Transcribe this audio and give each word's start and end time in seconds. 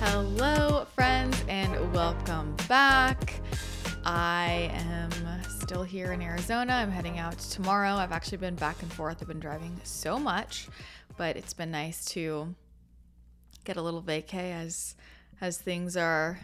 Hello, 0.00 0.84
friends, 0.94 1.44
and 1.48 1.92
welcome 1.92 2.54
back. 2.68 3.34
I 4.04 4.70
am 4.72 5.10
still 5.58 5.82
here 5.82 6.12
in 6.12 6.22
Arizona. 6.22 6.74
I'm 6.74 6.92
heading 6.92 7.18
out 7.18 7.36
tomorrow. 7.36 7.94
I've 7.94 8.12
actually 8.12 8.38
been 8.38 8.54
back 8.54 8.80
and 8.80 8.92
forth. 8.92 9.18
I've 9.20 9.26
been 9.26 9.40
driving 9.40 9.80
so 9.82 10.16
much, 10.16 10.68
but 11.16 11.36
it's 11.36 11.52
been 11.52 11.72
nice 11.72 12.04
to 12.12 12.54
get 13.64 13.76
a 13.76 13.82
little 13.82 14.00
vacay 14.00 14.52
as 14.52 14.94
as 15.40 15.58
things 15.58 15.96
are 15.96 16.38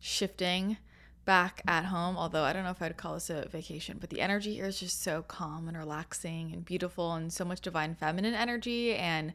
shifting 0.00 0.76
back 1.24 1.62
at 1.68 1.84
home. 1.84 2.16
Although 2.18 2.42
I 2.42 2.52
don't 2.52 2.64
know 2.64 2.70
if 2.70 2.82
I'd 2.82 2.96
call 2.96 3.14
this 3.14 3.30
a 3.30 3.46
vacation, 3.48 3.98
but 4.00 4.10
the 4.10 4.20
energy 4.20 4.54
here 4.54 4.66
is 4.66 4.80
just 4.80 5.00
so 5.00 5.22
calm 5.22 5.68
and 5.68 5.76
relaxing 5.76 6.52
and 6.52 6.64
beautiful 6.64 7.14
and 7.14 7.32
so 7.32 7.44
much 7.44 7.60
divine 7.60 7.94
feminine 7.94 8.34
energy 8.34 8.96
and 8.96 9.32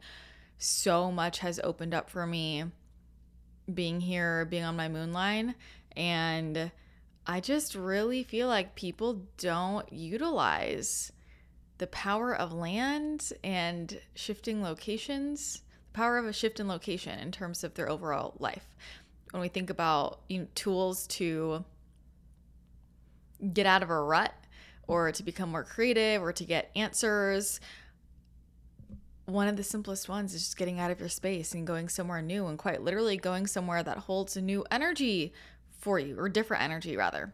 so 0.58 1.10
much 1.10 1.38
has 1.38 1.58
opened 1.64 1.94
up 1.94 2.10
for 2.10 2.26
me 2.26 2.64
being 3.72 4.00
here, 4.00 4.44
being 4.44 4.64
on 4.64 4.76
my 4.76 4.88
moon 4.88 5.12
line 5.12 5.54
and 5.96 6.70
I 7.26 7.40
just 7.40 7.74
really 7.74 8.22
feel 8.22 8.46
like 8.46 8.76
people 8.76 9.22
don't 9.38 9.90
utilize 9.92 11.10
the 11.78 11.88
power 11.88 12.34
of 12.34 12.52
land 12.52 13.32
and 13.42 14.00
shifting 14.14 14.62
locations, 14.62 15.62
the 15.92 15.96
power 15.98 16.18
of 16.18 16.26
a 16.26 16.32
shift 16.32 16.60
in 16.60 16.68
location 16.68 17.18
in 17.18 17.32
terms 17.32 17.64
of 17.64 17.74
their 17.74 17.90
overall 17.90 18.34
life. 18.38 18.66
When 19.32 19.40
we 19.40 19.48
think 19.48 19.70
about 19.70 20.20
you 20.28 20.40
know, 20.40 20.46
tools 20.54 21.06
to 21.08 21.64
get 23.52 23.66
out 23.66 23.82
of 23.82 23.90
a 23.90 24.00
rut 24.00 24.32
or 24.86 25.10
to 25.10 25.22
become 25.24 25.50
more 25.50 25.64
creative 25.64 26.22
or 26.22 26.32
to 26.32 26.44
get 26.44 26.70
answers, 26.76 27.60
one 29.26 29.48
of 29.48 29.56
the 29.56 29.62
simplest 29.62 30.08
ones 30.08 30.34
is 30.34 30.42
just 30.42 30.56
getting 30.56 30.78
out 30.78 30.90
of 30.90 31.00
your 31.00 31.08
space 31.08 31.52
and 31.52 31.66
going 31.66 31.88
somewhere 31.88 32.22
new 32.22 32.46
and 32.46 32.58
quite 32.58 32.82
literally 32.82 33.16
going 33.16 33.46
somewhere 33.46 33.82
that 33.82 33.98
holds 33.98 34.36
a 34.36 34.40
new 34.40 34.64
energy 34.70 35.32
for 35.78 35.98
you, 35.98 36.18
or 36.18 36.28
different 36.28 36.62
energy 36.62 36.96
rather. 36.96 37.32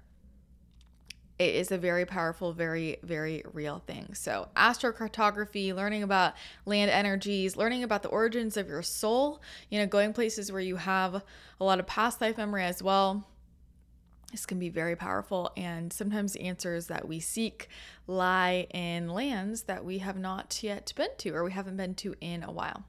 It 1.38 1.54
is 1.54 1.72
a 1.72 1.78
very 1.78 2.04
powerful, 2.04 2.52
very, 2.52 2.98
very 3.02 3.42
real 3.52 3.82
thing. 3.86 4.14
So, 4.14 4.48
astrocartography, 4.54 5.74
learning 5.74 6.02
about 6.02 6.34
land 6.66 6.90
energies, 6.90 7.56
learning 7.56 7.82
about 7.82 8.02
the 8.02 8.10
origins 8.10 8.56
of 8.56 8.68
your 8.68 8.82
soul, 8.82 9.42
you 9.70 9.78
know, 9.78 9.86
going 9.86 10.12
places 10.12 10.52
where 10.52 10.60
you 10.60 10.76
have 10.76 11.22
a 11.60 11.64
lot 11.64 11.80
of 11.80 11.86
past 11.86 12.20
life 12.20 12.36
memory 12.36 12.64
as 12.64 12.82
well. 12.82 13.26
This 14.32 14.46
can 14.46 14.58
be 14.58 14.70
very 14.70 14.96
powerful, 14.96 15.52
and 15.56 15.92
sometimes 15.92 16.32
the 16.32 16.40
answers 16.40 16.86
that 16.86 17.06
we 17.06 17.20
seek 17.20 17.68
lie 18.06 18.66
in 18.72 19.10
lands 19.10 19.64
that 19.64 19.84
we 19.84 19.98
have 19.98 20.16
not 20.16 20.62
yet 20.62 20.92
been 20.96 21.10
to 21.18 21.34
or 21.34 21.44
we 21.44 21.52
haven't 21.52 21.76
been 21.76 21.94
to 21.96 22.14
in 22.20 22.42
a 22.42 22.50
while. 22.50 22.84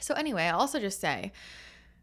So, 0.00 0.14
anyway, 0.14 0.44
I'll 0.46 0.58
also 0.58 0.80
just 0.80 1.00
say, 1.00 1.32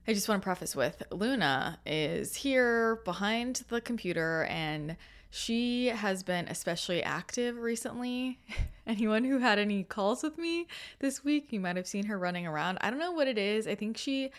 I 0.07 0.13
just 0.13 0.29
want 0.29 0.41
to 0.41 0.43
preface 0.43 0.73
with 0.73 1.03
Luna 1.11 1.79
is 1.85 2.33
here 2.33 3.01
behind 3.03 3.63
the 3.67 3.81
computer 3.81 4.45
and 4.45 4.95
she 5.29 5.87
has 5.87 6.23
been 6.23 6.47
especially 6.47 7.03
active 7.03 7.57
recently. 7.57 8.39
Anyone 8.87 9.25
who 9.25 9.39
had 9.39 9.59
any 9.59 9.83
calls 9.83 10.23
with 10.23 10.37
me 10.37 10.65
this 10.99 11.23
week, 11.23 11.51
you 11.51 11.59
might 11.59 11.75
have 11.75 11.85
seen 11.85 12.05
her 12.05 12.17
running 12.17 12.47
around. 12.47 12.79
I 12.81 12.89
don't 12.89 12.99
know 12.99 13.11
what 13.11 13.27
it 13.27 13.37
is. 13.37 13.67
I 13.67 13.75
think 13.75 13.97
she 13.97 14.31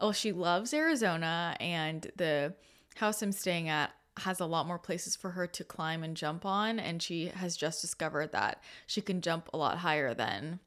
oh, 0.00 0.12
she 0.12 0.32
loves 0.32 0.74
Arizona 0.74 1.56
and 1.60 2.10
the 2.16 2.54
house 2.94 3.22
I'm 3.22 3.32
staying 3.32 3.68
at 3.68 3.92
has 4.18 4.40
a 4.40 4.46
lot 4.46 4.66
more 4.66 4.78
places 4.78 5.16
for 5.16 5.30
her 5.30 5.46
to 5.46 5.64
climb 5.64 6.04
and 6.04 6.16
jump 6.16 6.46
on 6.46 6.78
and 6.78 7.02
she 7.02 7.26
has 7.26 7.56
just 7.56 7.80
discovered 7.80 8.30
that 8.32 8.62
she 8.86 9.00
can 9.00 9.20
jump 9.20 9.48
a 9.52 9.56
lot 9.56 9.78
higher 9.78 10.14
than 10.14 10.60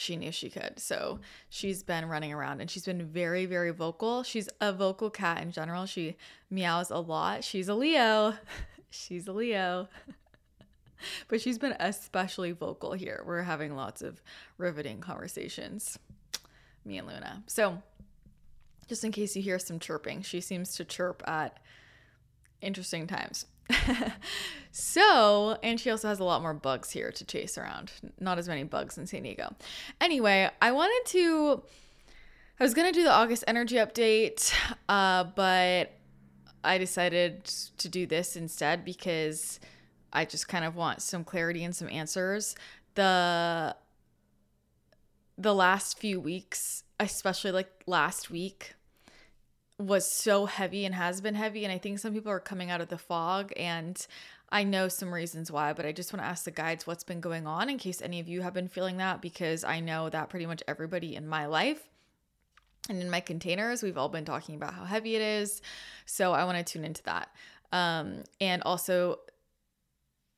she 0.00 0.16
knew 0.16 0.32
she 0.32 0.48
could. 0.48 0.78
So 0.78 1.20
she's 1.50 1.82
been 1.82 2.08
running 2.08 2.32
around 2.32 2.62
and 2.62 2.70
she's 2.70 2.86
been 2.86 3.04
very, 3.04 3.44
very 3.44 3.70
vocal. 3.70 4.22
She's 4.22 4.48
a 4.58 4.72
vocal 4.72 5.10
cat 5.10 5.42
in 5.42 5.52
general. 5.52 5.84
She 5.84 6.16
meows 6.48 6.90
a 6.90 6.98
lot. 6.98 7.44
She's 7.44 7.68
a 7.68 7.74
Leo. 7.74 8.32
she's 8.90 9.28
a 9.28 9.32
Leo. 9.32 9.88
but 11.28 11.42
she's 11.42 11.58
been 11.58 11.76
especially 11.78 12.52
vocal 12.52 12.94
here. 12.94 13.22
We're 13.26 13.42
having 13.42 13.76
lots 13.76 14.00
of 14.00 14.22
riveting 14.56 15.00
conversations, 15.00 15.98
me 16.86 16.96
and 16.96 17.06
Luna. 17.06 17.42
So 17.46 17.82
just 18.90 19.04
in 19.04 19.12
case 19.12 19.36
you 19.36 19.42
hear 19.42 19.60
some 19.60 19.78
chirping, 19.78 20.20
she 20.20 20.40
seems 20.40 20.74
to 20.74 20.84
chirp 20.84 21.22
at 21.24 21.58
interesting 22.60 23.06
times. 23.06 23.46
so, 24.72 25.56
and 25.62 25.78
she 25.78 25.92
also 25.92 26.08
has 26.08 26.18
a 26.18 26.24
lot 26.24 26.42
more 26.42 26.54
bugs 26.54 26.90
here 26.90 27.12
to 27.12 27.24
chase 27.24 27.56
around. 27.56 27.92
Not 28.18 28.36
as 28.38 28.48
many 28.48 28.64
bugs 28.64 28.98
in 28.98 29.06
San 29.06 29.22
Diego. 29.22 29.54
Anyway, 30.00 30.50
I 30.60 30.72
wanted 30.72 31.08
to. 31.12 31.62
I 32.58 32.64
was 32.64 32.74
gonna 32.74 32.90
do 32.90 33.04
the 33.04 33.12
August 33.12 33.44
energy 33.46 33.76
update, 33.76 34.52
uh, 34.88 35.22
but 35.36 35.92
I 36.64 36.78
decided 36.78 37.44
to 37.44 37.88
do 37.88 38.06
this 38.06 38.34
instead 38.34 38.84
because 38.84 39.60
I 40.12 40.24
just 40.24 40.48
kind 40.48 40.64
of 40.64 40.74
want 40.74 41.00
some 41.00 41.22
clarity 41.22 41.62
and 41.62 41.76
some 41.76 41.88
answers. 41.88 42.56
The 42.96 43.76
the 45.38 45.54
last 45.54 45.96
few 45.96 46.20
weeks, 46.20 46.82
especially 46.98 47.52
like 47.52 47.70
last 47.86 48.32
week, 48.32 48.74
was 49.80 50.10
so 50.10 50.46
heavy 50.46 50.84
and 50.84 50.94
has 50.94 51.20
been 51.20 51.34
heavy. 51.34 51.64
And 51.64 51.72
I 51.72 51.78
think 51.78 51.98
some 51.98 52.12
people 52.12 52.30
are 52.30 52.38
coming 52.40 52.70
out 52.70 52.80
of 52.80 52.88
the 52.88 52.98
fog. 52.98 53.52
And 53.56 54.06
I 54.50 54.62
know 54.62 54.88
some 54.88 55.12
reasons 55.12 55.50
why, 55.50 55.72
but 55.72 55.86
I 55.86 55.92
just 55.92 56.12
want 56.12 56.22
to 56.22 56.28
ask 56.28 56.44
the 56.44 56.50
guides 56.50 56.86
what's 56.86 57.04
been 57.04 57.20
going 57.20 57.46
on 57.46 57.70
in 57.70 57.78
case 57.78 58.02
any 58.02 58.20
of 58.20 58.28
you 58.28 58.42
have 58.42 58.52
been 58.52 58.68
feeling 58.68 58.98
that, 58.98 59.22
because 59.22 59.64
I 59.64 59.80
know 59.80 60.10
that 60.10 60.28
pretty 60.28 60.46
much 60.46 60.62
everybody 60.68 61.16
in 61.16 61.26
my 61.26 61.46
life 61.46 61.88
and 62.88 63.00
in 63.00 63.10
my 63.10 63.20
containers, 63.20 63.82
we've 63.82 63.96
all 63.96 64.08
been 64.08 64.24
talking 64.24 64.54
about 64.54 64.74
how 64.74 64.84
heavy 64.84 65.16
it 65.16 65.22
is. 65.22 65.62
So 66.04 66.32
I 66.32 66.44
want 66.44 66.58
to 66.58 66.64
tune 66.64 66.84
into 66.84 67.02
that. 67.04 67.30
Um, 67.72 68.24
and 68.40 68.62
also 68.64 69.20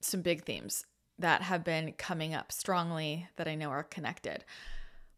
some 0.03 0.21
big 0.21 0.45
themes 0.45 0.85
that 1.19 1.43
have 1.43 1.65
been 1.65 1.93
coming 1.93 2.35
up 2.35 2.53
strongly 2.53 3.29
that 3.37 3.49
I 3.49 3.55
know 3.55 3.71
are 3.71 3.85
connected. 3.85 4.45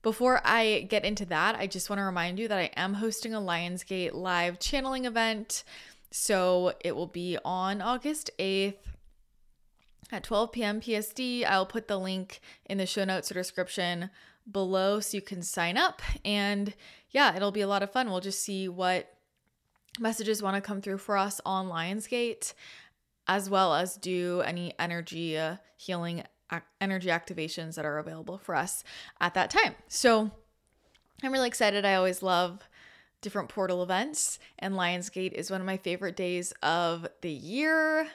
Before 0.05 0.43
I 0.45 0.87
get 0.91 1.07
into 1.07 1.25
that, 1.27 1.57
I 1.57 1.67
just 1.67 1.89
want 1.89 1.99
to 1.99 2.05
remind 2.05 2.39
you 2.39 2.47
that 2.49 2.59
I 2.59 2.71
am 2.77 2.93
hosting 2.93 3.33
a 3.33 3.41
Lionsgate 3.41 4.13
live 4.13 4.61
channeling 4.61 5.07
event. 5.07 5.65
So 6.11 6.75
it 6.85 6.95
will 6.95 7.07
be 7.07 7.39
on 7.43 7.81
August 7.81 8.31
8th 8.39 8.75
at 10.13 10.23
12 10.23 10.53
p.m. 10.53 10.81
PSD. 10.83 11.47
I'll 11.47 11.65
put 11.65 11.89
the 11.89 11.97
link 11.97 12.43
in 12.67 12.77
the 12.77 12.85
show 12.85 13.07
notes 13.07 13.31
or 13.31 13.35
description 13.35 14.11
below 14.53 15.01
so 15.01 15.17
you 15.17 15.23
can 15.23 15.43
sign 15.43 15.79
up. 15.79 16.03
And 16.23 16.75
yeah, 17.09 17.35
it'll 17.35 17.51
be 17.51 17.63
a 17.63 17.67
lot 17.67 17.83
of 17.83 17.91
fun. 17.91 18.11
We'll 18.11 18.21
just 18.21 18.43
see 18.43 18.69
what 18.69 19.11
messages 19.99 20.43
want 20.43 20.55
to 20.57 20.61
come 20.61 20.83
through 20.83 20.99
for 20.99 21.17
us 21.17 21.41
on 21.47 21.71
Lionsgate, 21.71 22.53
as 23.27 23.49
well 23.49 23.75
as 23.75 23.97
do 23.97 24.43
any 24.43 24.75
energy 24.79 25.39
uh, 25.39 25.57
healing 25.79 26.25
energy 26.81 27.09
activations 27.09 27.75
that 27.75 27.85
are 27.85 27.99
available 27.99 28.39
for 28.39 28.55
us 28.55 28.85
at 29.21 29.35
that 29.35 29.51
time. 29.51 29.75
So 29.89 30.31
I'm 31.23 31.33
really 31.33 31.49
excited. 31.49 31.85
I 31.85 31.95
always 31.95 32.23
love 32.23 32.69
different 33.21 33.49
portal 33.49 33.83
events, 33.83 34.39
and 34.59 34.75
Lionsgate 34.75 35.33
is 35.33 35.51
one 35.51 35.61
of 35.61 35.67
my 35.67 35.79
favorite 35.79 36.17
days 36.17 36.53
of 36.63 37.07
the 37.23 37.31
year. 37.31 38.07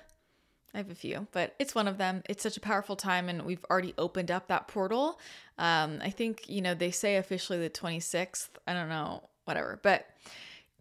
I 0.71 0.77
have 0.77 0.91
a 0.91 0.95
few, 0.95 1.25
but 1.31 1.55
it's 1.57 1.73
one 1.73 1.87
of 1.87 1.97
them. 1.97 2.21
It's 2.29 2.43
such 2.43 2.57
a 2.57 2.61
powerful 2.61 2.95
time, 2.95 3.27
and 3.27 3.41
we've 3.41 3.65
already 3.71 3.95
opened 3.97 4.29
up 4.29 4.47
that 4.47 4.67
portal. 4.67 5.19
Um, 5.57 5.99
I 6.03 6.11
think, 6.11 6.47
you 6.47 6.61
know, 6.61 6.75
they 6.75 6.91
say 6.91 7.15
officially 7.15 7.57
the 7.57 7.71
26th. 7.71 8.49
I 8.67 8.73
don't 8.73 8.89
know, 8.89 9.23
whatever, 9.45 9.79
but 9.81 10.05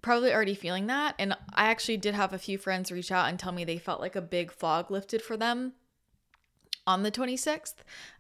probably 0.03 0.33
already 0.33 0.55
feeling 0.55 0.89
that. 0.89 1.15
And 1.19 1.33
I 1.55 1.71
actually 1.71 1.97
did 1.97 2.15
have 2.15 2.35
a 2.35 2.39
few 2.39 2.59
friends 2.59 2.93
reach 2.93 3.11
out 3.11 3.31
and 3.31 3.39
tell 3.39 3.53
me 3.53 3.65
they 3.65 3.79
felt 3.79 4.03
like 4.03 4.15
a 4.15 4.21
big 4.21 4.53
fog 4.53 4.91
lifted 4.91 5.23
for 5.23 5.39
them 5.39 5.73
on 6.89 7.03
the 7.03 7.13
26th. 7.13 7.75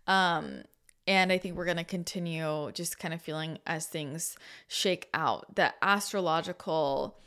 Um, 0.06 0.62
and 1.06 1.32
I 1.32 1.38
think 1.38 1.56
we're 1.56 1.64
going 1.64 1.78
to 1.78 1.84
continue 1.84 2.70
just 2.72 2.98
kind 2.98 3.14
of 3.14 3.22
feeling 3.22 3.58
as 3.66 3.86
things 3.86 4.36
shake 4.68 5.08
out 5.14 5.54
that 5.54 5.76
astrological 5.80 7.18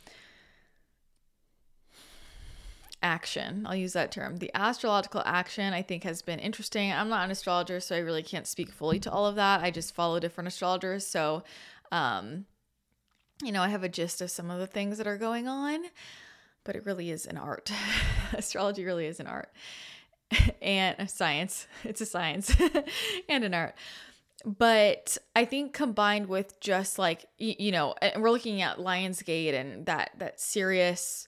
action. 3.02 3.66
I'll 3.66 3.76
use 3.76 3.94
that 3.94 4.12
term. 4.12 4.38
The 4.38 4.52
astrological 4.54 5.24
action 5.26 5.74
I 5.74 5.82
think 5.82 6.04
has 6.04 6.22
been 6.22 6.38
interesting. 6.38 6.92
I'm 6.92 7.10
not 7.10 7.26
an 7.26 7.32
astrologer, 7.32 7.80
so 7.80 7.96
I 7.96 8.00
really 8.00 8.22
can't 8.22 8.46
speak 8.46 8.72
fully 8.72 9.00
to 9.00 9.12
all 9.12 9.26
of 9.26 9.36
that. 9.36 9.62
I 9.62 9.72
just 9.72 9.96
follow 9.96 10.20
different 10.20 10.48
astrologers. 10.48 11.08
So, 11.08 11.44
um, 11.92 12.46
you 13.42 13.52
know, 13.52 13.64
I 13.64 13.70
have 13.70 13.82
a 13.82 13.90
gist 13.90 14.22
of 14.22 14.30
some 14.30 14.52
of 14.52 14.60
the 14.60 14.68
things 14.68 15.00
that 15.00 15.08
are 15.08 15.18
going 15.18 15.48
on, 15.48 15.86
but 16.64 16.76
it 16.76 16.86
really 16.86 17.10
is 17.10 17.26
an 17.26 17.38
art. 17.38 17.72
Astrology 18.34 18.86
really 18.86 19.08
is 19.08 19.20
an 19.20 19.26
art. 19.26 19.50
and 20.62 21.10
science. 21.10 21.68
It's 21.84 22.02
a 22.02 22.06
science 22.06 22.56
and 23.30 23.44
an 23.44 23.54
art. 23.54 23.76
But 24.44 25.18
I 25.36 25.46
think 25.46 25.74
combined 25.74 26.28
with 26.28 26.60
just 26.60 26.98
like 26.98 27.26
you 27.38 27.72
know, 27.72 27.94
and 28.02 28.22
we're 28.24 28.32
looking 28.32 28.62
at 28.62 28.78
Lionsgate 28.78 29.54
and 29.54 29.86
that 29.86 30.12
that 30.18 30.40
Sirius 30.40 31.28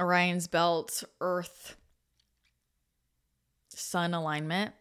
Orion's 0.00 0.46
belt 0.46 1.02
Earth 1.20 1.76
Sun 3.70 4.14
alignment 4.14 4.74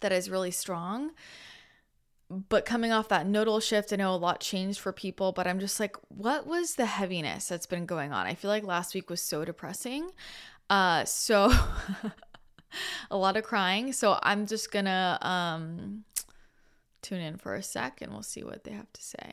that 0.00 0.12
is 0.12 0.30
really 0.30 0.50
strong. 0.50 1.12
but 2.30 2.66
coming 2.66 2.92
off 2.92 3.08
that 3.08 3.26
nodal 3.26 3.58
shift, 3.58 3.90
I 3.92 3.96
know 3.96 4.14
a 4.14 4.16
lot 4.16 4.40
changed 4.40 4.80
for 4.80 4.92
people, 4.92 5.32
but 5.32 5.46
I'm 5.46 5.58
just 5.60 5.80
like, 5.80 5.96
what 6.08 6.46
was 6.46 6.74
the 6.74 6.84
heaviness 6.84 7.48
that's 7.48 7.64
been 7.66 7.86
going 7.86 8.12
on? 8.12 8.26
I 8.26 8.34
feel 8.34 8.50
like 8.50 8.64
last 8.64 8.94
week 8.94 9.08
was 9.08 9.22
so 9.22 9.46
depressing. 9.46 10.10
Uh, 10.70 11.04
so 11.04 11.52
a 13.10 13.16
lot 13.16 13.36
of 13.36 13.44
crying. 13.44 13.92
So 13.92 14.18
I'm 14.22 14.46
just 14.46 14.70
gonna 14.70 15.18
um 15.22 16.04
tune 17.02 17.20
in 17.20 17.36
for 17.36 17.54
a 17.54 17.62
sec 17.62 18.02
and 18.02 18.12
we'll 18.12 18.22
see 18.22 18.42
what 18.42 18.64
they 18.64 18.72
have 18.72 18.92
to 18.92 19.02
say. 19.02 19.32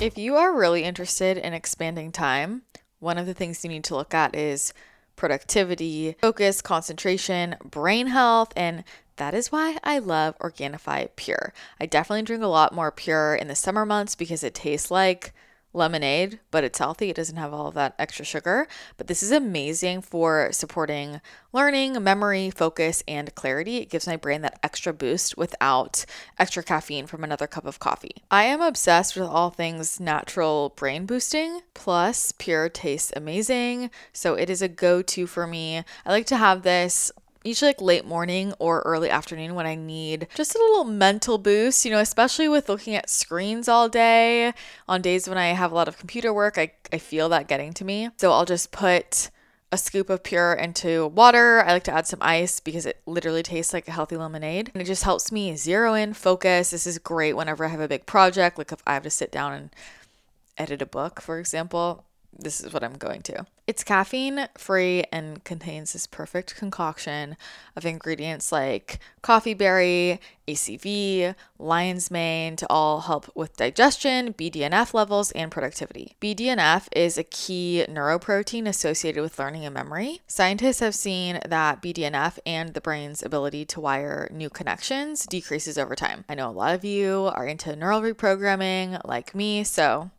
If 0.00 0.16
you 0.16 0.36
are 0.36 0.56
really 0.56 0.84
interested 0.84 1.38
in 1.38 1.52
expanding 1.52 2.12
time, 2.12 2.62
one 3.00 3.18
of 3.18 3.26
the 3.26 3.34
things 3.34 3.64
you 3.64 3.70
need 3.70 3.84
to 3.84 3.96
look 3.96 4.14
at 4.14 4.34
is 4.34 4.72
productivity, 5.16 6.14
focus, 6.20 6.62
concentration, 6.62 7.56
brain 7.64 8.06
health, 8.06 8.52
and 8.56 8.84
that 9.16 9.34
is 9.34 9.50
why 9.50 9.78
I 9.82 9.98
love 9.98 10.38
Organifi 10.38 11.08
Pure. 11.16 11.52
I 11.80 11.86
definitely 11.86 12.22
drink 12.22 12.42
a 12.42 12.46
lot 12.46 12.72
more 12.72 12.92
Pure 12.92 13.34
in 13.36 13.48
the 13.48 13.56
summer 13.56 13.84
months 13.84 14.14
because 14.14 14.44
it 14.44 14.54
tastes 14.54 14.90
like 14.90 15.34
lemonade, 15.72 16.40
but 16.50 16.64
it's 16.64 16.78
healthy. 16.78 17.10
It 17.10 17.16
doesn't 17.16 17.36
have 17.36 17.52
all 17.52 17.68
of 17.68 17.74
that 17.74 17.94
extra 17.98 18.24
sugar. 18.24 18.68
But 18.96 19.06
this 19.06 19.22
is 19.22 19.30
amazing 19.30 20.02
for 20.02 20.48
supporting 20.52 21.20
learning, 21.52 22.02
memory, 22.02 22.50
focus, 22.50 23.02
and 23.06 23.34
clarity. 23.34 23.78
It 23.78 23.90
gives 23.90 24.06
my 24.06 24.16
brain 24.16 24.42
that 24.42 24.58
extra 24.62 24.92
boost 24.92 25.36
without 25.36 26.04
extra 26.38 26.62
caffeine 26.62 27.06
from 27.06 27.24
another 27.24 27.46
cup 27.46 27.66
of 27.66 27.78
coffee. 27.78 28.22
I 28.30 28.44
am 28.44 28.60
obsessed 28.60 29.16
with 29.16 29.26
all 29.26 29.50
things 29.50 30.00
natural 30.00 30.74
brain 30.76 31.06
boosting. 31.06 31.60
Plus, 31.74 32.32
Pure 32.32 32.70
tastes 32.70 33.12
amazing. 33.14 33.90
So 34.12 34.34
it 34.34 34.50
is 34.50 34.62
a 34.62 34.68
go 34.68 35.02
to 35.02 35.26
for 35.26 35.46
me. 35.46 35.84
I 36.04 36.10
like 36.10 36.26
to 36.26 36.36
have 36.36 36.62
this 36.62 37.12
usually 37.48 37.70
like 37.70 37.80
late 37.80 38.04
morning 38.04 38.52
or 38.58 38.80
early 38.80 39.10
afternoon 39.10 39.54
when 39.54 39.66
I 39.66 39.74
need 39.74 40.28
just 40.34 40.54
a 40.54 40.58
little 40.58 40.84
mental 40.84 41.38
boost, 41.38 41.84
you 41.84 41.90
know, 41.90 41.98
especially 41.98 42.48
with 42.48 42.68
looking 42.68 42.94
at 42.94 43.10
screens 43.10 43.68
all 43.68 43.88
day. 43.88 44.52
On 44.86 45.02
days 45.02 45.28
when 45.28 45.38
I 45.38 45.48
have 45.48 45.72
a 45.72 45.74
lot 45.74 45.88
of 45.88 45.98
computer 45.98 46.32
work, 46.32 46.58
I, 46.58 46.72
I 46.92 46.98
feel 46.98 47.28
that 47.30 47.48
getting 47.48 47.72
to 47.74 47.84
me. 47.84 48.10
So 48.18 48.32
I'll 48.32 48.44
just 48.44 48.70
put 48.70 49.30
a 49.70 49.76
scoop 49.76 50.08
of 50.08 50.22
pure 50.22 50.54
into 50.54 51.08
water. 51.08 51.62
I 51.62 51.72
like 51.72 51.84
to 51.84 51.92
add 51.92 52.06
some 52.06 52.20
ice 52.22 52.60
because 52.60 52.86
it 52.86 53.00
literally 53.04 53.42
tastes 53.42 53.74
like 53.74 53.88
a 53.88 53.92
healthy 53.92 54.16
lemonade. 54.16 54.70
And 54.72 54.80
it 54.80 54.86
just 54.86 55.04
helps 55.04 55.30
me 55.30 55.56
zero 55.56 55.94
in, 55.94 56.14
focus. 56.14 56.70
This 56.70 56.86
is 56.86 56.98
great 56.98 57.34
whenever 57.36 57.64
I 57.64 57.68
have 57.68 57.80
a 57.80 57.88
big 57.88 58.06
project, 58.06 58.58
like 58.58 58.72
if 58.72 58.82
I 58.86 58.94
have 58.94 59.02
to 59.02 59.10
sit 59.10 59.30
down 59.30 59.52
and 59.52 59.70
edit 60.56 60.82
a 60.82 60.86
book, 60.86 61.20
for 61.20 61.38
example 61.38 62.04
this 62.38 62.60
is 62.60 62.72
what 62.72 62.84
I'm 62.84 62.96
going 62.96 63.22
to. 63.22 63.46
It's 63.66 63.84
caffeine 63.84 64.48
free 64.56 65.04
and 65.12 65.44
contains 65.44 65.92
this 65.92 66.06
perfect 66.06 66.56
concoction 66.56 67.36
of 67.76 67.84
ingredients 67.84 68.50
like 68.50 68.98
coffee 69.20 69.54
berry, 69.54 70.20
ACV, 70.46 71.34
lion's 71.58 72.10
mane 72.10 72.56
to 72.56 72.66
all 72.70 73.02
help 73.02 73.30
with 73.36 73.56
digestion, 73.56 74.32
BDNF 74.32 74.94
levels, 74.94 75.32
and 75.32 75.50
productivity. 75.50 76.16
BDNF 76.20 76.88
is 76.92 77.18
a 77.18 77.24
key 77.24 77.84
neuroprotein 77.88 78.66
associated 78.66 79.20
with 79.20 79.38
learning 79.38 79.66
and 79.66 79.74
memory. 79.74 80.22
Scientists 80.26 80.80
have 80.80 80.94
seen 80.94 81.40
that 81.46 81.82
BDNF 81.82 82.38
and 82.46 82.72
the 82.72 82.80
brain's 82.80 83.22
ability 83.22 83.66
to 83.66 83.80
wire 83.80 84.28
new 84.32 84.48
connections 84.48 85.26
decreases 85.26 85.76
over 85.76 85.94
time. 85.94 86.24
I 86.28 86.34
know 86.34 86.48
a 86.48 86.52
lot 86.52 86.74
of 86.74 86.84
you 86.84 87.30
are 87.34 87.46
into 87.46 87.76
neural 87.76 88.00
reprogramming 88.00 89.00
like 89.04 89.34
me, 89.34 89.64
so 89.64 90.10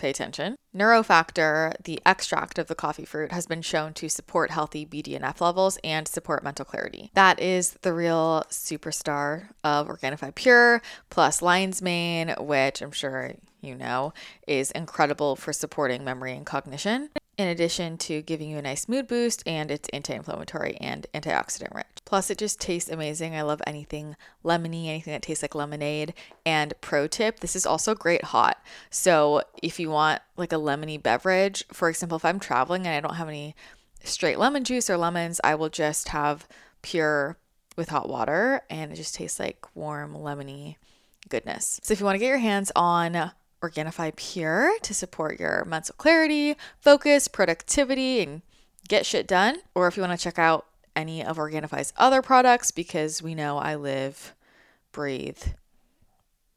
pay 0.00 0.10
attention. 0.10 0.56
Neurofactor, 0.74 1.74
the 1.82 2.00
extract 2.04 2.58
of 2.58 2.66
the 2.68 2.74
coffee 2.74 3.04
fruit, 3.04 3.32
has 3.32 3.46
been 3.46 3.62
shown 3.62 3.92
to 3.94 4.08
support 4.08 4.50
healthy 4.50 4.86
BDNF 4.86 5.40
levels 5.40 5.78
and 5.84 6.08
support 6.08 6.42
mental 6.42 6.64
clarity. 6.64 7.10
That 7.14 7.40
is 7.40 7.72
the 7.82 7.92
real 7.92 8.44
superstar 8.50 9.48
of 9.62 9.88
Organifi 9.88 10.34
Pure, 10.34 10.82
plus 11.10 11.42
Lion's 11.42 11.82
Mane, 11.82 12.34
which 12.38 12.82
I'm 12.82 12.92
sure 12.92 13.32
you 13.60 13.74
know 13.74 14.14
is 14.46 14.70
incredible 14.70 15.36
for 15.36 15.52
supporting 15.52 16.04
memory 16.04 16.32
and 16.32 16.46
cognition 16.46 17.10
in 17.40 17.48
addition 17.48 17.96
to 17.96 18.20
giving 18.22 18.50
you 18.50 18.58
a 18.58 18.62
nice 18.62 18.88
mood 18.88 19.08
boost 19.08 19.42
and 19.46 19.70
it's 19.70 19.88
anti-inflammatory 19.88 20.76
and 20.76 21.06
antioxidant 21.14 21.74
rich. 21.74 21.86
Plus 22.04 22.30
it 22.30 22.38
just 22.38 22.60
tastes 22.60 22.90
amazing. 22.90 23.34
I 23.34 23.42
love 23.42 23.62
anything 23.66 24.14
lemony, 24.44 24.88
anything 24.88 25.12
that 25.12 25.22
tastes 25.22 25.42
like 25.42 25.54
lemonade. 25.54 26.12
And 26.44 26.74
pro 26.80 27.06
tip, 27.06 27.40
this 27.40 27.56
is 27.56 27.64
also 27.64 27.94
great 27.94 28.24
hot. 28.24 28.62
So 28.90 29.42
if 29.62 29.80
you 29.80 29.88
want 29.90 30.20
like 30.36 30.52
a 30.52 30.56
lemony 30.56 31.02
beverage, 31.02 31.64
for 31.72 31.88
example, 31.88 32.16
if 32.16 32.24
I'm 32.24 32.40
traveling 32.40 32.86
and 32.86 32.94
I 32.94 33.00
don't 33.00 33.16
have 33.16 33.28
any 33.28 33.56
straight 34.04 34.38
lemon 34.38 34.64
juice 34.64 34.90
or 34.90 34.98
lemons, 34.98 35.40
I 35.42 35.54
will 35.54 35.70
just 35.70 36.10
have 36.10 36.46
pure 36.82 37.38
with 37.76 37.88
hot 37.88 38.08
water 38.08 38.62
and 38.68 38.92
it 38.92 38.96
just 38.96 39.14
tastes 39.14 39.40
like 39.40 39.64
warm 39.74 40.14
lemony 40.14 40.76
goodness. 41.28 41.80
So 41.82 41.92
if 41.92 42.00
you 42.00 42.06
want 42.06 42.16
to 42.16 42.20
get 42.20 42.28
your 42.28 42.38
hands 42.38 42.70
on 42.76 43.32
Organifi 43.62 44.14
Pure 44.16 44.78
to 44.82 44.94
support 44.94 45.38
your 45.38 45.64
mental 45.66 45.94
clarity, 45.98 46.56
focus, 46.80 47.28
productivity, 47.28 48.20
and 48.20 48.42
get 48.88 49.06
shit 49.06 49.26
done. 49.26 49.58
Or 49.74 49.86
if 49.86 49.96
you 49.96 50.02
want 50.02 50.18
to 50.18 50.22
check 50.22 50.38
out 50.38 50.66
any 50.96 51.24
of 51.24 51.36
Organifi's 51.36 51.92
other 51.96 52.22
products, 52.22 52.70
because 52.70 53.22
we 53.22 53.34
know 53.34 53.58
I 53.58 53.74
live, 53.74 54.34
breathe, 54.92 55.42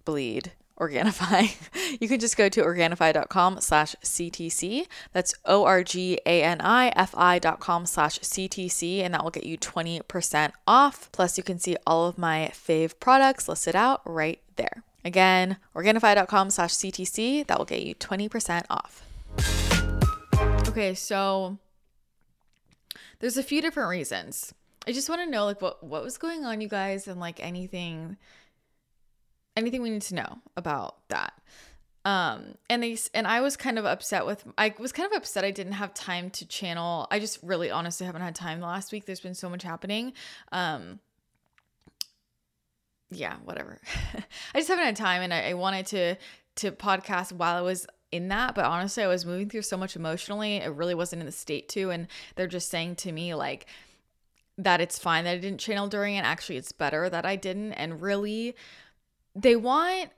bleed 0.06 0.52
Organifi, 0.80 1.56
you 2.02 2.08
can 2.08 2.20
just 2.20 2.36
go 2.36 2.50
to 2.50 2.62
Organifi.com 2.62 3.62
slash 3.62 3.96
CTC. 4.04 4.88
That's 5.14 5.36
O-R-G-A-N-I-F-I 5.46 7.40
dot 7.40 7.60
com 7.60 7.86
slash 7.86 8.20
CTC, 8.20 9.02
and 9.02 9.14
that 9.14 9.24
will 9.24 9.30
get 9.32 9.46
you 9.46 9.58
20% 9.58 10.52
off. 10.68 11.12
Plus, 11.12 11.38
you 11.38 11.44
can 11.44 11.60
see 11.60 11.78
all 11.86 12.08
of 12.08 12.18
my 12.18 12.52
fave 12.54 13.00
products 13.00 13.48
listed 13.48 13.76
out 13.76 14.02
right 14.04 14.42
there. 14.56 14.84
Again, 15.06 15.58
Organifi.com 15.76 16.50
slash 16.50 16.72
CTC. 16.72 17.48
That 17.48 17.58
will 17.58 17.66
get 17.66 17.84
you 17.84 17.96
20% 17.96 18.64
off. 18.70 19.04
Okay, 20.70 20.94
so 20.94 21.58
there's 23.20 23.38
a 23.38 23.44
few 23.44 23.62
different 23.62 23.90
reasons. 23.90 24.54
I 24.88 24.92
just 24.92 25.10
want 25.10 25.22
to 25.22 25.30
know 25.30 25.46
like 25.46 25.62
what 25.62 25.84
what 25.84 26.04
was 26.04 26.18
going 26.18 26.46
on 26.46 26.62
you 26.62 26.68
guys 26.68 27.08
and 27.08 27.20
like 27.20 27.40
anything 27.42 28.18
anything 29.56 29.82
we 29.82 29.90
need 29.90 30.02
to 30.04 30.16
know 30.16 30.40
about 30.58 31.08
that. 31.10 31.34
Um 32.06 32.56
and 32.70 32.84
they 32.84 32.98
and 33.14 33.28
I 33.28 33.42
was 33.42 33.56
kind 33.56 33.80
of 33.80 33.86
upset 33.86 34.26
with 34.26 34.44
I 34.58 34.74
was 34.78 34.92
kind 34.92 35.10
of 35.10 35.16
upset 35.16 35.46
I 35.46 35.52
didn't 35.52 35.74
have 35.74 35.94
time 35.94 36.30
to 36.32 36.46
channel. 36.46 37.08
I 37.12 37.20
just 37.20 37.40
really 37.42 37.72
honestly 37.72 38.06
haven't 38.06 38.24
had 38.24 38.36
time 38.36 38.60
the 38.60 38.66
last 38.66 38.92
week. 38.92 39.06
There's 39.06 39.22
been 39.22 39.36
so 39.36 39.50
much 39.50 39.64
happening. 39.64 40.14
Um 40.52 41.00
yeah, 43.14 43.38
whatever. 43.44 43.80
I 44.54 44.60
just 44.60 44.70
haven't 44.70 44.86
had 44.86 44.96
time 44.96 45.22
and 45.22 45.34
I, 45.34 45.50
I 45.50 45.54
wanted 45.54 45.86
to 45.88 46.16
to 46.56 46.72
podcast 46.72 47.32
while 47.32 47.56
I 47.56 47.62
was 47.62 47.88
in 48.12 48.28
that, 48.28 48.54
but 48.54 48.66
honestly, 48.66 49.04
I 49.04 49.08
was 49.08 49.26
moving 49.26 49.50
through 49.50 49.64
so 49.64 49.76
much 49.76 49.96
emotionally. 49.96 50.58
It 50.58 50.72
really 50.74 50.94
wasn't 50.94 51.22
in 51.22 51.26
the 51.26 51.32
state 51.32 51.68
to. 51.70 51.90
And 51.90 52.08
they're 52.36 52.48
just 52.48 52.70
saying 52.70 52.98
to 52.98 53.12
me, 53.12 53.34
like, 53.34 53.66
that 54.60 54.80
it's 54.80 55.00
fine 55.00 55.24
that 55.24 55.32
I 55.32 55.38
didn't 55.40 55.60
channel 55.60 55.88
during 55.88 56.16
it. 56.16 56.24
Actually, 56.24 56.58
it's 56.58 56.72
better 56.72 57.10
that 57.10 57.26
I 57.26 57.36
didn't. 57.36 57.74
And 57.74 58.02
really, 58.02 58.56
they 59.36 59.56
want 59.56 60.12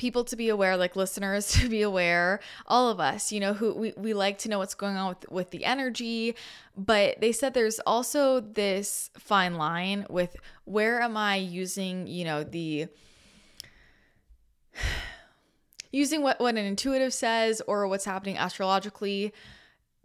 people 0.00 0.24
to 0.24 0.34
be 0.34 0.48
aware, 0.48 0.78
like 0.78 0.96
listeners 0.96 1.52
to 1.60 1.68
be 1.68 1.82
aware, 1.82 2.40
all 2.66 2.88
of 2.88 2.98
us, 2.98 3.30
you 3.30 3.38
know, 3.38 3.52
who 3.52 3.74
we, 3.74 3.92
we 3.98 4.14
like 4.14 4.38
to 4.38 4.48
know 4.48 4.58
what's 4.58 4.74
going 4.74 4.96
on 4.96 5.10
with, 5.10 5.30
with 5.30 5.50
the 5.50 5.64
energy. 5.64 6.34
But 6.74 7.20
they 7.20 7.32
said 7.32 7.52
there's 7.52 7.78
also 7.80 8.40
this 8.40 9.10
fine 9.18 9.56
line 9.56 10.06
with 10.08 10.36
where 10.64 11.02
am 11.02 11.18
I 11.18 11.36
using, 11.36 12.06
you 12.06 12.24
know, 12.24 12.42
the 12.42 12.88
using 15.92 16.22
what, 16.22 16.40
what 16.40 16.56
an 16.56 16.64
intuitive 16.64 17.12
says 17.12 17.60
or 17.66 17.86
what's 17.86 18.06
happening 18.06 18.38
astrologically 18.38 19.34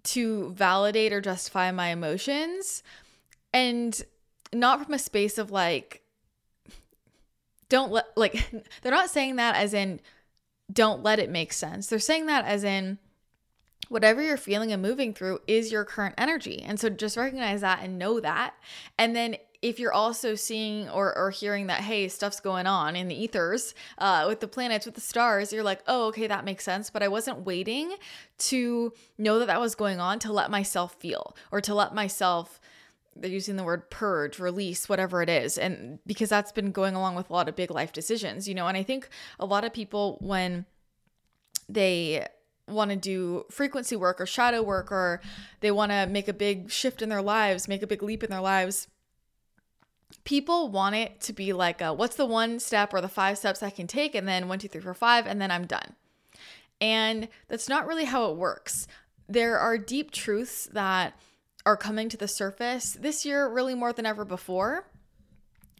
to 0.03 0.51
validate 0.51 1.13
or 1.13 1.21
justify 1.21 1.71
my 1.71 1.87
emotions 1.87 2.83
and 3.53 4.03
not 4.51 4.83
from 4.83 4.93
a 4.93 4.99
space 4.99 5.37
of 5.37 5.51
like 5.51 6.04
don't 7.69 7.91
let 7.91 8.05
like 8.15 8.49
they're 8.81 8.91
not 8.91 9.09
saying 9.09 9.37
that 9.37 9.55
as 9.55 9.73
in 9.73 9.99
don't 10.71 11.03
let 11.03 11.19
it 11.19 11.29
make 11.29 11.53
sense. 11.53 11.87
They're 11.87 11.99
saying 11.99 12.25
that 12.25 12.45
as 12.45 12.63
in 12.63 12.97
whatever 13.89 14.21
you're 14.21 14.37
feeling 14.37 14.71
and 14.71 14.81
moving 14.81 15.13
through 15.13 15.39
is 15.47 15.71
your 15.71 15.85
current 15.85 16.15
energy. 16.17 16.61
And 16.63 16.79
so 16.79 16.89
just 16.89 17.17
recognize 17.17 17.61
that 17.61 17.83
and 17.83 17.99
know 17.99 18.19
that. 18.19 18.55
And 18.97 19.15
then 19.15 19.37
if 19.61 19.79
you're 19.79 19.93
also 19.93 20.35
seeing 20.35 20.89
or, 20.89 21.15
or 21.17 21.31
hearing 21.31 21.67
that, 21.67 21.81
hey, 21.81 22.07
stuff's 22.07 22.39
going 22.39 22.67
on 22.67 22.95
in 22.95 23.07
the 23.07 23.15
ethers 23.15 23.73
uh, 23.97 24.25
with 24.27 24.39
the 24.39 24.47
planets, 24.47 24.85
with 24.85 24.95
the 24.95 25.01
stars, 25.01 25.51
you're 25.51 25.63
like, 25.63 25.81
oh, 25.87 26.07
okay, 26.07 26.27
that 26.27 26.45
makes 26.45 26.63
sense. 26.63 26.89
But 26.89 27.03
I 27.03 27.07
wasn't 27.07 27.45
waiting 27.45 27.95
to 28.39 28.93
know 29.17 29.39
that 29.39 29.47
that 29.47 29.59
was 29.59 29.75
going 29.75 29.99
on 29.99 30.19
to 30.19 30.31
let 30.31 30.51
myself 30.51 30.95
feel 30.99 31.35
or 31.51 31.61
to 31.61 31.73
let 31.73 31.95
myself 31.95 32.59
they're 33.15 33.29
using 33.29 33.55
the 33.55 33.63
word 33.63 33.89
purge, 33.89 34.39
release, 34.39 34.89
whatever 34.89 35.21
it 35.21 35.29
is. 35.29 35.57
And 35.57 35.99
because 36.05 36.29
that's 36.29 36.51
been 36.51 36.71
going 36.71 36.95
along 36.95 37.15
with 37.15 37.29
a 37.29 37.33
lot 37.33 37.47
of 37.47 37.55
big 37.55 37.71
life 37.71 37.93
decisions, 37.93 38.47
you 38.47 38.55
know, 38.55 38.67
and 38.67 38.77
I 38.77 38.83
think 38.83 39.07
a 39.39 39.45
lot 39.45 39.63
of 39.63 39.73
people, 39.73 40.17
when 40.21 40.65
they 41.69 42.27
want 42.67 42.91
to 42.91 42.97
do 42.97 43.45
frequency 43.49 43.95
work 43.95 44.19
or 44.19 44.25
shadow 44.25 44.61
work, 44.61 44.91
or 44.91 45.21
they 45.61 45.71
want 45.71 45.91
to 45.91 46.07
make 46.07 46.27
a 46.27 46.33
big 46.33 46.69
shift 46.69 47.01
in 47.01 47.09
their 47.09 47.21
lives, 47.21 47.67
make 47.67 47.83
a 47.83 47.87
big 47.87 48.03
leap 48.03 48.23
in 48.23 48.29
their 48.29 48.41
lives, 48.41 48.87
people 50.23 50.69
want 50.69 50.95
it 50.95 51.21
to 51.21 51.33
be 51.33 51.53
like 51.53 51.81
a, 51.81 51.93
what's 51.93 52.15
the 52.15 52.25
one 52.25 52.59
step 52.59 52.93
or 52.93 53.01
the 53.01 53.07
five 53.07 53.37
steps 53.37 53.63
I 53.63 53.69
can 53.69 53.87
take 53.87 54.15
and 54.15 54.27
then 54.27 54.47
one, 54.47 54.59
two, 54.59 54.67
three, 54.67 54.81
four, 54.81 54.93
five, 54.93 55.25
and 55.25 55.41
then 55.41 55.51
I'm 55.51 55.65
done. 55.65 55.95
And 56.81 57.29
that's 57.47 57.69
not 57.69 57.87
really 57.87 58.05
how 58.05 58.29
it 58.31 58.37
works. 58.37 58.87
There 59.29 59.57
are 59.57 59.77
deep 59.77 60.11
truths 60.11 60.67
that 60.73 61.17
are 61.65 61.77
coming 61.77 62.09
to 62.09 62.17
the 62.17 62.27
surface 62.27 62.93
this 62.93 63.25
year, 63.25 63.47
really 63.47 63.75
more 63.75 63.91
than 63.91 64.05
ever 64.05 64.23
before. 64.23 64.87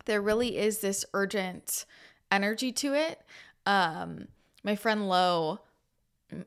There 0.06 0.22
really 0.22 0.58
is 0.58 0.80
this 0.80 1.06
urgent 1.13 1.86
energy 2.32 2.72
to 2.74 2.94
it. 2.94 3.22
Um, 3.65 4.27
my 4.63 4.75
friend 4.75 5.08
Lo 5.08 5.62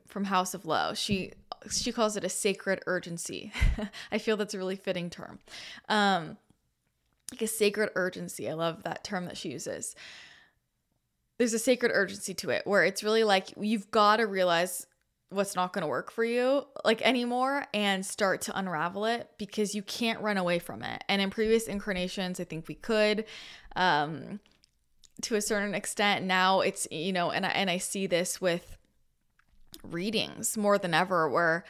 from 0.05 0.25
House 0.25 0.53
of 0.53 0.65
Lo, 0.65 0.93
she 0.93 1.33
she 1.69 1.91
calls 1.91 2.15
it 2.15 2.23
a 2.23 2.29
sacred 2.29 2.81
urgency. 2.85 3.51
I 4.11 4.17
feel 4.17 4.37
that's 4.37 4.53
a 4.53 4.57
really 4.57 4.77
fitting 4.77 5.09
term. 5.09 5.39
Um, 5.89 6.37
like 7.31 7.41
a 7.41 7.47
sacred 7.47 7.91
urgency. 7.95 8.49
I 8.49 8.53
love 8.53 8.83
that 8.83 9.03
term 9.03 9.25
that 9.25 9.37
she 9.37 9.49
uses. 9.49 9.95
There's 11.37 11.53
a 11.53 11.59
sacred 11.59 11.91
urgency 11.93 12.33
to 12.35 12.49
it 12.49 12.65
where 12.65 12.83
it's 12.83 13.03
really 13.03 13.23
like 13.23 13.53
you've 13.59 13.91
got 13.91 14.17
to 14.17 14.25
realize 14.25 14.87
what's 15.29 15.55
not 15.55 15.73
going 15.73 15.83
to 15.83 15.87
work 15.87 16.11
for 16.11 16.23
you 16.23 16.65
like 16.83 17.01
anymore 17.03 17.65
and 17.73 18.03
start 18.05 18.41
to 18.41 18.57
unravel 18.57 19.05
it 19.05 19.29
because 19.37 19.75
you 19.75 19.83
can't 19.83 20.21
run 20.21 20.37
away 20.37 20.57
from 20.59 20.83
it. 20.83 21.03
And 21.07 21.21
in 21.21 21.29
previous 21.29 21.67
incarnations, 21.67 22.39
I 22.39 22.43
think 22.43 22.67
we 22.67 22.75
could 22.75 23.25
um 23.75 24.39
to 25.21 25.35
a 25.35 25.41
certain 25.41 25.75
extent. 25.75 26.25
Now 26.25 26.61
it's 26.61 26.87
you 26.91 27.13
know 27.13 27.31
and 27.31 27.45
I, 27.45 27.49
and 27.49 27.69
I 27.69 27.77
see 27.77 28.07
this 28.07 28.41
with 28.41 28.77
readings 29.83 30.57
more 30.57 30.77
than 30.77 30.93
ever 30.93 31.29
where 31.29 31.63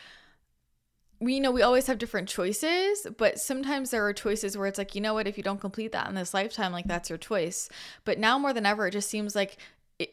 we 1.20 1.36
you 1.36 1.40
know 1.40 1.52
we 1.52 1.62
always 1.62 1.88
have 1.88 1.98
different 1.98 2.30
choices 2.30 3.06
but 3.18 3.40
sometimes 3.40 3.92
there 3.92 4.06
are 4.06 4.14
choices 4.14 4.58
where 4.58 4.68
it's 4.68 4.78
like 4.78 4.96
you 4.96 5.02
know 5.02 5.14
what 5.14 5.28
if 5.28 5.38
you 5.38 5.44
don't 5.44 5.62
complete 5.62 5.92
that 5.92 6.08
in 6.08 6.16
this 6.16 6.34
lifetime 6.34 6.72
like 6.72 6.88
that's 6.88 7.10
your 7.10 7.18
choice 7.18 7.70
but 8.06 8.18
now 8.18 8.40
more 8.40 8.54
than 8.54 8.66
ever 8.66 8.88
it 8.88 8.92
just 8.92 9.10
seems 9.10 9.36
like 9.36 9.58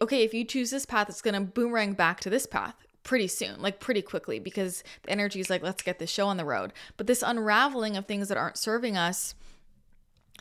okay 0.02 0.24
if 0.24 0.34
you 0.34 0.44
choose 0.44 0.70
this 0.70 0.84
path 0.84 1.08
it's 1.08 1.22
going 1.22 1.34
to 1.34 1.40
boomerang 1.40 1.94
back 1.94 2.20
to 2.20 2.28
this 2.28 2.46
path 2.46 2.85
pretty 3.06 3.28
soon 3.28 3.62
like 3.62 3.78
pretty 3.78 4.02
quickly 4.02 4.40
because 4.40 4.82
the 5.04 5.10
energy 5.10 5.38
is 5.38 5.48
like 5.48 5.62
let's 5.62 5.82
get 5.82 6.00
this 6.00 6.10
show 6.10 6.26
on 6.26 6.36
the 6.36 6.44
road. 6.44 6.72
But 6.96 7.06
this 7.06 7.22
unraveling 7.22 7.96
of 7.96 8.06
things 8.06 8.28
that 8.28 8.36
aren't 8.36 8.58
serving 8.58 8.96
us 8.96 9.34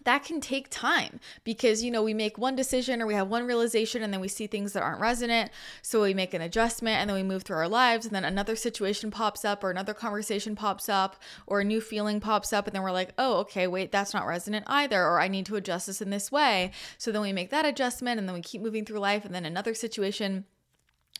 that 0.03 0.25
can 0.25 0.41
take 0.41 0.67
time 0.69 1.19
because 1.43 1.83
you 1.83 1.89
know 1.89 2.03
we 2.03 2.13
make 2.13 2.37
one 2.37 2.55
decision 2.55 3.01
or 3.01 3.05
we 3.05 3.13
have 3.13 3.27
one 3.27 3.45
realization 3.45 4.03
and 4.03 4.11
then 4.11 4.19
we 4.19 4.27
see 4.27 4.47
things 4.47 4.73
that 4.73 4.81
aren't 4.81 4.99
resonant. 4.99 5.51
So 5.83 6.01
we 6.01 6.15
make 6.15 6.33
an 6.33 6.41
adjustment 6.41 6.97
and 6.97 7.09
then 7.09 7.15
we 7.15 7.23
move 7.23 7.43
through 7.43 7.57
our 7.57 7.69
lives 7.69 8.05
and 8.05 8.15
then 8.15 8.25
another 8.25 8.55
situation 8.55 9.11
pops 9.11 9.45
up 9.45 9.63
or 9.63 9.69
another 9.69 9.93
conversation 9.93 10.55
pops 10.55 10.89
up 10.89 11.21
or 11.45 11.59
a 11.59 11.63
new 11.63 11.79
feeling 11.79 12.19
pops 12.19 12.51
up 12.51 12.65
and 12.65 12.75
then 12.75 12.81
we're 12.81 12.91
like 12.91 13.13
oh 13.19 13.37
okay 13.37 13.67
wait 13.67 13.91
that's 13.91 14.13
not 14.13 14.25
resonant 14.25 14.65
either 14.67 15.03
or 15.03 15.19
i 15.19 15.27
need 15.27 15.45
to 15.45 15.55
adjust 15.55 15.85
this 15.85 16.01
in 16.01 16.09
this 16.09 16.31
way. 16.31 16.71
So 16.97 17.11
then 17.11 17.21
we 17.21 17.31
make 17.31 17.51
that 17.51 17.65
adjustment 17.65 18.19
and 18.19 18.27
then 18.27 18.33
we 18.33 18.41
keep 18.41 18.61
moving 18.61 18.85
through 18.85 18.99
life 18.99 19.23
and 19.23 19.35
then 19.35 19.45
another 19.45 19.75
situation 19.75 20.45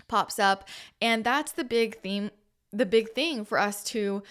pops 0.07 0.39
up. 0.39 0.67
And 1.01 1.23
that's 1.23 1.51
the 1.51 1.63
big 1.63 2.01
theme 2.01 2.31
the 2.71 2.85
big 2.85 3.11
thing 3.11 3.45
for 3.45 3.57
us 3.57 3.83
to 3.85 4.21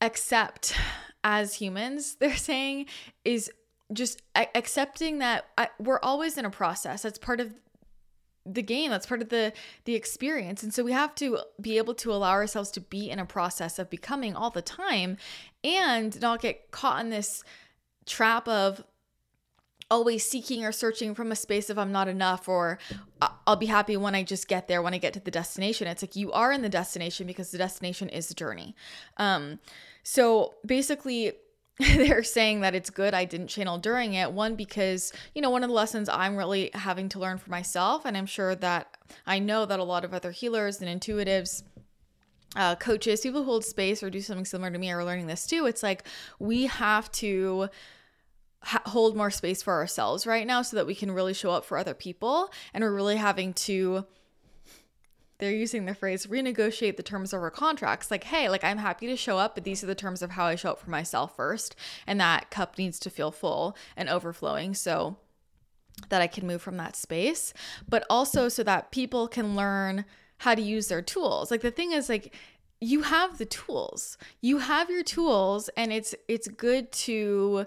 accept 0.00 0.74
as 1.22 1.54
humans 1.54 2.14
they're 2.20 2.36
saying 2.36 2.86
is 3.24 3.50
just 3.92 4.22
accepting 4.54 5.18
that 5.18 5.46
I, 5.56 5.68
we're 5.78 6.00
always 6.00 6.36
in 6.36 6.44
a 6.44 6.50
process. 6.50 7.02
That's 7.02 7.18
part 7.18 7.40
of 7.40 7.54
the 8.44 8.62
game. 8.62 8.90
That's 8.90 9.06
part 9.06 9.22
of 9.22 9.28
the 9.28 9.52
the 9.84 9.94
experience. 9.94 10.62
And 10.62 10.72
so 10.72 10.82
we 10.82 10.92
have 10.92 11.14
to 11.16 11.40
be 11.60 11.78
able 11.78 11.94
to 11.94 12.12
allow 12.12 12.30
ourselves 12.30 12.70
to 12.72 12.80
be 12.80 13.10
in 13.10 13.18
a 13.18 13.26
process 13.26 13.78
of 13.78 13.90
becoming 13.90 14.34
all 14.34 14.50
the 14.50 14.62
time 14.62 15.16
and 15.62 16.18
not 16.20 16.40
get 16.40 16.70
caught 16.70 17.00
in 17.00 17.10
this 17.10 17.42
trap 18.06 18.48
of 18.48 18.82
always 19.90 20.28
seeking 20.28 20.64
or 20.64 20.72
searching 20.72 21.14
from 21.14 21.32
a 21.32 21.36
space 21.36 21.70
of 21.70 21.78
I'm 21.78 21.92
not 21.92 22.08
enough 22.08 22.48
or 22.48 22.78
I'll 23.46 23.56
be 23.56 23.66
happy 23.66 23.96
when 23.96 24.14
I 24.14 24.22
just 24.22 24.48
get 24.48 24.68
there 24.68 24.82
when 24.82 24.94
I 24.94 24.98
get 24.98 25.14
to 25.14 25.20
the 25.20 25.30
destination. 25.30 25.86
It's 25.86 26.02
like 26.02 26.16
you 26.16 26.30
are 26.32 26.52
in 26.52 26.62
the 26.62 26.68
destination 26.68 27.26
because 27.26 27.50
the 27.50 27.58
destination 27.58 28.08
is 28.08 28.28
the 28.28 28.34
journey. 28.34 28.76
Um 29.16 29.58
so 30.02 30.54
basically 30.64 31.32
they're 31.78 32.24
saying 32.24 32.60
that 32.60 32.74
it's 32.74 32.90
good 32.90 33.14
I 33.14 33.24
didn't 33.24 33.46
channel 33.46 33.78
during 33.78 34.14
it. 34.14 34.32
One, 34.32 34.56
because, 34.56 35.12
you 35.34 35.40
know, 35.40 35.50
one 35.50 35.62
of 35.62 35.68
the 35.68 35.74
lessons 35.74 36.08
I'm 36.08 36.36
really 36.36 36.70
having 36.74 37.08
to 37.10 37.20
learn 37.20 37.38
for 37.38 37.50
myself, 37.50 38.04
and 38.04 38.16
I'm 38.16 38.26
sure 38.26 38.56
that 38.56 38.96
I 39.26 39.38
know 39.38 39.64
that 39.64 39.78
a 39.78 39.84
lot 39.84 40.04
of 40.04 40.12
other 40.12 40.32
healers 40.32 40.82
and 40.82 41.00
intuitives, 41.00 41.62
uh, 42.56 42.74
coaches, 42.74 43.20
people 43.20 43.44
who 43.44 43.50
hold 43.50 43.64
space 43.64 44.02
or 44.02 44.10
do 44.10 44.20
something 44.20 44.44
similar 44.44 44.72
to 44.72 44.78
me 44.78 44.90
are 44.90 45.04
learning 45.04 45.28
this 45.28 45.46
too. 45.46 45.66
It's 45.66 45.84
like 45.84 46.02
we 46.40 46.66
have 46.66 47.12
to 47.12 47.68
ha- 48.62 48.82
hold 48.86 49.16
more 49.16 49.30
space 49.30 49.62
for 49.62 49.74
ourselves 49.74 50.26
right 50.26 50.46
now 50.46 50.62
so 50.62 50.76
that 50.76 50.86
we 50.86 50.94
can 50.94 51.10
really 51.10 51.34
show 51.34 51.50
up 51.50 51.64
for 51.64 51.78
other 51.78 51.94
people. 51.94 52.50
And 52.74 52.82
we're 52.82 52.92
really 52.92 53.16
having 53.16 53.52
to 53.54 54.04
they're 55.38 55.52
using 55.52 55.84
the 55.84 55.94
phrase 55.94 56.26
renegotiate 56.26 56.96
the 56.96 57.02
terms 57.02 57.32
of 57.32 57.40
our 57.40 57.50
contracts. 57.50 58.10
Like 58.10 58.24
hey 58.24 58.48
like 58.48 58.64
i'm 58.64 58.78
happy 58.78 59.06
to 59.06 59.16
show 59.16 59.38
up 59.38 59.54
but 59.54 59.64
these 59.64 59.84
are 59.84 59.86
the 59.86 59.94
terms 59.94 60.22
of 60.22 60.30
how 60.30 60.46
i 60.46 60.54
show 60.54 60.72
up 60.72 60.80
for 60.80 60.90
myself 60.90 61.36
first. 61.36 61.76
And 62.06 62.20
that 62.20 62.50
cup 62.50 62.78
needs 62.78 62.98
to 63.00 63.10
feel 63.10 63.30
full 63.30 63.76
and 63.96 64.08
overflowing 64.08 64.74
so 64.74 65.16
that 66.08 66.22
i 66.22 66.26
can 66.26 66.46
move 66.46 66.62
from 66.62 66.76
that 66.78 66.96
space. 66.96 67.54
But 67.88 68.04
also 68.10 68.48
so 68.48 68.62
that 68.64 68.90
people 68.90 69.28
can 69.28 69.54
learn 69.54 70.04
how 70.38 70.54
to 70.54 70.62
use 70.62 70.88
their 70.88 71.02
tools. 71.02 71.50
Like 71.50 71.60
the 71.60 71.70
thing 71.70 71.92
is 71.92 72.08
like 72.08 72.34
you 72.80 73.02
have 73.02 73.38
the 73.38 73.44
tools. 73.44 74.16
You 74.40 74.58
have 74.58 74.88
your 74.90 75.02
tools 75.02 75.68
and 75.76 75.92
it's 75.92 76.14
it's 76.28 76.48
good 76.48 76.92
to 76.92 77.66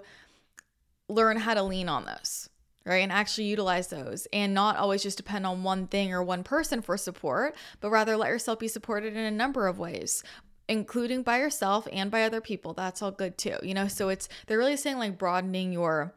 learn 1.12 1.36
how 1.36 1.54
to 1.54 1.62
lean 1.62 1.88
on 1.88 2.04
those 2.04 2.48
right? 2.84 3.02
And 3.02 3.12
actually 3.12 3.44
utilize 3.44 3.88
those 3.88 4.26
and 4.32 4.54
not 4.54 4.76
always 4.76 5.04
just 5.04 5.16
depend 5.16 5.46
on 5.46 5.62
one 5.62 5.86
thing 5.86 6.12
or 6.12 6.20
one 6.20 6.42
person 6.42 6.82
for 6.82 6.96
support, 6.96 7.54
but 7.80 7.90
rather 7.90 8.16
let 8.16 8.28
yourself 8.28 8.58
be 8.58 8.66
supported 8.66 9.14
in 9.14 9.24
a 9.24 9.30
number 9.30 9.68
of 9.68 9.78
ways 9.78 10.24
including 10.68 11.22
by 11.22 11.38
yourself 11.38 11.86
and 11.92 12.10
by 12.10 12.22
other 12.22 12.40
people. 12.40 12.72
That's 12.72 13.02
all 13.02 13.10
good 13.10 13.36
too. 13.36 13.56
You 13.62 13.74
know, 13.74 13.88
so 13.88 14.08
it's 14.08 14.28
they're 14.46 14.58
really 14.58 14.76
saying 14.76 14.98
like 14.98 15.18
broadening 15.18 15.72
your 15.72 16.14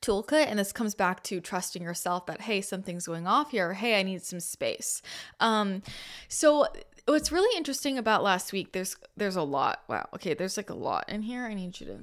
toolkit 0.00 0.46
and 0.46 0.58
this 0.58 0.72
comes 0.72 0.94
back 0.94 1.22
to 1.24 1.40
trusting 1.40 1.82
yourself 1.82 2.26
that 2.26 2.42
hey, 2.42 2.60
something's 2.60 3.06
going 3.06 3.26
off 3.26 3.50
here. 3.50 3.72
Hey, 3.72 3.98
I 3.98 4.02
need 4.02 4.22
some 4.22 4.40
space. 4.40 5.02
Um 5.40 5.82
so 6.28 6.66
what's 7.06 7.32
really 7.32 7.56
interesting 7.56 7.98
about 7.98 8.22
last 8.22 8.52
week 8.52 8.72
there's 8.72 8.96
there's 9.16 9.36
a 9.36 9.42
lot. 9.42 9.82
Wow. 9.88 10.08
Okay, 10.14 10.34
there's 10.34 10.56
like 10.56 10.70
a 10.70 10.74
lot 10.74 11.08
in 11.08 11.22
here. 11.22 11.44
I 11.44 11.54
need 11.54 11.80
you 11.80 11.86
to 11.86 11.98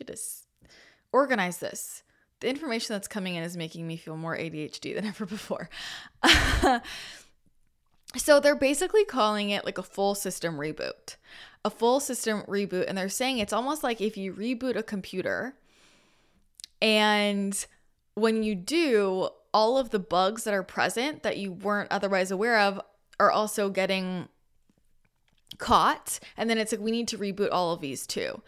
You 0.00 0.06
to 0.06 0.16
organize 1.12 1.58
this. 1.58 2.02
The 2.40 2.48
information 2.48 2.94
that's 2.94 3.08
coming 3.08 3.36
in 3.36 3.42
is 3.42 3.56
making 3.56 3.86
me 3.86 3.96
feel 3.96 4.16
more 4.16 4.36
ADHD 4.36 4.94
than 4.94 5.04
ever 5.06 5.24
before. 5.24 5.68
so 8.16 8.40
they're 8.40 8.56
basically 8.56 9.04
calling 9.04 9.50
it 9.50 9.64
like 9.64 9.78
a 9.78 9.82
full 9.82 10.14
system 10.14 10.56
reboot. 10.56 11.16
A 11.64 11.70
full 11.70 12.00
system 12.00 12.42
reboot. 12.42 12.86
And 12.88 12.98
they're 12.98 13.08
saying 13.08 13.38
it's 13.38 13.52
almost 13.52 13.82
like 13.82 14.00
if 14.00 14.16
you 14.16 14.32
reboot 14.32 14.76
a 14.76 14.82
computer 14.82 15.54
and 16.82 17.66
when 18.14 18.42
you 18.42 18.54
do, 18.54 19.28
all 19.54 19.78
of 19.78 19.90
the 19.90 19.98
bugs 19.98 20.44
that 20.44 20.52
are 20.52 20.62
present 20.62 21.22
that 21.22 21.38
you 21.38 21.52
weren't 21.52 21.90
otherwise 21.90 22.30
aware 22.30 22.58
of 22.58 22.80
are 23.20 23.30
also 23.30 23.70
getting 23.70 24.28
caught. 25.58 26.18
And 26.36 26.50
then 26.50 26.58
it's 26.58 26.72
like, 26.72 26.80
we 26.80 26.90
need 26.90 27.08
to 27.08 27.18
reboot 27.18 27.50
all 27.52 27.72
of 27.72 27.80
these 27.80 28.06
too. 28.06 28.42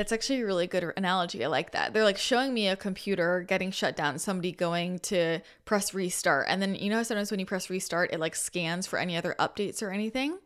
That's 0.00 0.12
actually 0.12 0.40
a 0.40 0.46
really 0.46 0.66
good 0.66 0.94
analogy. 0.96 1.44
I 1.44 1.48
like 1.48 1.72
that. 1.72 1.92
They're 1.92 2.04
like 2.04 2.16
showing 2.16 2.54
me 2.54 2.68
a 2.68 2.74
computer 2.74 3.44
getting 3.46 3.70
shut 3.70 3.96
down, 3.96 4.18
somebody 4.18 4.50
going 4.50 4.98
to 5.00 5.40
press 5.66 5.92
restart. 5.92 6.46
And 6.48 6.62
then, 6.62 6.74
you 6.74 6.88
know, 6.88 7.02
sometimes 7.02 7.30
when 7.30 7.38
you 7.38 7.44
press 7.44 7.68
restart, 7.68 8.10
it 8.10 8.18
like 8.18 8.34
scans 8.34 8.86
for 8.86 8.98
any 8.98 9.14
other 9.14 9.36
updates 9.38 9.82
or 9.82 9.90
anything 9.90 10.38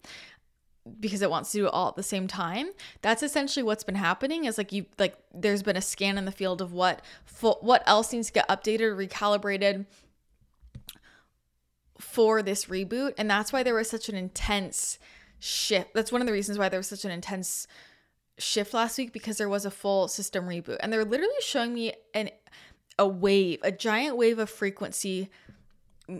because 0.98 1.22
it 1.22 1.30
wants 1.30 1.52
to 1.52 1.58
do 1.58 1.66
it 1.66 1.72
all 1.72 1.86
at 1.86 1.94
the 1.94 2.02
same 2.02 2.26
time. 2.26 2.70
That's 3.00 3.22
essentially 3.22 3.62
what's 3.62 3.84
been 3.84 3.94
happening 3.94 4.44
is 4.44 4.58
like 4.58 4.72
you 4.72 4.86
like 4.98 5.16
there's 5.32 5.62
been 5.62 5.76
a 5.76 5.80
scan 5.80 6.18
in 6.18 6.24
the 6.24 6.32
field 6.32 6.60
of 6.60 6.72
what 6.72 7.00
full, 7.24 7.58
what 7.60 7.84
else 7.86 8.12
needs 8.12 8.26
to 8.26 8.32
get 8.32 8.48
updated, 8.48 8.96
recalibrated 8.96 9.86
for 12.00 12.42
this 12.42 12.64
reboot. 12.64 13.14
And 13.16 13.30
that's 13.30 13.52
why 13.52 13.62
there 13.62 13.74
was 13.74 13.88
such 13.88 14.08
an 14.08 14.16
intense 14.16 14.98
shift. 15.38 15.94
That's 15.94 16.10
one 16.10 16.22
of 16.22 16.26
the 16.26 16.32
reasons 16.32 16.58
why 16.58 16.68
there 16.68 16.80
was 16.80 16.88
such 16.88 17.04
an 17.04 17.12
intense 17.12 17.68
shift 18.38 18.74
last 18.74 18.98
week 18.98 19.12
because 19.12 19.38
there 19.38 19.48
was 19.48 19.64
a 19.64 19.70
full 19.70 20.08
system 20.08 20.46
reboot 20.46 20.76
and 20.80 20.92
they're 20.92 21.04
literally 21.04 21.32
showing 21.40 21.74
me 21.74 21.92
an 22.14 22.30
a 22.98 23.06
wave, 23.06 23.58
a 23.62 23.72
giant 23.72 24.16
wave 24.16 24.38
of 24.38 24.48
frequency 24.48 25.28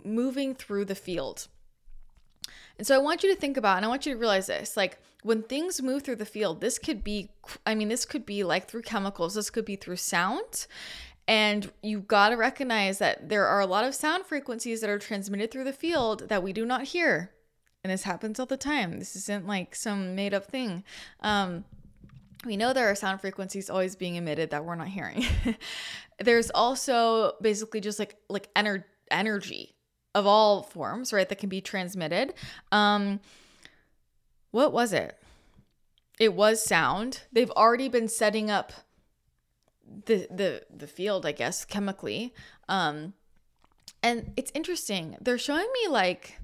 moving 0.03 0.53
through 0.53 0.85
the 0.85 0.95
field. 0.95 1.47
And 2.77 2.85
so 2.85 2.95
I 2.95 2.97
want 2.97 3.23
you 3.23 3.33
to 3.33 3.39
think 3.39 3.55
about 3.55 3.77
and 3.77 3.85
I 3.85 3.89
want 3.89 4.05
you 4.05 4.13
to 4.13 4.19
realize 4.19 4.47
this, 4.47 4.75
like 4.75 4.99
when 5.23 5.43
things 5.43 5.81
move 5.81 6.03
through 6.03 6.17
the 6.17 6.25
field, 6.25 6.61
this 6.61 6.77
could 6.77 7.03
be 7.03 7.31
I 7.65 7.75
mean 7.75 7.87
this 7.87 8.05
could 8.05 8.25
be 8.25 8.43
like 8.43 8.67
through 8.67 8.81
chemicals, 8.81 9.35
this 9.35 9.49
could 9.49 9.65
be 9.65 9.75
through 9.75 9.97
sound. 9.97 10.67
And 11.27 11.71
you 11.81 12.01
got 12.01 12.29
to 12.29 12.35
recognize 12.35 12.99
that 12.99 13.29
there 13.29 13.47
are 13.47 13.59
a 13.59 13.65
lot 13.65 13.83
of 13.83 13.95
sound 13.95 14.25
frequencies 14.25 14.81
that 14.81 14.89
are 14.91 14.99
transmitted 14.99 15.49
through 15.49 15.63
the 15.63 15.73
field 15.73 16.29
that 16.29 16.43
we 16.43 16.53
do 16.53 16.65
not 16.65 16.83
hear. 16.83 17.31
And 17.83 17.91
this 17.91 18.03
happens 18.03 18.39
all 18.39 18.45
the 18.45 18.57
time. 18.57 18.99
This 18.99 19.15
isn't 19.15 19.47
like 19.47 19.75
some 19.75 20.15
made 20.15 20.35
up 20.35 20.45
thing. 20.45 20.83
Um, 21.21 21.65
we 22.45 22.57
know 22.57 22.73
there 22.73 22.89
are 22.89 22.95
sound 22.95 23.21
frequencies 23.21 23.69
always 23.69 23.95
being 23.95 24.15
emitted 24.15 24.51
that 24.51 24.65
we're 24.65 24.75
not 24.75 24.87
hearing. 24.87 25.25
There's 26.19 26.49
also 26.51 27.33
basically 27.41 27.81
just 27.81 27.99
like 27.99 28.15
like 28.29 28.53
ener- 28.53 28.85
energy 29.11 29.75
of 30.13 30.25
all 30.25 30.63
forms, 30.63 31.11
right, 31.11 31.27
that 31.27 31.37
can 31.37 31.49
be 31.49 31.61
transmitted. 31.61 32.33
Um 32.71 33.19
what 34.51 34.71
was 34.71 34.93
it? 34.93 35.17
It 36.19 36.33
was 36.33 36.63
sound. 36.63 37.23
They've 37.33 37.51
already 37.51 37.89
been 37.89 38.07
setting 38.07 38.49
up 38.49 38.71
the 40.05 40.27
the 40.31 40.63
the 40.73 40.87
field, 40.87 41.25
I 41.25 41.31
guess, 41.31 41.65
chemically. 41.65 42.33
Um 42.69 43.13
and 44.01 44.33
it's 44.37 44.51
interesting. 44.53 45.17
They're 45.19 45.37
showing 45.37 45.67
me 45.83 45.89
like 45.89 46.39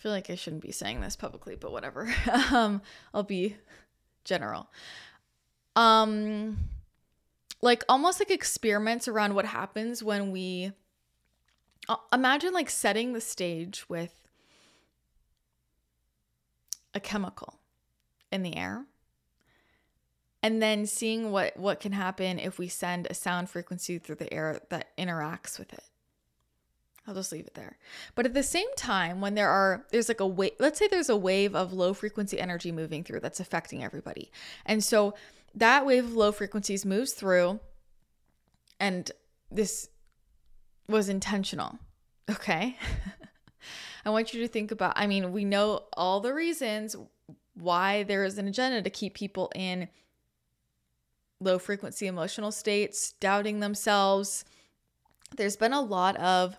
feel 0.00 0.12
like 0.12 0.30
I 0.30 0.34
shouldn't 0.34 0.62
be 0.62 0.72
saying 0.72 1.02
this 1.02 1.14
publicly, 1.14 1.56
but 1.56 1.72
whatever. 1.72 2.12
um, 2.52 2.80
I'll 3.12 3.22
be 3.22 3.56
general. 4.24 4.70
Um, 5.76 6.56
like 7.60 7.84
almost 7.86 8.18
like 8.18 8.30
experiments 8.30 9.08
around 9.08 9.34
what 9.34 9.44
happens 9.44 10.02
when 10.02 10.30
we 10.30 10.72
uh, 11.86 11.96
imagine 12.12 12.54
like 12.54 12.70
setting 12.70 13.12
the 13.12 13.20
stage 13.20 13.88
with 13.90 14.26
a 16.94 17.00
chemical 17.00 17.58
in 18.32 18.42
the 18.42 18.56
air 18.56 18.86
and 20.42 20.62
then 20.62 20.86
seeing 20.86 21.30
what 21.30 21.54
what 21.58 21.78
can 21.78 21.92
happen 21.92 22.38
if 22.38 22.58
we 22.58 22.68
send 22.68 23.06
a 23.10 23.14
sound 23.14 23.50
frequency 23.50 23.98
through 23.98 24.16
the 24.16 24.32
air 24.32 24.60
that 24.70 24.96
interacts 24.96 25.58
with 25.58 25.72
it 25.74 25.89
I'll 27.06 27.14
just 27.14 27.32
leave 27.32 27.46
it 27.46 27.54
there. 27.54 27.78
But 28.14 28.26
at 28.26 28.34
the 28.34 28.42
same 28.42 28.68
time, 28.76 29.20
when 29.20 29.34
there 29.34 29.48
are, 29.48 29.84
there's 29.90 30.08
like 30.08 30.20
a 30.20 30.26
wave, 30.26 30.52
let's 30.58 30.78
say 30.78 30.86
there's 30.86 31.08
a 31.08 31.16
wave 31.16 31.54
of 31.54 31.72
low 31.72 31.94
frequency 31.94 32.38
energy 32.38 32.70
moving 32.72 33.02
through 33.02 33.20
that's 33.20 33.40
affecting 33.40 33.82
everybody. 33.82 34.30
And 34.66 34.84
so 34.84 35.14
that 35.54 35.86
wave 35.86 36.04
of 36.04 36.14
low 36.14 36.30
frequencies 36.30 36.84
moves 36.84 37.12
through, 37.12 37.60
and 38.78 39.10
this 39.50 39.88
was 40.88 41.08
intentional. 41.08 41.78
Okay. 42.30 42.76
I 44.04 44.10
want 44.10 44.32
you 44.32 44.40
to 44.42 44.46
think 44.46 44.70
about, 44.70 44.92
I 44.94 45.08
mean, 45.08 45.32
we 45.32 45.44
know 45.44 45.86
all 45.94 46.20
the 46.20 46.32
reasons 46.32 46.94
why 47.54 48.04
there 48.04 48.24
is 48.24 48.38
an 48.38 48.46
agenda 48.46 48.82
to 48.82 48.88
keep 48.90 49.14
people 49.14 49.50
in 49.52 49.88
low 51.40 51.58
frequency 51.58 52.06
emotional 52.06 52.52
states, 52.52 53.14
doubting 53.14 53.58
themselves. 53.58 54.44
There's 55.36 55.56
been 55.56 55.72
a 55.72 55.80
lot 55.80 56.16
of 56.18 56.56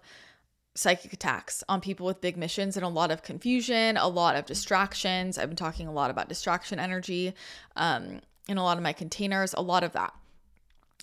psychic 0.73 1.11
attacks 1.11 1.63
on 1.67 1.81
people 1.81 2.05
with 2.05 2.21
big 2.21 2.37
missions 2.37 2.77
and 2.77 2.85
a 2.85 2.89
lot 2.89 3.11
of 3.11 3.23
confusion, 3.23 3.97
a 3.97 4.07
lot 4.07 4.35
of 4.35 4.45
distractions. 4.45 5.37
I've 5.37 5.49
been 5.49 5.55
talking 5.55 5.87
a 5.87 5.91
lot 5.91 6.11
about 6.11 6.29
distraction 6.29 6.79
energy 6.79 7.33
um, 7.75 8.21
in 8.47 8.57
a 8.57 8.63
lot 8.63 8.77
of 8.77 8.83
my 8.83 8.93
containers, 8.93 9.53
a 9.53 9.61
lot 9.61 9.83
of 9.83 9.91
that. 9.93 10.13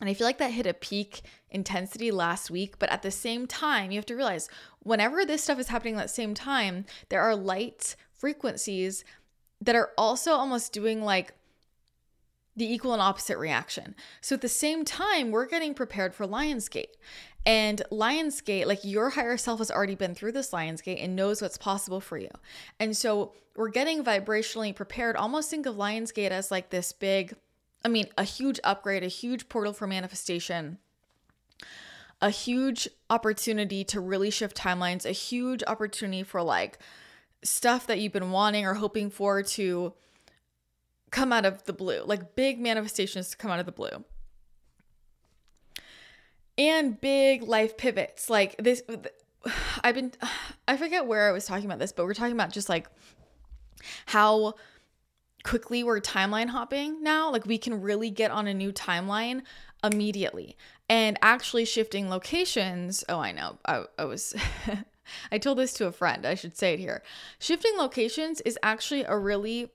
And 0.01 0.09
I 0.09 0.15
feel 0.15 0.27
like 0.27 0.39
that 0.39 0.53
hit 0.53 0.67
a 0.67 0.75
peak 0.75 1.23
intensity 1.51 2.11
last 2.11 2.51
week. 2.51 2.79
But 2.79 2.91
at 2.91 3.03
the 3.03 3.11
same 3.11 3.47
time, 3.47 3.91
you 3.91 3.99
have 3.99 4.07
to 4.07 4.17
realize 4.17 4.49
whenever 4.83 5.25
this 5.25 5.43
stuff 5.43 5.59
is 5.59 5.69
happening 5.69 5.97
at 5.97 6.03
the 6.03 6.09
same 6.09 6.35
time, 6.35 6.85
there 7.09 7.21
are 7.21 7.35
light 7.35 7.97
frequencies 8.13 9.05
that 9.61 9.75
are 9.75 9.91
also 9.99 10.33
almost 10.33 10.73
doing 10.73 11.03
like 11.03 11.35
the 12.59 12.71
equal 12.71 12.93
and 12.93 13.01
opposite 13.01 13.39
reaction. 13.39 13.95
So 14.21 14.35
at 14.35 14.41
the 14.41 14.49
same 14.49 14.85
time, 14.85 15.31
we're 15.31 15.47
getting 15.47 15.75
prepared 15.75 16.13
for 16.15 16.27
Lionsgate. 16.27 16.97
And 17.47 17.81
Lionsgate, 17.93 18.67
like 18.67 18.85
your 18.85 19.11
higher 19.11 19.37
self 19.37 19.61
has 19.61 19.71
already 19.71 19.95
been 19.95 20.15
through 20.15 20.33
this 20.33 20.51
Lionsgate 20.51 21.03
and 21.03 21.15
knows 21.15 21.41
what's 21.41 21.57
possible 21.57 22.01
for 22.01 22.19
you. 22.19 22.31
And 22.81 22.97
so 22.97 23.33
we're 23.57 23.71
getting 23.71 24.03
vibrationally 24.03 24.75
prepared. 24.75 25.17
Almost 25.17 25.51
think 25.51 25.67
of 25.67 25.77
Lionsgate 25.77 26.31
as 26.31 26.51
like 26.51 26.71
this 26.71 26.93
big, 26.93 27.35
I 27.85 27.89
mean, 27.89 28.09
a 28.19 28.25
huge 28.25 28.59
upgrade, 28.65 29.05
a 29.05 29.09
huge 29.09 29.49
portal 29.49 29.73
for 29.73 29.87
manifestation, 29.87 30.79
a 32.21 32.31
huge 32.31 32.89
opportunity 33.09 33.85
to 33.85 34.01
really 34.01 34.31
shift 34.31 34.57
timelines, 34.57 35.07
a 35.07 35.13
huge 35.13 35.63
opportunity 35.69 36.25
for 36.25 36.43
like 36.43 36.81
stuff 37.45 37.87
that 37.87 38.01
you've 38.01 38.13
been 38.13 38.33
wanting 38.33 38.67
or 38.67 38.75
hoping 38.75 39.11
for 39.11 39.45
to 39.45 39.95
come 41.11 41.33
out 41.33 41.47
of 41.47 41.65
the 41.65 41.73
blue, 41.73 42.03
like 42.05 42.35
big 42.35 42.61
manifestations 42.61 43.31
to 43.31 43.37
come 43.37 43.51
out 43.51 43.61
of 43.61 43.67
the 43.67 43.73
blue. 43.73 44.05
And 46.57 47.01
big 47.01 47.43
life 47.43 47.77
pivots. 47.77 48.29
Like 48.29 48.57
this 48.59 48.83
i've 49.85 49.95
been 49.95 50.13
i 50.69 50.77
forget 50.77 51.07
where 51.07 51.29
i 51.29 51.33
was 51.33 51.47
talking 51.47 51.65
about 51.65 51.79
this 51.79 51.93
but 51.93 52.05
we're 52.05 52.13
talking 52.13 52.33
about 52.33 52.53
just 52.53 52.69
like 52.69 52.89
how 54.07 54.53
quickly 55.45 55.85
we're 55.85 56.01
timeline 56.01 56.49
hopping 56.49 57.03
now. 57.03 57.31
Like 57.31 57.47
we 57.47 57.59
can 57.59 57.81
really 57.81 58.11
get 58.11 58.31
on 58.31 58.47
a 58.47 58.55
new 58.55 58.73
timeline 58.73 59.43
immediately. 59.83 60.57
And 60.89 61.19
actually 61.23 61.65
shifting 61.65 62.09
locations 62.09 63.05
oh 63.09 63.21
i 63.21 63.33
know 63.33 63.59
i, 63.65 63.85
I 63.99 64.05
was 64.05 64.35
i 65.33 65.39
told 65.39 65.59
this 65.59 65.73
to 65.75 65.87
a 65.87 65.93
friend 65.93 66.27
i 66.27 66.35
should 66.35 66.57
say 66.57 66.75
it 66.75 66.81
here. 66.81 67.03
Shifting 67.39 67.77
locations 67.77 68.41
is 68.43 68.59
actually 68.63 69.05
a 69.05 69.17
really 69.17 69.71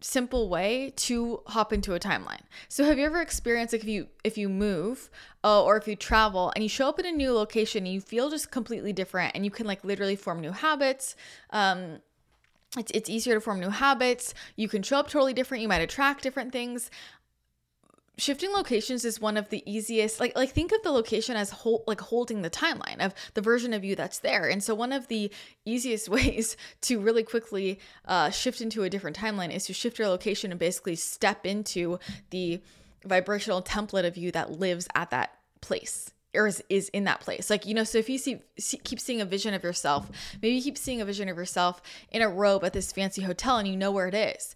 simple 0.00 0.48
way 0.48 0.92
to 0.96 1.42
hop 1.46 1.72
into 1.72 1.94
a 1.94 2.00
timeline. 2.00 2.40
So 2.68 2.84
have 2.84 2.98
you 2.98 3.04
ever 3.04 3.20
experienced 3.20 3.72
like 3.72 3.82
if 3.82 3.88
you 3.88 4.08
if 4.24 4.38
you 4.38 4.48
move 4.48 5.10
uh, 5.44 5.62
or 5.62 5.76
if 5.76 5.86
you 5.86 5.96
travel 5.96 6.52
and 6.54 6.62
you 6.62 6.68
show 6.68 6.88
up 6.88 6.98
in 6.98 7.06
a 7.06 7.12
new 7.12 7.32
location 7.32 7.84
and 7.84 7.92
you 7.92 8.00
feel 8.00 8.30
just 8.30 8.50
completely 8.50 8.92
different 8.92 9.32
and 9.34 9.44
you 9.44 9.50
can 9.50 9.66
like 9.66 9.84
literally 9.84 10.16
form 10.16 10.40
new 10.40 10.52
habits 10.52 11.16
um 11.50 11.98
it's, 12.78 12.92
it's 12.94 13.10
easier 13.10 13.34
to 13.34 13.40
form 13.40 13.58
new 13.58 13.70
habits. 13.70 14.32
You 14.54 14.68
can 14.68 14.82
show 14.84 14.98
up 14.98 15.10
totally 15.10 15.32
different. 15.34 15.62
You 15.62 15.66
might 15.66 15.82
attract 15.82 16.22
different 16.22 16.52
things 16.52 16.88
shifting 18.20 18.52
locations 18.52 19.04
is 19.04 19.20
one 19.20 19.36
of 19.36 19.48
the 19.48 19.62
easiest 19.70 20.20
like 20.20 20.36
like 20.36 20.50
think 20.50 20.72
of 20.72 20.82
the 20.82 20.90
location 20.90 21.36
as 21.36 21.50
hold, 21.50 21.82
like 21.86 22.00
holding 22.00 22.42
the 22.42 22.50
timeline 22.50 23.04
of 23.04 23.14
the 23.34 23.40
version 23.40 23.72
of 23.72 23.84
you 23.84 23.96
that's 23.96 24.18
there. 24.18 24.48
And 24.48 24.62
so 24.62 24.74
one 24.74 24.92
of 24.92 25.08
the 25.08 25.30
easiest 25.64 26.08
ways 26.16 26.56
to 26.82 27.00
really 27.00 27.22
quickly 27.22 27.80
uh, 28.04 28.30
shift 28.30 28.60
into 28.60 28.82
a 28.82 28.90
different 28.90 29.16
timeline 29.16 29.52
is 29.52 29.66
to 29.66 29.72
shift 29.72 29.98
your 29.98 30.08
location 30.08 30.50
and 30.50 30.60
basically 30.60 30.96
step 30.96 31.46
into 31.46 31.98
the 32.30 32.60
vibrational 33.04 33.62
template 33.62 34.06
of 34.06 34.16
you 34.16 34.30
that 34.32 34.52
lives 34.52 34.86
at 34.94 35.10
that 35.10 35.34
place 35.62 36.12
or 36.34 36.46
is, 36.46 36.62
is 36.68 36.88
in 36.90 37.04
that 37.04 37.20
place. 37.20 37.48
Like 37.48 37.64
you 37.66 37.74
know 37.74 37.84
so 37.84 37.98
if 37.98 38.08
you 38.08 38.18
see, 38.18 38.40
see, 38.58 38.76
keep 38.78 39.00
seeing 39.00 39.20
a 39.20 39.24
vision 39.24 39.54
of 39.54 39.62
yourself 39.62 40.10
maybe 40.42 40.54
you 40.54 40.62
keep 40.62 40.78
seeing 40.78 41.00
a 41.00 41.04
vision 41.04 41.28
of 41.28 41.36
yourself 41.36 41.80
in 42.10 42.22
a 42.22 42.28
robe 42.28 42.64
at 42.64 42.72
this 42.72 42.92
fancy 42.92 43.22
hotel 43.22 43.56
and 43.56 43.66
you 43.66 43.76
know 43.76 43.90
where 43.90 44.08
it 44.08 44.14
is 44.14 44.54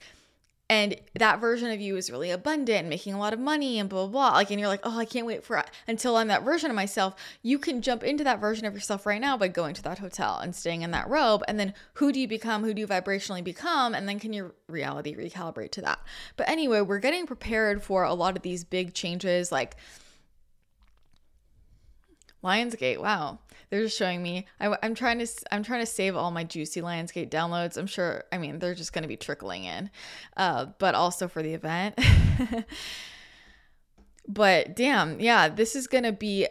and 0.70 0.96
that 1.18 1.40
version 1.40 1.70
of 1.70 1.80
you 1.80 1.96
is 1.96 2.10
really 2.10 2.30
abundant 2.30 2.88
making 2.88 3.12
a 3.12 3.18
lot 3.18 3.34
of 3.34 3.38
money 3.38 3.78
and 3.78 3.88
blah 3.88 4.06
blah 4.06 4.30
blah. 4.30 4.36
Like 4.38 4.50
and 4.50 4.58
you're 4.58 4.68
like 4.68 4.80
oh 4.82 4.98
i 4.98 5.04
can't 5.04 5.26
wait 5.26 5.44
for 5.44 5.62
until 5.86 6.16
i'm 6.16 6.28
that 6.28 6.42
version 6.42 6.70
of 6.70 6.76
myself. 6.76 7.14
You 7.42 7.58
can 7.58 7.82
jump 7.82 8.02
into 8.02 8.24
that 8.24 8.40
version 8.40 8.66
of 8.66 8.74
yourself 8.74 9.04
right 9.04 9.20
now 9.20 9.36
by 9.36 9.48
going 9.48 9.74
to 9.74 9.82
that 9.82 9.98
hotel 9.98 10.38
and 10.38 10.54
staying 10.54 10.82
in 10.82 10.90
that 10.92 11.08
robe 11.08 11.42
and 11.46 11.60
then 11.60 11.74
who 11.94 12.12
do 12.12 12.20
you 12.20 12.28
become? 12.28 12.64
Who 12.64 12.72
do 12.72 12.80
you 12.80 12.86
vibrationally 12.86 13.44
become? 13.44 13.94
And 13.94 14.08
then 14.08 14.18
can 14.18 14.32
your 14.32 14.54
reality 14.68 15.14
recalibrate 15.14 15.72
to 15.72 15.82
that? 15.82 16.00
But 16.36 16.48
anyway 16.48 16.80
we're 16.80 16.98
getting 16.98 17.26
prepared 17.26 17.82
for 17.82 18.04
a 18.04 18.14
lot 18.14 18.36
of 18.36 18.42
these 18.42 18.64
big 18.64 18.94
changes 18.94 19.52
like 19.52 19.76
Lionsgate, 22.44 23.00
wow. 23.00 23.38
They're 23.70 23.82
just 23.82 23.96
showing 23.96 24.22
me. 24.22 24.46
I, 24.60 24.76
am 24.82 24.94
trying 24.94 25.18
to. 25.18 25.26
I'm 25.50 25.62
trying 25.62 25.80
to 25.80 25.86
save 25.86 26.16
all 26.16 26.30
my 26.30 26.44
juicy 26.44 26.80
Lionsgate 26.80 27.30
downloads. 27.30 27.76
I'm 27.76 27.86
sure. 27.86 28.24
I 28.32 28.38
mean, 28.38 28.58
they're 28.58 28.74
just 28.74 28.92
going 28.92 29.02
to 29.02 29.08
be 29.08 29.16
trickling 29.16 29.64
in, 29.64 29.90
uh, 30.36 30.66
but 30.78 30.94
also 30.94 31.28
for 31.28 31.42
the 31.42 31.54
event. 31.54 31.98
but 34.28 34.76
damn, 34.76 35.20
yeah, 35.20 35.48
this 35.48 35.76
is 35.76 35.86
going 35.86 36.04
to 36.04 36.12
be 36.12 36.46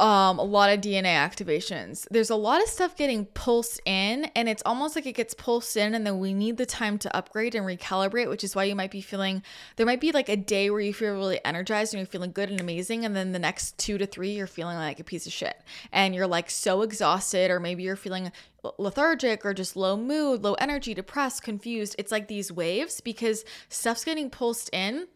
um, 0.00 0.38
a 0.38 0.42
lot 0.42 0.70
of 0.70 0.80
DNA 0.80 1.14
activations. 1.14 2.06
There's 2.10 2.30
a 2.30 2.36
lot 2.36 2.62
of 2.62 2.68
stuff 2.68 2.96
getting 2.96 3.26
pulsed 3.26 3.80
in, 3.84 4.24
and 4.34 4.48
it's 4.48 4.62
almost 4.64 4.96
like 4.96 5.04
it 5.04 5.12
gets 5.12 5.34
pulsed 5.34 5.76
in, 5.76 5.94
and 5.94 6.06
then 6.06 6.18
we 6.18 6.32
need 6.32 6.56
the 6.56 6.64
time 6.64 6.96
to 6.98 7.14
upgrade 7.14 7.54
and 7.54 7.66
recalibrate, 7.66 8.30
which 8.30 8.42
is 8.42 8.56
why 8.56 8.64
you 8.64 8.74
might 8.74 8.90
be 8.90 9.02
feeling 9.02 9.42
there 9.76 9.84
might 9.84 10.00
be 10.00 10.10
like 10.10 10.30
a 10.30 10.36
day 10.36 10.70
where 10.70 10.80
you 10.80 10.94
feel 10.94 11.12
really 11.12 11.44
energized 11.44 11.92
and 11.92 12.00
you're 12.00 12.06
feeling 12.06 12.32
good 12.32 12.48
and 12.48 12.60
amazing, 12.60 13.04
and 13.04 13.14
then 13.14 13.32
the 13.32 13.38
next 13.38 13.76
two 13.76 13.98
to 13.98 14.06
three, 14.06 14.30
you're 14.30 14.46
feeling 14.46 14.76
like 14.76 14.98
a 14.98 15.04
piece 15.04 15.26
of 15.26 15.32
shit, 15.32 15.62
and 15.92 16.14
you're 16.14 16.26
like 16.26 16.48
so 16.48 16.80
exhausted, 16.80 17.50
or 17.50 17.60
maybe 17.60 17.82
you're 17.82 17.94
feeling 17.94 18.32
lethargic 18.78 19.44
or 19.44 19.52
just 19.52 19.76
low 19.76 19.96
mood, 19.98 20.42
low 20.42 20.54
energy, 20.54 20.94
depressed, 20.94 21.42
confused. 21.42 21.94
It's 21.98 22.12
like 22.12 22.28
these 22.28 22.50
waves 22.50 23.00
because 23.00 23.44
stuff's 23.68 24.04
getting 24.04 24.30
pulsed 24.30 24.70
in. 24.72 25.08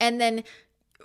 And 0.00 0.20
then 0.20 0.42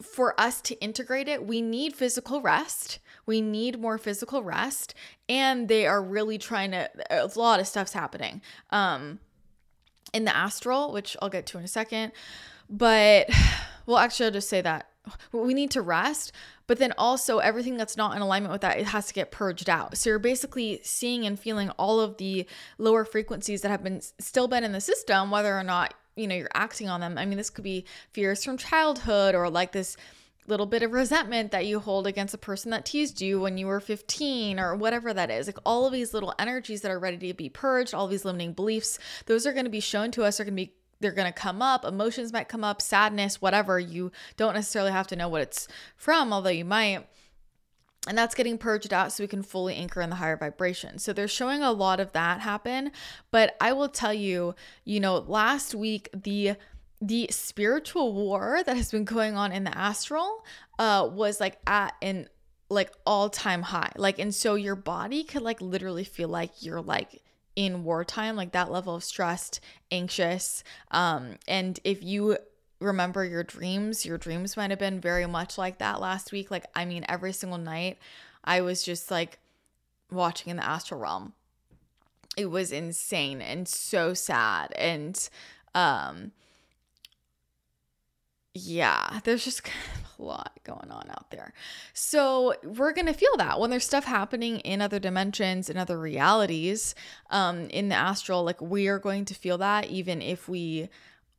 for 0.01 0.39
us 0.39 0.61
to 0.61 0.79
integrate 0.79 1.27
it, 1.27 1.45
we 1.45 1.61
need 1.61 1.95
physical 1.95 2.41
rest. 2.41 2.99
We 3.25 3.41
need 3.41 3.79
more 3.79 3.97
physical 3.97 4.43
rest. 4.43 4.93
And 5.27 5.67
they 5.67 5.85
are 5.85 6.01
really 6.01 6.37
trying 6.37 6.71
to, 6.71 6.89
a 7.09 7.29
lot 7.35 7.59
of 7.59 7.67
stuff's 7.67 7.93
happening 7.93 8.41
um, 8.71 9.19
in 10.13 10.25
the 10.25 10.35
astral, 10.35 10.91
which 10.91 11.15
I'll 11.21 11.29
get 11.29 11.45
to 11.47 11.57
in 11.57 11.63
a 11.63 11.67
second. 11.67 12.11
But, 12.69 13.29
well, 13.85 13.97
actually, 13.97 14.27
I'll 14.27 14.33
just 14.33 14.49
say 14.49 14.61
that 14.61 14.89
we 15.31 15.53
need 15.53 15.71
to 15.71 15.81
rest 15.81 16.31
but 16.67 16.77
then 16.77 16.93
also 16.99 17.39
everything 17.39 17.77
that's 17.77 17.97
not 17.97 18.15
in 18.15 18.21
alignment 18.21 18.51
with 18.51 18.61
that 18.61 18.77
it 18.77 18.85
has 18.85 19.07
to 19.07 19.13
get 19.13 19.31
purged 19.31 19.69
out 19.69 19.97
so 19.97 20.09
you're 20.09 20.19
basically 20.19 20.79
seeing 20.83 21.25
and 21.25 21.39
feeling 21.39 21.69
all 21.71 21.99
of 21.99 22.17
the 22.17 22.45
lower 22.77 23.03
frequencies 23.05 23.61
that 23.61 23.69
have 23.69 23.83
been 23.83 24.01
still 24.19 24.47
been 24.47 24.63
in 24.63 24.71
the 24.71 24.81
system 24.81 25.31
whether 25.31 25.57
or 25.57 25.63
not 25.63 25.93
you 26.19 26.27
know, 26.27 26.35
you're 26.35 26.49
acting 26.53 26.89
on 26.89 27.01
them. 27.01 27.17
I 27.17 27.25
mean, 27.25 27.37
this 27.37 27.49
could 27.49 27.63
be 27.63 27.85
fears 28.11 28.43
from 28.43 28.57
childhood 28.57 29.35
or 29.35 29.49
like 29.49 29.71
this 29.71 29.97
little 30.47 30.65
bit 30.65 30.83
of 30.83 30.91
resentment 30.91 31.51
that 31.51 31.65
you 31.65 31.79
hold 31.79 32.07
against 32.07 32.33
a 32.33 32.37
person 32.37 32.71
that 32.71 32.85
teased 32.85 33.21
you 33.21 33.39
when 33.39 33.57
you 33.57 33.67
were 33.67 33.79
15 33.79 34.59
or 34.59 34.75
whatever 34.75 35.13
that 35.13 35.29
is. 35.29 35.47
Like 35.47 35.59
all 35.65 35.85
of 35.85 35.93
these 35.93 36.13
little 36.13 36.33
energies 36.39 36.81
that 36.81 36.91
are 36.91 36.99
ready 36.99 37.17
to 37.27 37.33
be 37.33 37.49
purged, 37.49 37.93
all 37.93 38.07
these 38.07 38.25
limiting 38.25 38.53
beliefs, 38.53 38.99
those 39.27 39.45
are 39.45 39.53
going 39.53 39.65
to 39.65 39.71
be 39.71 39.79
shown 39.79 40.11
to 40.11 40.23
us, 40.23 40.39
are 40.39 40.43
going 40.43 40.55
to 40.55 40.65
be 40.65 40.73
they're 41.01 41.11
going 41.13 41.31
to 41.31 41.39
come 41.39 41.61
up 41.61 41.85
emotions 41.85 42.33
might 42.33 42.49
come 42.49 42.61
up 42.61 42.81
sadness 42.81 43.41
whatever 43.41 43.79
you 43.79 44.11
don't 44.35 44.53
necessarily 44.53 44.91
have 44.91 45.07
to 45.07 45.15
know 45.15 45.29
what 45.29 45.41
it's 45.41 45.65
from 45.95 46.33
although 46.33 46.49
you 46.49 46.65
might 46.65 47.07
and 48.09 48.17
that's 48.17 48.33
getting 48.33 48.57
purged 48.57 48.91
out 48.91 49.13
so 49.13 49.23
we 49.23 49.27
can 49.27 49.43
fully 49.43 49.75
anchor 49.75 50.01
in 50.01 50.09
the 50.09 50.15
higher 50.15 50.35
vibration. 50.35 50.97
So 50.97 51.13
they're 51.13 51.27
showing 51.27 51.61
a 51.61 51.71
lot 51.71 51.99
of 51.99 52.11
that 52.13 52.41
happen, 52.41 52.91
but 53.29 53.55
I 53.61 53.71
will 53.73 53.87
tell 53.87 54.13
you, 54.13 54.55
you 54.83 54.99
know, 54.99 55.19
last 55.19 55.75
week 55.75 56.09
the 56.11 56.55
the 56.99 57.27
spiritual 57.29 58.11
war 58.13 58.61
that 58.65 58.75
has 58.75 58.91
been 58.91 59.05
going 59.05 59.37
on 59.37 59.51
in 59.51 59.63
the 59.63 59.77
astral 59.77 60.43
uh 60.79 61.07
was 61.09 61.39
like 61.39 61.59
at 61.67 61.93
an 62.01 62.27
like 62.67 62.91
all-time 63.05 63.61
high. 63.61 63.91
Like 63.95 64.17
and 64.17 64.33
so 64.33 64.55
your 64.55 64.75
body 64.75 65.23
could 65.23 65.43
like 65.43 65.61
literally 65.61 66.03
feel 66.03 66.29
like 66.29 66.63
you're 66.63 66.81
like 66.81 67.21
in 67.55 67.83
wartime, 67.83 68.35
like 68.35 68.53
that 68.53 68.71
level 68.71 68.95
of 68.95 69.03
stressed, 69.03 69.59
anxious. 69.91 70.63
Um, 70.89 71.35
and 71.47 71.79
if 71.83 72.01
you 72.01 72.37
remember 72.79 73.25
your 73.25 73.43
dreams, 73.43 74.05
your 74.05 74.17
dreams 74.17 74.55
might 74.55 74.69
have 74.69 74.79
been 74.79 74.99
very 74.99 75.25
much 75.25 75.57
like 75.57 75.79
that 75.79 75.99
last 75.99 76.31
week. 76.31 76.49
Like, 76.49 76.65
I 76.75 76.85
mean, 76.85 77.05
every 77.07 77.33
single 77.33 77.57
night 77.57 77.97
I 78.43 78.61
was 78.61 78.83
just 78.83 79.11
like 79.11 79.39
watching 80.11 80.49
in 80.51 80.57
the 80.57 80.65
astral 80.65 80.99
realm. 80.99 81.33
It 82.37 82.47
was 82.47 82.71
insane 82.71 83.41
and 83.41 83.67
so 83.67 84.13
sad. 84.13 84.71
And 84.75 85.29
um 85.75 86.31
yeah, 88.55 89.19
there's 89.23 89.45
just 89.45 89.61
a 90.19 90.23
lot 90.23 90.59
going 90.63 90.89
on 90.91 91.09
out 91.09 91.31
there. 91.31 91.53
So 91.93 92.55
we're 92.63 92.93
gonna 92.93 93.13
feel 93.13 93.35
that 93.37 93.59
when 93.59 93.69
there's 93.69 93.85
stuff 93.85 94.05
happening 94.05 94.59
in 94.59 94.81
other 94.81 94.99
dimensions, 94.99 95.69
in 95.69 95.77
other 95.77 95.99
realities, 95.99 96.95
um, 97.29 97.67
in 97.69 97.89
the 97.89 97.95
astral, 97.95 98.43
like 98.43 98.61
we 98.61 98.87
are 98.87 98.99
going 98.99 99.25
to 99.25 99.33
feel 99.33 99.57
that 99.59 99.87
even 99.87 100.21
if 100.21 100.47
we 100.49 100.89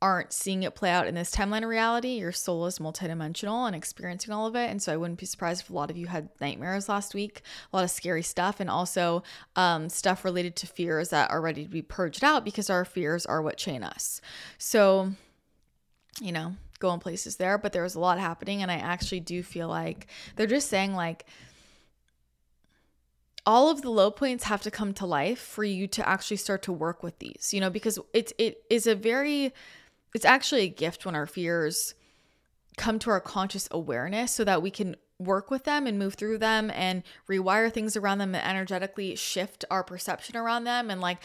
aren't 0.02 0.32
seeing 0.32 0.62
it 0.62 0.74
play 0.74 0.90
out 0.90 1.06
in 1.06 1.14
this 1.14 1.30
timeline 1.30 1.62
of 1.62 1.68
reality. 1.68 2.18
Your 2.18 2.32
soul 2.32 2.64
is 2.66 2.78
multidimensional 2.78 3.66
and 3.66 3.76
experiencing 3.76 4.32
all 4.32 4.46
of 4.46 4.56
it. 4.56 4.70
And 4.70 4.80
so 4.80 4.92
I 4.92 4.96
wouldn't 4.96 5.18
be 5.18 5.26
surprised 5.26 5.62
if 5.62 5.70
a 5.70 5.74
lot 5.74 5.90
of 5.90 5.96
you 5.96 6.06
had 6.06 6.30
nightmares 6.40 6.88
last 6.88 7.14
week, 7.14 7.42
a 7.70 7.76
lot 7.76 7.84
of 7.84 7.90
scary 7.90 8.22
stuff, 8.22 8.60
and 8.60 8.70
also 8.70 9.22
um, 9.56 9.90
stuff 9.90 10.24
related 10.24 10.56
to 10.56 10.66
fears 10.66 11.10
that 11.10 11.30
are 11.30 11.40
ready 11.40 11.64
to 11.64 11.70
be 11.70 11.82
purged 11.82 12.24
out 12.24 12.44
because 12.44 12.70
our 12.70 12.84
fears 12.84 13.26
are 13.26 13.42
what 13.42 13.58
chain 13.58 13.82
us. 13.82 14.22
So, 14.56 15.12
you 16.20 16.32
know, 16.32 16.54
going 16.78 17.00
places 17.00 17.36
there, 17.36 17.58
but 17.58 17.72
there 17.72 17.82
was 17.82 17.94
a 17.94 18.00
lot 18.00 18.18
happening. 18.18 18.62
And 18.62 18.70
I 18.70 18.76
actually 18.76 19.20
do 19.20 19.42
feel 19.42 19.68
like 19.68 20.06
they're 20.36 20.46
just 20.46 20.68
saying, 20.68 20.94
like, 20.94 21.26
all 23.46 23.70
of 23.70 23.82
the 23.82 23.90
low 23.90 24.10
points 24.10 24.44
have 24.44 24.62
to 24.62 24.70
come 24.70 24.92
to 24.94 25.06
life 25.06 25.38
for 25.38 25.64
you 25.64 25.86
to 25.88 26.08
actually 26.08 26.36
start 26.36 26.62
to 26.62 26.72
work 26.72 27.02
with 27.02 27.18
these, 27.18 27.50
you 27.52 27.60
know, 27.60 27.70
because 27.70 27.98
it's 28.12 28.32
it 28.38 28.62
is 28.70 28.86
a 28.86 28.94
very 28.94 29.52
it's 30.14 30.24
actually 30.24 30.62
a 30.62 30.68
gift 30.68 31.06
when 31.06 31.14
our 31.14 31.26
fears 31.26 31.94
come 32.76 32.98
to 32.98 33.10
our 33.10 33.20
conscious 33.20 33.68
awareness 33.70 34.32
so 34.32 34.44
that 34.44 34.62
we 34.62 34.70
can 34.70 34.96
work 35.18 35.50
with 35.50 35.64
them 35.64 35.86
and 35.86 35.98
move 35.98 36.14
through 36.14 36.38
them 36.38 36.70
and 36.74 37.02
rewire 37.28 37.70
things 37.70 37.96
around 37.96 38.18
them 38.18 38.34
and 38.34 38.44
energetically 38.44 39.14
shift 39.14 39.64
our 39.70 39.84
perception 39.84 40.36
around 40.36 40.64
them 40.64 40.90
and 40.90 41.00
like 41.00 41.18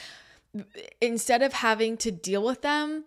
instead 1.00 1.42
of 1.42 1.54
having 1.54 1.96
to 1.96 2.12
deal 2.12 2.44
with 2.44 2.62
them 2.62 3.06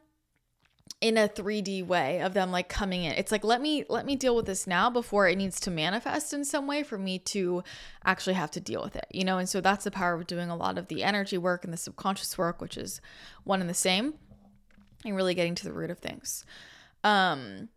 in 1.01 1.17
a 1.17 1.29
3D 1.29 1.87
way 1.87 2.21
of 2.21 2.35
them 2.35 2.51
like 2.51 2.69
coming 2.69 3.05
in. 3.05 3.13
It's 3.13 3.31
like 3.31 3.45
let 3.45 3.61
me 3.61 3.85
let 3.89 4.05
me 4.05 4.17
deal 4.17 4.35
with 4.35 4.47
this 4.47 4.67
now 4.67 4.91
before 4.91 5.29
it 5.29 5.37
needs 5.37 5.61
to 5.61 5.71
manifest 5.71 6.33
in 6.33 6.45
some 6.45 6.67
way 6.67 6.83
for 6.83 6.99
me 6.99 7.19
to 7.21 7.63
actually 8.05 8.35
have 8.35 8.51
to 8.53 8.61
deal 8.61 8.83
with 8.83 8.97
it. 8.97 9.07
You 9.13 9.25
know, 9.25 9.39
and 9.39 9.49
so 9.49 9.61
that's 9.61 9.85
the 9.85 9.91
power 9.91 10.15
of 10.15 10.27
doing 10.27 10.51
a 10.51 10.57
lot 10.57 10.79
of 10.79 10.89
the 10.89 11.05
energy 11.05 11.39
work 11.39 11.65
and 11.65 11.73
the 11.73 11.77
subconscious 11.77 12.37
work, 12.37 12.61
which 12.61 12.77
is 12.77 13.01
one 13.45 13.61
and 13.61 13.71
the 13.71 13.75
same, 13.75 14.15
and 15.05 15.17
really 15.17 15.35
getting 15.35 15.55
to 15.57 15.65
the 15.65 15.73
root 15.73 15.91
of 15.91 15.99
things. 15.99 16.45
Um 17.05 17.69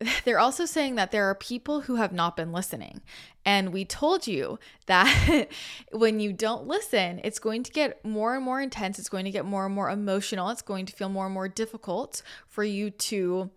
they're 0.24 0.38
also 0.38 0.64
saying 0.64 0.94
that 0.94 1.10
there 1.10 1.28
are 1.28 1.34
people 1.34 1.82
who 1.82 1.96
have 1.96 2.12
not 2.12 2.36
been 2.36 2.52
listening. 2.52 3.02
And 3.44 3.72
we 3.72 3.84
told 3.84 4.26
you 4.26 4.58
that 4.86 5.48
when 5.92 6.20
you 6.20 6.32
don't 6.32 6.66
listen, 6.66 7.20
it's 7.24 7.38
going 7.38 7.62
to 7.64 7.72
get 7.72 8.04
more 8.04 8.36
and 8.36 8.44
more 8.44 8.60
intense. 8.60 8.98
It's 8.98 9.08
going 9.08 9.24
to 9.24 9.30
get 9.30 9.44
more 9.44 9.66
and 9.66 9.74
more 9.74 9.90
emotional. 9.90 10.50
It's 10.50 10.62
going 10.62 10.86
to 10.86 10.92
feel 10.92 11.08
more 11.08 11.26
and 11.26 11.34
more 11.34 11.48
difficult 11.48 12.22
for 12.46 12.62
you 12.62 12.90
to 12.90 13.50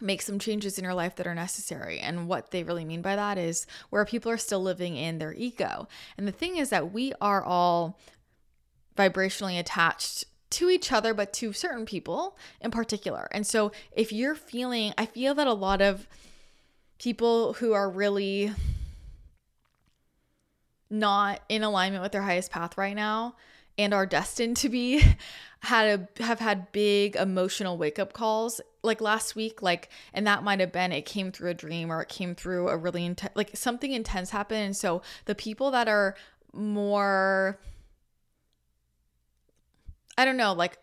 make 0.00 0.22
some 0.22 0.38
changes 0.38 0.78
in 0.78 0.84
your 0.84 0.94
life 0.94 1.16
that 1.16 1.26
are 1.26 1.34
necessary. 1.34 1.98
And 1.98 2.28
what 2.28 2.50
they 2.50 2.62
really 2.62 2.84
mean 2.84 3.02
by 3.02 3.16
that 3.16 3.38
is 3.38 3.66
where 3.90 4.04
people 4.04 4.30
are 4.30 4.36
still 4.36 4.62
living 4.62 4.96
in 4.96 5.18
their 5.18 5.34
ego. 5.34 5.88
And 6.16 6.28
the 6.28 6.32
thing 6.32 6.56
is 6.56 6.70
that 6.70 6.92
we 6.92 7.12
are 7.20 7.42
all 7.42 7.98
vibrationally 8.96 9.58
attached 9.58 10.24
to 10.50 10.70
each 10.70 10.92
other, 10.92 11.14
but 11.14 11.32
to 11.34 11.52
certain 11.52 11.86
people 11.86 12.36
in 12.60 12.70
particular. 12.70 13.28
And 13.32 13.46
so 13.46 13.72
if 13.92 14.12
you're 14.12 14.34
feeling, 14.34 14.94
I 14.96 15.06
feel 15.06 15.34
that 15.34 15.46
a 15.46 15.52
lot 15.52 15.80
of 15.82 16.06
people 16.98 17.54
who 17.54 17.72
are 17.72 17.88
really 17.88 18.52
not 20.90 21.40
in 21.48 21.62
alignment 21.62 22.02
with 22.02 22.12
their 22.12 22.22
highest 22.22 22.50
path 22.50 22.78
right 22.78 22.96
now 22.96 23.34
and 23.76 23.94
are 23.94 24.06
destined 24.06 24.56
to 24.58 24.68
be 24.68 25.02
had 25.60 26.08
a 26.18 26.22
have 26.22 26.38
had 26.38 26.70
big 26.70 27.16
emotional 27.16 27.76
wake 27.76 27.98
up 27.98 28.12
calls 28.12 28.60
like 28.84 29.00
last 29.00 29.34
week 29.34 29.60
like 29.60 29.88
and 30.14 30.26
that 30.26 30.44
might 30.44 30.60
have 30.60 30.70
been 30.70 30.92
it 30.92 31.04
came 31.04 31.32
through 31.32 31.50
a 31.50 31.54
dream 31.54 31.90
or 31.90 32.00
it 32.00 32.08
came 32.08 32.32
through 32.32 32.68
a 32.68 32.76
really 32.76 33.04
intense 33.04 33.32
like 33.34 33.50
something 33.56 33.92
intense 33.92 34.30
happened 34.30 34.62
and 34.62 34.76
so 34.76 35.02
the 35.24 35.34
people 35.34 35.72
that 35.72 35.88
are 35.88 36.14
more 36.52 37.58
I 40.18 40.24
don't 40.24 40.36
know, 40.36 40.52
like 40.52 40.76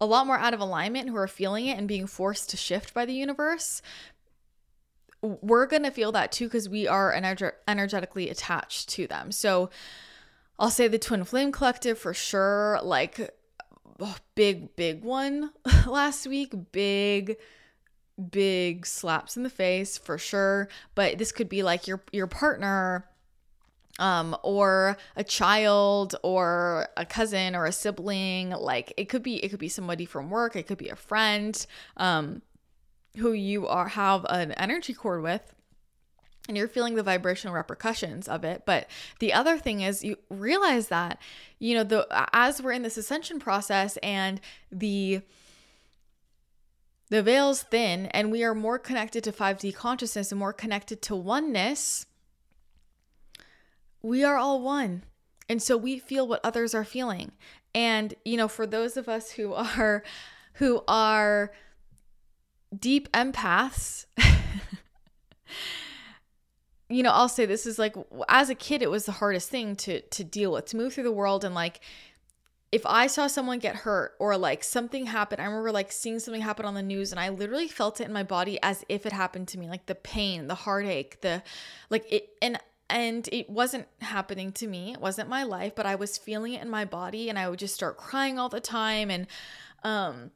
a 0.00 0.06
lot 0.06 0.26
more 0.26 0.38
out 0.38 0.54
of 0.54 0.60
alignment 0.60 1.08
who 1.08 1.16
are 1.16 1.26
feeling 1.26 1.66
it 1.66 1.76
and 1.76 1.88
being 1.88 2.06
forced 2.06 2.48
to 2.50 2.56
shift 2.56 2.94
by 2.94 3.04
the 3.04 3.12
universe, 3.12 3.82
we're 5.20 5.66
going 5.66 5.82
to 5.82 5.90
feel 5.90 6.12
that 6.12 6.30
too 6.30 6.46
because 6.46 6.68
we 6.68 6.86
are 6.86 7.12
energe- 7.12 7.52
energetically 7.66 8.30
attached 8.30 8.88
to 8.90 9.08
them. 9.08 9.32
So 9.32 9.68
I'll 10.60 10.70
say 10.70 10.86
the 10.86 10.98
Twin 10.98 11.24
Flame 11.24 11.50
Collective 11.50 11.98
for 11.98 12.14
sure, 12.14 12.78
like 12.84 13.34
big, 14.36 14.76
big 14.76 15.02
one 15.02 15.50
last 15.86 16.26
week, 16.26 16.54
big 16.72 17.36
big 18.30 18.84
slaps 18.84 19.36
in 19.36 19.44
the 19.44 19.50
face 19.50 19.98
for 19.98 20.18
sure. 20.18 20.68
But 20.94 21.18
this 21.18 21.32
could 21.32 21.48
be 21.48 21.62
like 21.64 21.86
your 21.86 22.02
your 22.12 22.26
partner 22.28 23.08
um, 23.98 24.36
or 24.42 24.96
a 25.16 25.24
child 25.24 26.14
or 26.22 26.88
a 26.96 27.04
cousin 27.04 27.54
or 27.54 27.66
a 27.66 27.72
sibling 27.72 28.50
like 28.50 28.92
it 28.96 29.08
could 29.08 29.22
be 29.22 29.36
it 29.36 29.48
could 29.48 29.58
be 29.58 29.68
somebody 29.68 30.04
from 30.04 30.30
work 30.30 30.56
it 30.56 30.66
could 30.66 30.78
be 30.78 30.88
a 30.88 30.96
friend 30.96 31.66
um, 31.96 32.42
who 33.16 33.32
you 33.32 33.66
are 33.66 33.88
have 33.88 34.24
an 34.28 34.52
energy 34.52 34.94
cord 34.94 35.22
with 35.22 35.54
and 36.48 36.56
you're 36.56 36.66
feeling 36.66 36.94
the 36.94 37.02
vibrational 37.02 37.54
repercussions 37.54 38.26
of 38.26 38.42
it. 38.42 38.62
But 38.64 38.88
the 39.20 39.34
other 39.34 39.58
thing 39.58 39.82
is 39.82 40.02
you 40.02 40.16
realize 40.30 40.88
that 40.88 41.20
you 41.58 41.74
know 41.74 41.84
the 41.84 42.06
as 42.32 42.60
we're 42.60 42.72
in 42.72 42.82
this 42.82 42.96
ascension 42.96 43.38
process 43.38 43.98
and 43.98 44.40
the 44.72 45.20
the 47.10 47.22
veil's 47.22 47.62
thin 47.62 48.06
and 48.06 48.32
we 48.32 48.42
are 48.44 48.54
more 48.54 48.78
connected 48.78 49.24
to 49.24 49.32
5D 49.32 49.74
consciousness 49.74 50.32
and 50.32 50.38
more 50.38 50.52
connected 50.52 51.00
to 51.02 51.16
oneness 51.16 52.06
we 54.02 54.24
are 54.24 54.36
all 54.36 54.60
one. 54.60 55.04
And 55.48 55.62
so 55.62 55.76
we 55.76 55.98
feel 55.98 56.28
what 56.28 56.40
others 56.44 56.74
are 56.74 56.84
feeling. 56.84 57.32
And 57.74 58.14
you 58.24 58.36
know, 58.36 58.48
for 58.48 58.66
those 58.66 58.96
of 58.96 59.08
us 59.08 59.32
who 59.32 59.54
are 59.54 60.02
who 60.54 60.82
are 60.88 61.52
deep 62.76 63.10
empaths, 63.12 64.06
you 66.88 67.02
know, 67.02 67.12
I'll 67.12 67.28
say 67.28 67.46
this 67.46 67.66
is 67.66 67.78
like 67.78 67.96
as 68.28 68.50
a 68.50 68.54
kid 68.54 68.82
it 68.82 68.90
was 68.90 69.06
the 69.06 69.12
hardest 69.12 69.48
thing 69.48 69.76
to 69.76 70.00
to 70.00 70.24
deal 70.24 70.52
with, 70.52 70.66
to 70.66 70.76
move 70.76 70.94
through 70.94 71.04
the 71.04 71.12
world 71.12 71.44
and 71.44 71.54
like 71.54 71.80
if 72.70 72.84
I 72.84 73.06
saw 73.06 73.28
someone 73.28 73.60
get 73.60 73.76
hurt 73.76 74.14
or 74.18 74.36
like 74.36 74.62
something 74.62 75.06
happen, 75.06 75.40
I 75.40 75.44
remember 75.44 75.72
like 75.72 75.90
seeing 75.90 76.18
something 76.18 76.42
happen 76.42 76.66
on 76.66 76.74
the 76.74 76.82
news 76.82 77.12
and 77.12 77.20
I 77.20 77.30
literally 77.30 77.68
felt 77.68 78.00
it 78.00 78.04
in 78.04 78.12
my 78.12 78.22
body 78.22 78.58
as 78.62 78.84
if 78.90 79.06
it 79.06 79.12
happened 79.12 79.48
to 79.48 79.58
me, 79.58 79.68
like 79.68 79.86
the 79.86 79.94
pain, 79.94 80.48
the 80.48 80.54
heartache, 80.54 81.22
the 81.22 81.42
like 81.88 82.04
it 82.12 82.28
and 82.42 82.58
and 82.90 83.28
it 83.32 83.48
wasn't 83.50 83.86
happening 84.00 84.52
to 84.52 84.66
me 84.66 84.92
it 84.92 85.00
wasn't 85.00 85.28
my 85.28 85.42
life 85.42 85.74
but 85.74 85.86
i 85.86 85.94
was 85.94 86.18
feeling 86.18 86.54
it 86.54 86.62
in 86.62 86.70
my 86.70 86.84
body 86.84 87.28
and 87.28 87.38
i 87.38 87.48
would 87.48 87.58
just 87.58 87.74
start 87.74 87.96
crying 87.96 88.38
all 88.38 88.48
the 88.48 88.60
time 88.60 89.10
and 89.10 89.26
um 89.84 90.30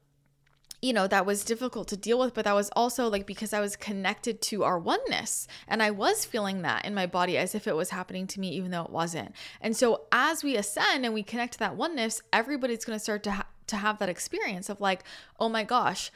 you 0.81 0.93
know 0.93 1.07
that 1.07 1.25
was 1.25 1.45
difficult 1.45 1.87
to 1.87 1.97
deal 1.97 2.19
with 2.19 2.35
but 2.35 2.45
that 2.45 2.55
was 2.55 2.69
also 2.75 3.09
like 3.09 3.27
because 3.27 3.53
i 3.53 3.61
was 3.61 3.77
connected 3.77 4.43
to 4.43 4.65
our 4.65 4.79
oneness 4.79 5.47
and 5.69 5.83
i 5.83 5.91
was 5.91 6.25
feeling 6.25 6.63
that 6.63 6.85
in 6.85 6.95
my 6.95 7.07
body 7.07 7.39
as 7.39 7.55
if 7.55 7.67
it 7.67 7.77
was 7.77 7.91
happening 7.91 8.27
to 8.27 8.41
me 8.41 8.49
even 8.49 8.71
though 8.71 8.85
it 8.85 8.91
wasn't 8.91 9.33
and 9.61 9.77
so 9.77 10.03
as 10.11 10.43
we 10.43 10.57
ascend 10.57 11.05
and 11.05 11.15
we 11.15 11.23
connect 11.23 11.55
to 11.55 11.59
that 11.59 11.77
oneness 11.77 12.21
everybody's 12.33 12.85
going 12.85 12.97
to 12.97 13.03
start 13.03 13.23
to 13.23 13.31
ha- 13.31 13.47
to 13.73 13.77
have 13.77 13.99
that 13.99 14.09
experience 14.09 14.69
of 14.69 14.81
like, 14.81 15.03
oh 15.41 15.49
my 15.49 15.65
gosh, 15.65 16.11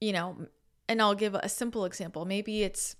you 0.00 0.12
know, 0.12 0.48
and 0.88 1.00
I'll 1.00 1.14
give 1.14 1.34
a 1.34 1.48
simple 1.48 1.84
example. 1.84 2.24
Maybe 2.24 2.62
it's 2.62 2.96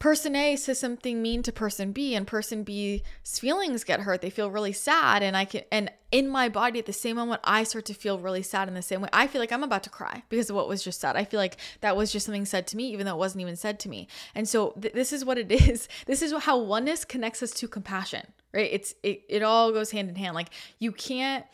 person 0.00 0.34
A 0.34 0.56
says 0.56 0.80
something 0.80 1.20
mean 1.22 1.42
to 1.44 1.52
person 1.52 1.92
B 1.92 2.14
and 2.16 2.26
person 2.26 2.64
B's 2.64 3.02
feelings 3.22 3.84
get 3.84 4.00
hurt. 4.00 4.22
They 4.22 4.30
feel 4.30 4.50
really 4.50 4.72
sad 4.72 5.22
and 5.22 5.36
I 5.36 5.44
can 5.44 5.62
and 5.70 5.92
in 6.10 6.26
my 6.26 6.48
body 6.48 6.80
at 6.80 6.86
the 6.86 6.92
same 6.92 7.16
moment 7.16 7.42
I 7.44 7.62
start 7.62 7.84
to 7.84 7.94
feel 7.94 8.18
really 8.18 8.42
sad 8.42 8.66
in 8.66 8.74
the 8.74 8.82
same 8.82 9.02
way. 9.02 9.10
I 9.12 9.26
feel 9.26 9.40
like 9.40 9.52
I'm 9.52 9.62
about 9.62 9.84
to 9.84 9.90
cry 9.90 10.22
because 10.30 10.48
of 10.48 10.56
what 10.56 10.68
was 10.68 10.82
just 10.82 11.00
said. 11.00 11.16
I 11.16 11.24
feel 11.24 11.38
like 11.38 11.58
that 11.82 11.96
was 11.96 12.10
just 12.10 12.26
something 12.26 12.46
said 12.46 12.66
to 12.68 12.76
me 12.78 12.88
even 12.88 13.04
though 13.04 13.14
it 13.14 13.18
wasn't 13.18 13.42
even 13.42 13.56
said 13.56 13.78
to 13.80 13.90
me. 13.90 14.08
And 14.34 14.48
so 14.48 14.70
th- 14.80 14.94
this 14.94 15.12
is 15.12 15.24
what 15.24 15.36
it 15.36 15.52
is. 15.68 15.86
This 16.06 16.22
is 16.22 16.32
how 16.32 16.58
oneness 16.58 17.04
connects 17.04 17.42
us 17.42 17.50
to 17.52 17.68
compassion, 17.68 18.26
right? 18.54 18.70
It's 18.72 18.94
it, 19.02 19.22
it 19.28 19.42
all 19.42 19.70
goes 19.70 19.90
hand 19.90 20.08
in 20.08 20.16
hand. 20.16 20.34
Like 20.34 20.48
you 20.78 20.92
can't 20.92 21.44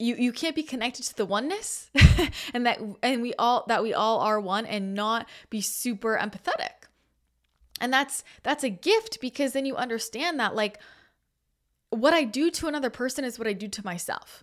you 0.00 0.16
you 0.16 0.32
can't 0.32 0.56
be 0.56 0.62
connected 0.62 1.04
to 1.04 1.16
the 1.16 1.26
oneness 1.26 1.90
and 2.54 2.64
that 2.66 2.80
and 3.02 3.20
we 3.20 3.34
all 3.38 3.64
that 3.68 3.82
we 3.82 3.92
all 3.92 4.20
are 4.20 4.40
one 4.40 4.64
and 4.66 4.94
not 4.94 5.28
be 5.50 5.60
super 5.60 6.18
empathetic. 6.20 6.88
And 7.80 7.92
that's 7.92 8.24
that's 8.42 8.64
a 8.64 8.70
gift 8.70 9.20
because 9.20 9.52
then 9.52 9.66
you 9.66 9.76
understand 9.76 10.40
that 10.40 10.54
like 10.54 10.78
what 11.90 12.14
i 12.14 12.24
do 12.24 12.50
to 12.50 12.66
another 12.66 12.90
person 12.90 13.24
is 13.24 13.38
what 13.38 13.46
i 13.46 13.52
do 13.52 13.68
to 13.68 13.84
myself. 13.84 14.42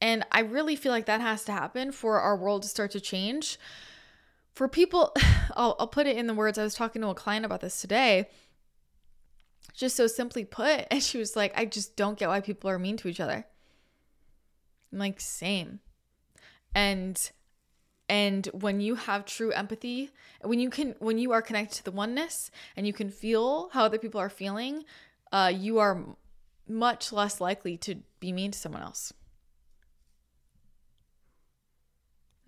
And 0.00 0.26
i 0.32 0.40
really 0.40 0.74
feel 0.74 0.92
like 0.92 1.06
that 1.06 1.20
has 1.20 1.44
to 1.44 1.52
happen 1.52 1.92
for 1.92 2.20
our 2.20 2.36
world 2.36 2.62
to 2.62 2.68
start 2.68 2.90
to 2.92 3.00
change. 3.00 3.58
For 4.52 4.66
people 4.66 5.14
I'll, 5.56 5.76
I'll 5.78 5.88
put 5.88 6.08
it 6.08 6.16
in 6.16 6.26
the 6.26 6.34
words 6.34 6.58
i 6.58 6.64
was 6.64 6.74
talking 6.74 7.00
to 7.02 7.08
a 7.08 7.14
client 7.14 7.44
about 7.44 7.60
this 7.60 7.80
today 7.80 8.28
just 9.72 9.96
so 9.96 10.06
simply 10.06 10.44
put. 10.44 10.86
And 10.90 11.02
she 11.02 11.18
was 11.18 11.36
like, 11.36 11.52
I 11.56 11.64
just 11.64 11.96
don't 11.96 12.18
get 12.18 12.28
why 12.28 12.40
people 12.40 12.70
are 12.70 12.78
mean 12.78 12.96
to 12.98 13.08
each 13.08 13.20
other. 13.20 13.46
I'm 14.92 14.98
like, 14.98 15.20
same. 15.20 15.80
And 16.74 17.30
and 18.08 18.46
when 18.46 18.80
you 18.80 18.96
have 18.96 19.24
true 19.24 19.52
empathy, 19.52 20.10
when 20.42 20.58
you 20.58 20.68
can 20.68 20.94
when 20.98 21.18
you 21.18 21.32
are 21.32 21.42
connected 21.42 21.76
to 21.76 21.84
the 21.84 21.92
oneness 21.92 22.50
and 22.76 22.86
you 22.86 22.92
can 22.92 23.08
feel 23.08 23.68
how 23.72 23.84
other 23.84 23.98
people 23.98 24.20
are 24.20 24.28
feeling, 24.28 24.84
uh, 25.32 25.52
you 25.54 25.78
are 25.78 26.04
much 26.68 27.12
less 27.12 27.40
likely 27.40 27.76
to 27.76 27.96
be 28.18 28.32
mean 28.32 28.50
to 28.50 28.58
someone 28.58 28.82
else. 28.82 29.12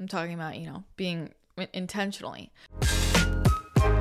I'm 0.01 0.09
talking 0.09 0.35
about, 0.35 0.59
you 0.59 0.66
know, 0.66 0.83
being 0.96 1.33
intentionally. 1.72 2.51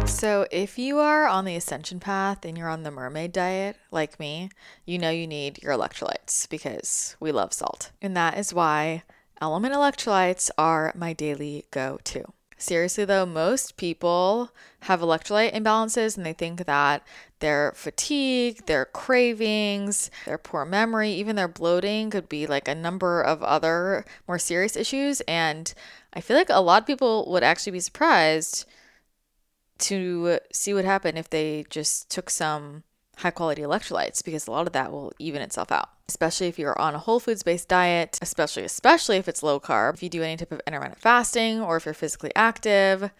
So, 0.05 0.45
if 0.51 0.77
you 0.77 0.99
are 0.99 1.25
on 1.25 1.45
the 1.45 1.55
ascension 1.55 1.99
path 1.99 2.45
and 2.45 2.57
you're 2.57 2.69
on 2.69 2.83
the 2.83 2.91
mermaid 2.91 3.31
diet, 3.31 3.77
like 3.89 4.19
me, 4.19 4.49
you 4.85 4.99
know 4.99 5.09
you 5.09 5.25
need 5.25 5.63
your 5.63 5.73
electrolytes 5.73 6.47
because 6.49 7.15
we 7.19 7.31
love 7.31 7.53
salt. 7.53 7.91
And 8.01 8.15
that 8.15 8.37
is 8.37 8.53
why 8.53 9.03
LMNT 9.41 9.73
electrolytes 9.73 10.51
are 10.57 10.93
my 10.95 11.13
daily 11.13 11.65
go 11.71 11.97
to. 12.03 12.25
Seriously, 12.61 13.05
though, 13.05 13.25
most 13.25 13.75
people 13.75 14.51
have 14.81 14.99
electrolyte 14.99 15.55
imbalances 15.55 16.15
and 16.15 16.23
they 16.23 16.33
think 16.33 16.67
that 16.67 17.03
their 17.39 17.71
fatigue, 17.75 18.67
their 18.67 18.85
cravings, 18.85 20.11
their 20.25 20.37
poor 20.37 20.63
memory, 20.63 21.09
even 21.13 21.35
their 21.35 21.47
bloating 21.47 22.11
could 22.11 22.29
be 22.29 22.45
like 22.45 22.67
a 22.67 22.75
number 22.75 23.19
of 23.19 23.41
other 23.41 24.05
more 24.27 24.37
serious 24.37 24.75
issues. 24.75 25.21
And 25.21 25.73
I 26.13 26.21
feel 26.21 26.37
like 26.37 26.51
a 26.51 26.61
lot 26.61 26.83
of 26.83 26.87
people 26.87 27.25
would 27.31 27.41
actually 27.41 27.71
be 27.71 27.79
surprised 27.79 28.67
to 29.81 30.39
see 30.51 30.73
what 30.73 30.85
happened 30.85 31.17
if 31.17 31.29
they 31.29 31.65
just 31.69 32.09
took 32.09 32.29
some 32.29 32.83
high 33.17 33.31
quality 33.31 33.61
electrolytes 33.61 34.23
because 34.23 34.47
a 34.47 34.51
lot 34.51 34.65
of 34.65 34.73
that 34.73 34.91
will 34.91 35.11
even 35.19 35.41
itself 35.41 35.71
out 35.71 35.89
especially 36.07 36.47
if 36.47 36.57
you're 36.57 36.79
on 36.79 36.95
a 36.95 36.99
whole 36.99 37.19
foods 37.19 37.43
based 37.43 37.67
diet 37.67 38.17
especially 38.21 38.63
especially 38.63 39.17
if 39.17 39.27
it's 39.27 39.43
low 39.43 39.59
carb 39.59 39.93
if 39.93 40.03
you 40.03 40.09
do 40.09 40.23
any 40.23 40.37
type 40.37 40.51
of 40.51 40.61
intermittent 40.65 40.99
fasting 40.99 41.61
or 41.61 41.77
if 41.77 41.85
you're 41.85 41.93
physically 41.93 42.31
active 42.35 43.11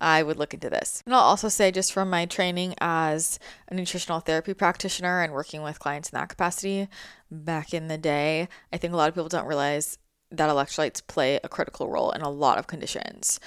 I 0.00 0.22
would 0.22 0.36
look 0.36 0.54
into 0.54 0.70
this. 0.70 1.02
And 1.04 1.12
I'll 1.12 1.20
also 1.22 1.48
say, 1.48 1.72
just 1.72 1.92
from 1.92 2.08
my 2.08 2.24
training 2.24 2.76
as 2.78 3.40
a 3.66 3.74
nutritional 3.74 4.20
therapy 4.20 4.54
practitioner 4.54 5.22
and 5.22 5.32
working 5.32 5.62
with 5.62 5.80
clients 5.80 6.10
in 6.10 6.16
that 6.16 6.28
capacity 6.28 6.86
back 7.32 7.74
in 7.74 7.88
the 7.88 7.98
day, 7.98 8.48
I 8.72 8.76
think 8.76 8.92
a 8.92 8.96
lot 8.96 9.08
of 9.08 9.14
people 9.14 9.28
don't 9.28 9.48
realize 9.48 9.98
that 10.30 10.50
electrolytes 10.50 11.04
play 11.06 11.40
a 11.42 11.48
critical 11.48 11.88
role 11.88 12.12
in 12.12 12.20
a 12.20 12.30
lot 12.30 12.58
of 12.58 12.66
conditions 12.66 13.40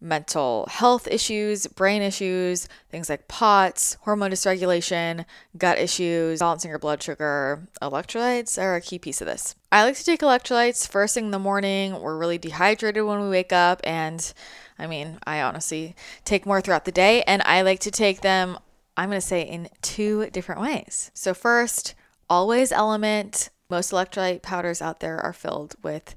mental 0.00 0.66
health 0.70 1.08
issues, 1.08 1.66
brain 1.66 2.02
issues, 2.02 2.68
things 2.90 3.08
like 3.08 3.28
POTS, 3.28 3.94
hormone 4.02 4.30
dysregulation, 4.30 5.24
gut 5.56 5.78
issues, 5.78 6.40
balancing 6.40 6.68
your 6.68 6.78
blood 6.78 7.02
sugar. 7.02 7.66
Electrolytes 7.80 8.60
are 8.60 8.76
a 8.76 8.80
key 8.80 8.98
piece 8.98 9.20
of 9.20 9.26
this. 9.26 9.54
I 9.72 9.84
like 9.84 9.96
to 9.96 10.04
take 10.04 10.20
electrolytes 10.20 10.88
first 10.88 11.14
thing 11.14 11.26
in 11.26 11.30
the 11.30 11.38
morning. 11.38 12.00
We're 12.00 12.18
really 12.18 12.38
dehydrated 12.38 13.04
when 13.04 13.20
we 13.20 13.28
wake 13.28 13.52
up, 13.52 13.80
and 13.84 14.32
I 14.78 14.86
mean, 14.86 15.18
I 15.26 15.40
honestly 15.40 15.96
take 16.24 16.46
more 16.46 16.60
throughout 16.60 16.84
the 16.84 16.92
day, 16.92 17.22
and 17.22 17.42
I 17.42 17.62
like 17.62 17.80
to 17.80 17.90
take 17.90 18.20
them, 18.20 18.58
I'm 18.96 19.08
going 19.08 19.20
to 19.20 19.26
say, 19.26 19.42
in 19.42 19.68
two 19.82 20.30
different 20.30 20.60
ways. 20.60 21.10
So, 21.14 21.34
first, 21.34 21.94
always 22.28 22.70
LMNT. 22.70 23.50
Most 23.68 23.90
electrolyte 23.90 24.42
powders 24.42 24.80
out 24.80 25.00
there 25.00 25.18
are 25.18 25.32
filled 25.32 25.74
with 25.82 26.14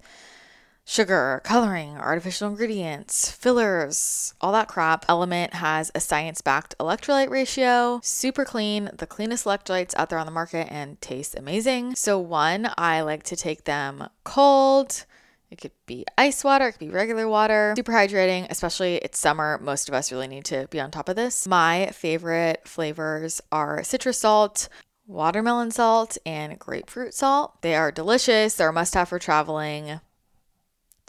sugar, 0.90 1.40
coloring, 1.44 1.96
artificial 1.98 2.50
ingredients, 2.50 3.30
fillers, 3.30 4.34
all 4.42 4.52
that 4.52 4.68
crap. 4.68 5.06
LMNT 5.06 5.54
has 5.54 5.92
a 5.94 6.00
science 6.00 6.42
backed 6.42 6.76
electrolyte 6.80 7.30
ratio, 7.30 8.00
super 8.04 8.44
clean, 8.44 8.90
the 8.98 9.06
cleanest 9.06 9.46
electrolytes 9.46 9.94
out 9.98 10.10
there 10.10 10.18
on 10.18 10.26
the 10.26 10.32
market, 10.32 10.68
and 10.72 11.00
tastes 11.00 11.36
amazing. 11.36 11.94
So, 11.94 12.18
one, 12.18 12.72
I 12.76 13.02
like 13.02 13.22
to 13.24 13.36
take 13.36 13.66
them 13.66 14.10
cold. 14.24 15.06
It 15.52 15.62
could 15.62 15.74
be 15.86 16.06
ice 16.18 16.44
water, 16.44 16.70
it 16.70 16.72
could 16.74 16.80
be 16.80 16.90
regular 16.90 17.28
water. 17.28 17.74
Super 17.78 17.92
hydrating, 17.92 18.48
especially 18.50 18.96
it's 18.96 19.20
summer. 19.20 19.60
Most 19.62 19.90
of 19.90 19.94
us 19.94 20.12
really 20.12 20.28
need 20.28 20.46
to 20.46 20.68
be 20.72 20.80
on 20.80 20.90
top 20.90 21.08
of 21.08 21.16
this. 21.16 21.48
My 21.48 21.92
favorite 21.94 22.68
flavors 22.68 23.42
are 23.52 23.84
citrus 23.84 24.18
salt, 24.18 24.70
watermelon 25.06 25.70
salt, 25.70 26.18
and 26.26 26.58
grapefruit 26.58 27.14
salt. 27.14 27.62
They 27.62 27.76
are 27.76 27.92
delicious. 27.92 28.56
They're 28.56 28.70
a 28.70 28.74
must 28.74 28.96
have 28.96 29.10
for 29.10 29.20
traveling 29.20 30.00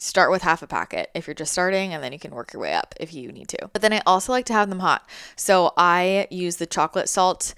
start 0.01 0.31
with 0.31 0.41
half 0.41 0.63
a 0.63 0.67
packet 0.67 1.11
if 1.13 1.27
you're 1.27 1.33
just 1.35 1.51
starting 1.51 1.93
and 1.93 2.03
then 2.03 2.11
you 2.11 2.17
can 2.17 2.33
work 2.33 2.53
your 2.53 2.61
way 2.61 2.73
up 2.73 2.95
if 2.99 3.13
you 3.13 3.31
need 3.31 3.47
to. 3.47 3.69
But 3.71 3.83
then 3.83 3.93
I 3.93 4.01
also 4.05 4.31
like 4.31 4.45
to 4.47 4.53
have 4.53 4.67
them 4.69 4.79
hot. 4.79 5.07
So 5.35 5.73
I 5.77 6.27
use 6.31 6.57
the 6.57 6.65
chocolate 6.65 7.07
salt 7.07 7.53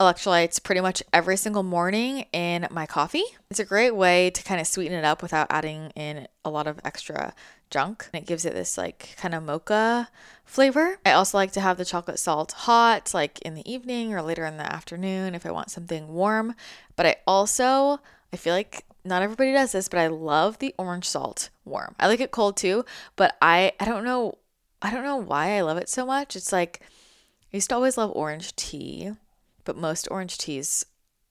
electrolytes 0.00 0.62
pretty 0.62 0.80
much 0.80 1.02
every 1.12 1.36
single 1.36 1.62
morning 1.62 2.24
in 2.32 2.66
my 2.70 2.86
coffee. 2.86 3.24
It's 3.50 3.60
a 3.60 3.64
great 3.64 3.94
way 3.94 4.30
to 4.30 4.42
kind 4.42 4.60
of 4.60 4.66
sweeten 4.66 4.96
it 4.96 5.04
up 5.04 5.20
without 5.22 5.48
adding 5.50 5.90
in 5.94 6.26
a 6.42 6.50
lot 6.50 6.66
of 6.66 6.80
extra 6.84 7.34
junk. 7.68 8.08
And 8.12 8.22
it 8.22 8.26
gives 8.26 8.46
it 8.46 8.54
this 8.54 8.78
like 8.78 9.14
kind 9.18 9.34
of 9.34 9.42
mocha 9.42 10.08
flavor. 10.44 10.98
I 11.04 11.12
also 11.12 11.36
like 11.36 11.52
to 11.52 11.60
have 11.60 11.76
the 11.76 11.84
chocolate 11.84 12.18
salt 12.18 12.52
hot 12.52 13.12
like 13.12 13.40
in 13.42 13.54
the 13.54 13.70
evening 13.70 14.14
or 14.14 14.22
later 14.22 14.46
in 14.46 14.56
the 14.56 14.72
afternoon 14.72 15.34
if 15.34 15.44
I 15.44 15.50
want 15.50 15.70
something 15.70 16.08
warm. 16.08 16.54
But 16.96 17.04
I 17.04 17.16
also 17.26 18.00
I 18.32 18.36
feel 18.36 18.54
like 18.54 18.84
not 19.04 19.22
everybody 19.22 19.52
does 19.52 19.72
this, 19.72 19.88
but 19.88 19.98
I 19.98 20.08
love 20.08 20.58
the 20.58 20.74
orange 20.78 21.06
salt 21.06 21.50
warm. 21.64 21.94
I 21.98 22.06
like 22.06 22.20
it 22.20 22.30
cold 22.30 22.56
too, 22.56 22.84
but 23.16 23.36
I 23.40 23.72
I 23.80 23.84
don't 23.84 24.04
know 24.04 24.38
I 24.82 24.90
don't 24.90 25.04
know 25.04 25.16
why 25.16 25.56
I 25.56 25.62
love 25.62 25.78
it 25.78 25.88
so 25.88 26.06
much. 26.06 26.36
It's 26.36 26.52
like 26.52 26.80
I 26.82 27.56
used 27.56 27.70
to 27.70 27.74
always 27.74 27.96
love 27.96 28.12
orange 28.14 28.54
tea, 28.56 29.12
but 29.64 29.76
most 29.76 30.08
orange 30.10 30.38
teas 30.38 30.84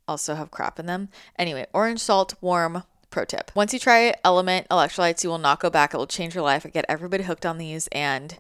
also 0.08 0.36
have 0.36 0.52
crap 0.52 0.80
in 0.80 0.86
them. 0.86 1.10
Anyway, 1.38 1.66
orange 1.74 2.00
salt 2.00 2.34
warm 2.42 2.84
pro 3.10 3.26
tip. 3.26 3.52
Once 3.54 3.74
you 3.74 3.80
try 3.80 4.14
LMNT 4.26 4.68
electrolytes, 4.68 5.24
you 5.24 5.30
will 5.30 5.38
not 5.38 5.60
go 5.60 5.70
back. 5.70 5.94
It 5.94 5.98
will 5.98 6.08
change 6.08 6.36
your 6.36 6.44
life. 6.44 6.66
I 6.66 6.70
get 6.70 6.86
everybody 6.90 7.24
hooked 7.24 7.46
on 7.46 7.58
these 7.58 7.88
and 7.92 8.38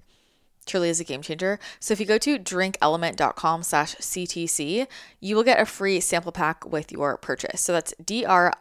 truly 0.67 0.89
is 0.89 0.99
a 0.99 1.03
game 1.03 1.21
changer. 1.21 1.59
So 1.79 1.93
if 1.93 1.99
you 1.99 2.05
go 2.05 2.17
to 2.19 2.37
drinklmnt.com 2.37 3.63
slash 3.63 3.95
CTC, 3.95 4.87
you 5.19 5.35
will 5.35 5.43
get 5.43 5.59
a 5.59 5.65
free 5.65 5.99
sample 5.99 6.31
pack 6.31 6.65
with 6.65 6.91
your 6.91 7.17
purchase. 7.17 7.61
So 7.61 7.73
that's 7.73 7.93
D-R-I-N-K-L-M-N-T 8.03 8.57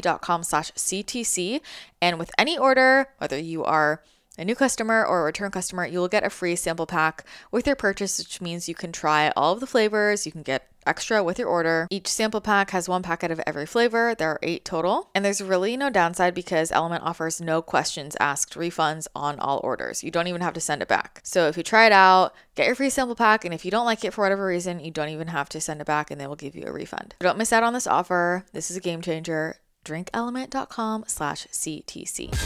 dot 0.00 0.20
com 0.20 0.42
slash 0.42 0.72
CTC. 0.72 1.60
And 2.02 2.18
with 2.18 2.30
any 2.36 2.58
order, 2.58 3.08
whether 3.18 3.38
you 3.38 3.64
are 3.64 4.02
a 4.38 4.44
new 4.44 4.54
customer 4.54 5.04
or 5.04 5.20
a 5.20 5.24
return 5.24 5.50
customer, 5.50 5.86
you 5.86 5.98
will 5.98 6.08
get 6.08 6.24
a 6.24 6.30
free 6.30 6.56
sample 6.56 6.86
pack 6.86 7.24
with 7.50 7.66
your 7.66 7.76
purchase, 7.76 8.18
which 8.18 8.40
means 8.40 8.68
you 8.68 8.74
can 8.74 8.92
try 8.92 9.30
all 9.36 9.52
of 9.52 9.60
the 9.60 9.66
flavors. 9.66 10.24
You 10.24 10.32
can 10.32 10.42
get 10.42 10.69
extra 10.86 11.22
with 11.22 11.38
your 11.38 11.48
order. 11.48 11.86
Each 11.90 12.08
sample 12.08 12.40
pack 12.40 12.70
has 12.70 12.88
one 12.88 13.02
packet 13.02 13.30
of 13.30 13.40
every 13.46 13.66
flavor. 13.66 14.14
There 14.14 14.30
are 14.30 14.38
eight 14.42 14.64
total. 14.64 15.10
And 15.14 15.24
there's 15.24 15.42
really 15.42 15.76
no 15.76 15.90
downside 15.90 16.34
because 16.34 16.70
LMNT 16.70 17.00
offers 17.02 17.40
no 17.40 17.62
questions 17.62 18.16
asked 18.20 18.54
refunds 18.54 19.06
on 19.14 19.38
all 19.38 19.60
orders. 19.62 20.02
You 20.02 20.10
don't 20.10 20.26
even 20.26 20.40
have 20.40 20.54
to 20.54 20.60
send 20.60 20.82
it 20.82 20.88
back. 20.88 21.20
So 21.24 21.48
if 21.48 21.56
you 21.56 21.62
try 21.62 21.86
it 21.86 21.92
out, 21.92 22.34
get 22.54 22.66
your 22.66 22.74
free 22.74 22.90
sample 22.90 23.16
pack. 23.16 23.44
And 23.44 23.54
if 23.54 23.64
you 23.64 23.70
don't 23.70 23.86
like 23.86 24.04
it 24.04 24.12
for 24.12 24.22
whatever 24.22 24.46
reason, 24.46 24.80
you 24.80 24.90
don't 24.90 25.08
even 25.08 25.28
have 25.28 25.48
to 25.50 25.60
send 25.60 25.80
it 25.80 25.86
back 25.86 26.10
and 26.10 26.20
they 26.20 26.26
will 26.26 26.36
give 26.36 26.56
you 26.56 26.66
a 26.66 26.72
refund. 26.72 27.14
Don't 27.20 27.38
miss 27.38 27.52
out 27.52 27.62
on 27.62 27.72
this 27.72 27.86
offer. 27.86 28.44
This 28.52 28.70
is 28.70 28.76
a 28.76 28.80
game 28.80 29.02
changer. 29.02 29.56
Drinklmnt.com 29.84 31.04
slash 31.06 31.46
CTC. 31.48 32.36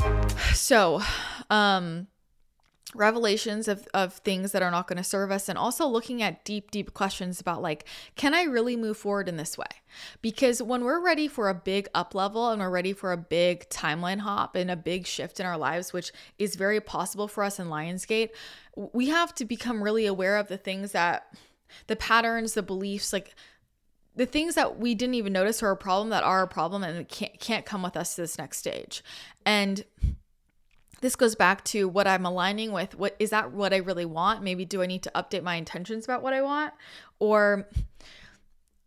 So, 0.54 1.00
um, 1.50 2.08
revelations 2.94 3.68
of, 3.68 3.86
of 3.94 4.14
things 4.14 4.52
that 4.52 4.62
are 4.62 4.70
not 4.70 4.88
going 4.88 4.96
to 4.96 5.04
serve 5.04 5.30
us 5.30 5.48
and 5.48 5.56
also 5.56 5.86
looking 5.86 6.22
at 6.22 6.44
deep 6.44 6.70
deep 6.70 6.92
questions 6.92 7.40
about 7.40 7.62
like 7.62 7.84
can 8.16 8.34
i 8.34 8.42
really 8.42 8.76
move 8.76 8.96
forward 8.96 9.28
in 9.28 9.36
this 9.36 9.56
way? 9.56 9.66
Because 10.22 10.62
when 10.62 10.84
we're 10.84 11.00
ready 11.00 11.28
for 11.28 11.48
a 11.48 11.54
big 11.54 11.88
up 11.94 12.14
level 12.14 12.50
and 12.50 12.60
we're 12.60 12.70
ready 12.70 12.92
for 12.92 13.12
a 13.12 13.16
big 13.16 13.68
timeline 13.68 14.20
hop 14.20 14.56
and 14.56 14.70
a 14.70 14.76
big 14.76 15.06
shift 15.06 15.40
in 15.40 15.46
our 15.46 15.58
lives 15.58 15.92
which 15.92 16.12
is 16.38 16.56
very 16.56 16.80
possible 16.80 17.28
for 17.28 17.44
us 17.44 17.58
in 17.58 17.68
lionsgate 17.68 18.30
we 18.76 19.08
have 19.08 19.34
to 19.34 19.44
become 19.44 19.82
really 19.82 20.06
aware 20.06 20.36
of 20.36 20.48
the 20.48 20.56
things 20.56 20.92
that 20.92 21.34
the 21.86 21.96
patterns 21.96 22.54
the 22.54 22.62
beliefs 22.62 23.12
like 23.12 23.34
the 24.16 24.26
things 24.26 24.54
that 24.54 24.78
we 24.78 24.94
didn't 24.94 25.14
even 25.14 25.32
notice 25.32 25.62
are 25.62 25.70
a 25.70 25.76
problem 25.76 26.10
that 26.10 26.24
are 26.24 26.42
a 26.42 26.48
problem 26.48 26.82
and 26.82 27.08
can't 27.08 27.38
can't 27.38 27.64
come 27.64 27.82
with 27.82 27.96
us 27.96 28.16
to 28.16 28.22
this 28.22 28.38
next 28.38 28.58
stage. 28.58 29.02
And 29.46 29.84
this 31.00 31.16
goes 31.16 31.34
back 31.34 31.64
to 31.66 31.88
what 31.88 32.06
I'm 32.06 32.26
aligning 32.26 32.72
with. 32.72 32.94
What 32.94 33.16
is 33.18 33.30
that 33.30 33.52
what 33.52 33.72
I 33.72 33.78
really 33.78 34.04
want? 34.04 34.42
Maybe 34.42 34.64
do 34.64 34.82
I 34.82 34.86
need 34.86 35.02
to 35.04 35.12
update 35.14 35.42
my 35.42 35.56
intentions 35.56 36.04
about 36.04 36.22
what 36.22 36.32
I 36.32 36.42
want? 36.42 36.74
Or 37.18 37.68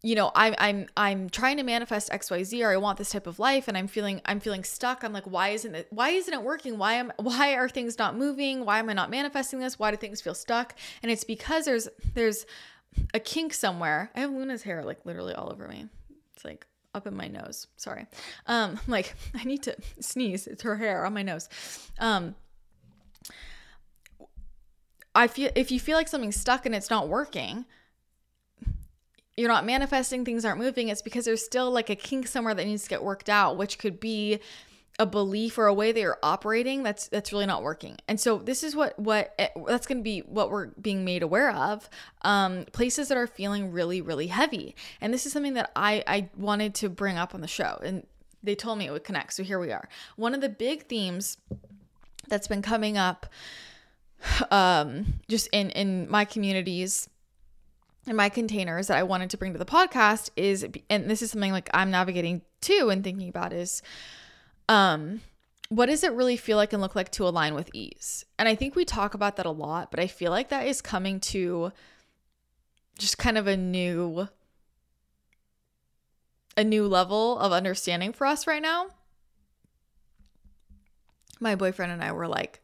you 0.05 0.15
know, 0.15 0.31
I'm 0.35 0.53
I'm 0.57 0.87
I'm 0.97 1.29
trying 1.29 1.57
to 1.57 1.63
manifest 1.63 2.11
XYZ 2.11 2.65
or 2.65 2.71
I 2.71 2.77
want 2.77 2.97
this 2.97 3.11
type 3.11 3.25
of 3.25 3.39
life 3.39 3.69
and 3.69 3.77
I'm 3.77 3.87
feeling 3.87 4.21
I'm 4.25 4.41
feeling 4.41 4.65
stuck. 4.65 5.03
I'm 5.03 5.13
like, 5.13 5.23
why 5.23 5.49
isn't 5.49 5.73
it 5.73 5.87
why 5.91 6.09
isn't 6.09 6.33
it 6.33 6.43
working? 6.43 6.77
Why 6.77 6.93
am 6.93 7.13
why 7.17 7.55
are 7.55 7.69
things 7.69 7.97
not 7.97 8.17
moving? 8.17 8.65
Why 8.65 8.79
am 8.79 8.89
I 8.89 8.93
not 8.93 9.09
manifesting 9.09 9.59
this? 9.59 9.79
Why 9.79 9.91
do 9.91 9.97
things 9.97 10.19
feel 10.19 10.35
stuck? 10.35 10.75
And 11.01 11.11
it's 11.11 11.23
because 11.23 11.65
there's 11.65 11.87
there's 12.13 12.45
a 13.13 13.19
kink 13.19 13.53
somewhere. 13.53 14.11
I 14.13 14.19
have 14.19 14.31
Luna's 14.31 14.63
hair 14.63 14.83
like 14.83 15.05
literally 15.05 15.33
all 15.33 15.49
over 15.49 15.69
me. 15.69 15.87
It's 16.35 16.43
like 16.43 16.67
up 16.93 17.07
in 17.07 17.15
my 17.15 17.27
nose. 17.27 17.67
Sorry. 17.77 18.05
Um, 18.47 18.79
like 18.87 19.15
I 19.33 19.43
need 19.43 19.63
to 19.63 19.75
sneeze. 19.99 20.47
It's 20.47 20.63
her 20.63 20.77
hair 20.77 21.05
on 21.05 21.13
my 21.13 21.23
nose. 21.23 21.49
Um, 21.99 22.35
I 25.15 25.27
feel 25.27 25.51
if 25.55 25.71
you 25.71 25.79
feel 25.79 25.95
like 25.97 26.07
something's 26.07 26.39
stuck 26.39 26.65
and 26.65 26.73
it's 26.73 26.89
not 26.89 27.07
working, 27.07 27.65
you're 29.37 29.49
not 29.49 29.65
manifesting, 29.65 30.25
things 30.25 30.45
aren't 30.45 30.59
moving, 30.59 30.89
it's 30.89 31.01
because 31.01 31.25
there's 31.25 31.43
still 31.43 31.71
like 31.71 31.89
a 31.89 31.95
kink 31.95 32.27
somewhere 32.27 32.53
that 32.53 32.65
needs 32.65 32.83
to 32.83 32.89
get 32.89 33.03
worked 33.03 33.29
out, 33.29 33.57
which 33.57 33.77
could 33.79 33.99
be 33.99 34.39
a 34.99 35.05
belief 35.05 35.57
or 35.57 35.65
a 35.65 35.73
way 35.73 35.91
that 35.91 35.99
you're 35.99 36.19
operating 36.21 36.83
that's 36.83 37.07
that's 37.07 37.31
really 37.31 37.47
not 37.47 37.63
working. 37.63 37.97
And 38.07 38.19
so 38.19 38.37
this 38.37 38.63
is 38.63 38.75
what 38.75 38.97
what 38.99 39.33
eh, 39.39 39.49
that's 39.67 39.87
going 39.87 39.97
to 39.97 40.03
be 40.03 40.19
what 40.19 40.51
we're 40.51 40.67
being 40.79 41.03
made 41.03 41.23
aware 41.23 41.51
of 41.51 41.89
um 42.21 42.65
places 42.73 43.07
that 43.07 43.17
are 43.17 43.25
feeling 43.25 43.71
really 43.71 44.01
really 44.01 44.27
heavy. 44.27 44.75
And 45.01 45.13
this 45.13 45.25
is 45.25 45.33
something 45.33 45.55
that 45.55 45.71
i 45.75 46.03
i 46.05 46.29
wanted 46.37 46.75
to 46.75 46.89
bring 46.89 47.17
up 47.17 47.33
on 47.33 47.41
the 47.41 47.47
show 47.47 47.79
and 47.83 48.05
they 48.43 48.55
told 48.55 48.77
me 48.77 48.85
it 48.85 48.91
would 48.91 49.03
connect 49.03 49.33
so 49.33 49.43
here 49.43 49.59
we 49.59 49.71
are. 49.71 49.89
One 50.15 50.35
of 50.35 50.41
the 50.41 50.49
big 50.49 50.87
themes 50.87 51.37
that's 52.27 52.47
been 52.47 52.61
coming 52.61 52.97
up 52.97 53.25
um 54.51 55.19
just 55.27 55.49
in 55.51 55.71
in 55.71 56.09
my 56.09 56.23
communities 56.23 57.09
in 58.05 58.15
my 58.15 58.29
containers 58.29 58.87
that 58.87 58.97
I 58.97 59.03
wanted 59.03 59.29
to 59.31 59.37
bring 59.37 59.53
to 59.53 59.59
the 59.59 59.65
podcast 59.65 60.29
is 60.35 60.67
and 60.89 61.09
this 61.09 61.23
is 61.23 61.31
something 61.31 61.51
like 61.51 61.69
I'm 61.73 61.89
navigating 61.89 62.43
too 62.61 62.89
and 62.91 63.03
thinking 63.03 63.29
about 63.29 63.53
is 63.53 63.81
um, 64.69 65.21
what 65.69 65.87
does 65.87 66.03
it 66.03 66.13
really 66.13 66.37
feel 66.37 66.57
like 66.57 66.73
and 66.73 66.81
look 66.81 66.95
like 66.95 67.11
to 67.11 67.27
align 67.27 67.55
with 67.55 67.69
ease? 67.73 68.25
And 68.37 68.47
I 68.47 68.55
think 68.55 68.75
we 68.75 68.85
talk 68.85 69.13
about 69.13 69.37
that 69.37 69.45
a 69.45 69.51
lot, 69.51 69.91
but 69.91 69.99
I 69.99 70.07
feel 70.07 70.31
like 70.31 70.49
that 70.49 70.67
is 70.67 70.81
coming 70.81 71.19
to 71.21 71.71
just 72.97 73.17
kind 73.17 73.37
of 73.37 73.47
a 73.47 73.57
new 73.57 74.27
a 76.55 76.63
new 76.63 76.87
level 76.87 77.39
of 77.39 77.51
understanding 77.51 78.13
for 78.13 78.27
us 78.27 78.45
right 78.45 78.61
now. 78.61 78.89
My 81.39 81.55
boyfriend 81.55 81.91
and 81.91 82.03
I 82.03 82.11
were 82.11 82.27
like 82.27 82.61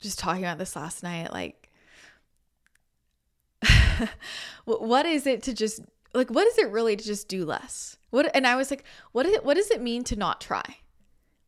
just 0.00 0.18
talking 0.18 0.42
about 0.42 0.58
this 0.58 0.74
last 0.76 1.02
night 1.02 1.32
like 1.32 1.70
what 4.64 5.06
is 5.06 5.26
it 5.26 5.44
to 5.44 5.54
just 5.54 5.80
like 6.12 6.30
what 6.30 6.46
is 6.48 6.58
it 6.58 6.70
really 6.70 6.96
to 6.96 7.04
just 7.04 7.28
do 7.28 7.44
less? 7.44 7.96
What 8.10 8.34
and 8.34 8.46
I 8.46 8.56
was 8.56 8.70
like 8.70 8.84
what 9.12 9.26
is 9.26 9.34
it, 9.34 9.44
what 9.44 9.56
does 9.56 9.70
it 9.70 9.80
mean 9.80 10.02
to 10.04 10.16
not 10.16 10.40
try? 10.40 10.78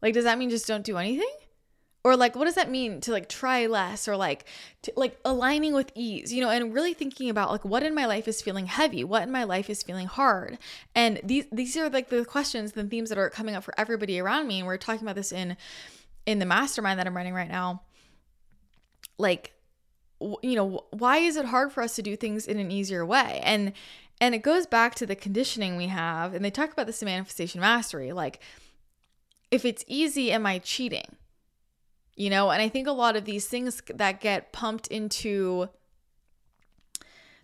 Like, 0.02 0.14
does 0.14 0.24
that 0.24 0.38
mean 0.38 0.50
just 0.50 0.66
don't 0.66 0.84
do 0.84 0.96
anything? 0.96 1.30
Or 2.04 2.16
like, 2.16 2.36
what 2.36 2.44
does 2.44 2.54
that 2.54 2.70
mean 2.70 3.00
to 3.02 3.12
like 3.12 3.28
try 3.28 3.66
less 3.66 4.06
or 4.06 4.16
like, 4.16 4.44
to, 4.82 4.92
like 4.96 5.18
aligning 5.24 5.74
with 5.74 5.90
ease, 5.94 6.32
you 6.32 6.40
know, 6.40 6.48
and 6.48 6.72
really 6.72 6.94
thinking 6.94 7.28
about 7.28 7.50
like 7.50 7.64
what 7.64 7.82
in 7.82 7.94
my 7.94 8.06
life 8.06 8.28
is 8.28 8.40
feeling 8.40 8.66
heavy, 8.66 9.02
what 9.02 9.24
in 9.24 9.32
my 9.32 9.44
life 9.44 9.68
is 9.68 9.82
feeling 9.82 10.06
hard, 10.06 10.58
and 10.94 11.20
these 11.24 11.44
these 11.50 11.76
are 11.76 11.90
like 11.90 12.08
the 12.08 12.24
questions, 12.24 12.72
the 12.72 12.84
themes 12.84 13.08
that 13.08 13.18
are 13.18 13.28
coming 13.28 13.56
up 13.56 13.64
for 13.64 13.74
everybody 13.76 14.18
around 14.20 14.46
me, 14.46 14.58
and 14.58 14.66
we're 14.66 14.76
talking 14.76 15.02
about 15.02 15.16
this 15.16 15.32
in 15.32 15.56
in 16.24 16.38
the 16.38 16.46
mastermind 16.46 17.00
that 17.00 17.06
I'm 17.06 17.16
running 17.16 17.34
right 17.34 17.50
now. 17.50 17.82
Like, 19.18 19.52
you 20.20 20.54
know, 20.54 20.84
why 20.90 21.18
is 21.18 21.36
it 21.36 21.46
hard 21.46 21.72
for 21.72 21.82
us 21.82 21.96
to 21.96 22.02
do 22.02 22.16
things 22.16 22.46
in 22.46 22.58
an 22.58 22.70
easier 22.70 23.04
way? 23.04 23.40
And 23.42 23.72
and 24.20 24.34
it 24.34 24.42
goes 24.42 24.66
back 24.66 24.94
to 24.96 25.06
the 25.06 25.16
conditioning 25.16 25.76
we 25.76 25.88
have, 25.88 26.32
and 26.32 26.44
they 26.44 26.50
talk 26.50 26.72
about 26.72 26.86
this 26.86 27.02
in 27.02 27.06
manifestation 27.06 27.60
mastery, 27.60 28.12
like 28.12 28.40
if 29.50 29.64
it's 29.64 29.84
easy, 29.86 30.32
am 30.32 30.46
I 30.46 30.58
cheating? 30.58 31.16
You 32.16 32.30
know, 32.30 32.50
and 32.50 32.60
I 32.60 32.68
think 32.68 32.88
a 32.88 32.92
lot 32.92 33.16
of 33.16 33.24
these 33.24 33.46
things 33.46 33.80
that 33.94 34.20
get 34.20 34.52
pumped 34.52 34.88
into 34.88 35.68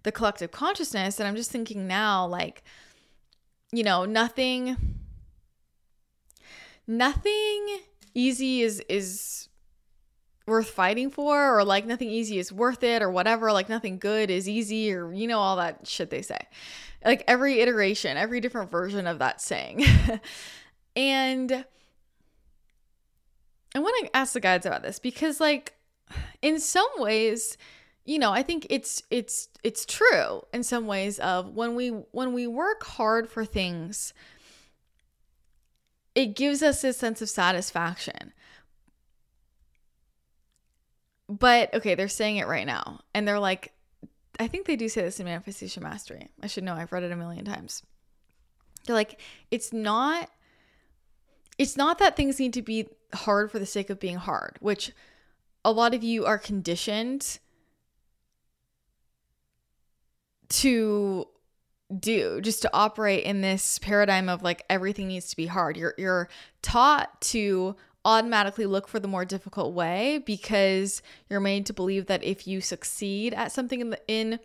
the 0.02 0.12
collective 0.12 0.50
consciousness, 0.50 1.18
and 1.18 1.26
I'm 1.26 1.36
just 1.36 1.50
thinking 1.50 1.86
now, 1.86 2.26
like, 2.26 2.62
you 3.72 3.82
know, 3.82 4.04
nothing, 4.04 4.76
nothing 6.86 7.78
easy 8.14 8.62
is 8.62 8.80
is 8.88 9.48
worth 10.46 10.68
fighting 10.68 11.10
for 11.10 11.58
or 11.58 11.64
like 11.64 11.86
nothing 11.86 12.10
easy 12.10 12.38
is 12.38 12.52
worth 12.52 12.82
it 12.84 13.00
or 13.00 13.10
whatever 13.10 13.50
like 13.50 13.68
nothing 13.68 13.98
good 13.98 14.30
is 14.30 14.46
easy 14.46 14.92
or 14.92 15.10
you 15.12 15.26
know 15.26 15.38
all 15.38 15.56
that 15.56 15.86
shit 15.86 16.10
they 16.10 16.20
say 16.20 16.38
like 17.02 17.24
every 17.26 17.60
iteration 17.60 18.18
every 18.18 18.40
different 18.40 18.70
version 18.70 19.06
of 19.06 19.18
that 19.18 19.40
saying 19.40 19.82
and 20.96 21.64
I 23.74 23.80
want 23.80 24.06
to 24.06 24.16
ask 24.16 24.32
the 24.32 24.40
guides 24.40 24.66
about 24.66 24.82
this 24.82 24.98
because 24.98 25.40
like 25.40 25.74
in 26.42 26.60
some 26.60 26.88
ways 26.98 27.56
you 28.04 28.18
know 28.18 28.30
i 28.30 28.42
think 28.42 28.66
it's 28.68 29.02
it's 29.10 29.48
it's 29.62 29.86
true 29.86 30.42
in 30.52 30.62
some 30.62 30.86
ways 30.86 31.18
of 31.18 31.54
when 31.54 31.74
we 31.74 31.88
when 31.88 32.34
we 32.34 32.46
work 32.46 32.84
hard 32.84 33.28
for 33.28 33.44
things 33.44 34.12
it 36.14 36.36
gives 36.36 36.62
us 36.62 36.84
a 36.84 36.92
sense 36.92 37.20
of 37.22 37.28
satisfaction. 37.28 38.32
But 41.28 41.72
okay 41.74 41.94
they're 41.94 42.08
saying 42.08 42.36
it 42.36 42.46
right 42.46 42.66
now 42.66 43.00
and 43.14 43.26
they're 43.26 43.40
like 43.40 43.72
i 44.38 44.46
think 44.46 44.66
they 44.66 44.76
do 44.76 44.88
say 44.88 45.02
this 45.02 45.18
in 45.18 45.24
manifestation 45.24 45.82
mastery. 45.82 46.28
I 46.42 46.46
should 46.46 46.64
know 46.64 46.74
i've 46.74 46.92
read 46.92 47.02
it 47.02 47.12
a 47.12 47.16
million 47.16 47.44
times. 47.44 47.82
They're 48.86 48.94
like 48.94 49.20
it's 49.50 49.72
not 49.72 50.30
it's 51.58 51.76
not 51.76 51.98
that 51.98 52.16
things 52.16 52.38
need 52.38 52.52
to 52.54 52.62
be 52.62 52.88
hard 53.14 53.50
for 53.50 53.58
the 53.58 53.66
sake 53.66 53.90
of 53.90 54.00
being 54.00 54.16
hard, 54.16 54.56
which 54.60 54.92
a 55.64 55.72
lot 55.72 55.94
of 55.94 56.02
you 56.02 56.24
are 56.24 56.38
conditioned 56.38 57.38
to 60.48 61.26
do 62.00 62.40
just 62.40 62.62
to 62.62 62.70
operate 62.72 63.24
in 63.24 63.40
this 63.40 63.78
paradigm 63.78 64.28
of 64.28 64.42
like 64.42 64.64
everything 64.68 65.08
needs 65.08 65.30
to 65.30 65.36
be 65.36 65.46
hard. 65.46 65.76
You're 65.76 65.94
you're 65.96 66.28
taught 66.62 67.20
to 67.22 67.76
automatically 68.04 68.66
look 68.66 68.86
for 68.86 69.00
the 69.00 69.08
more 69.08 69.24
difficult 69.24 69.72
way 69.72 70.22
because 70.26 71.02
you're 71.30 71.40
made 71.40 71.66
to 71.66 71.72
believe 71.72 72.06
that 72.06 72.22
if 72.22 72.46
you 72.46 72.60
succeed 72.60 73.32
at 73.32 73.50
something 73.50 73.80
in 73.80 73.90
the, 73.90 74.00
in 74.06 74.38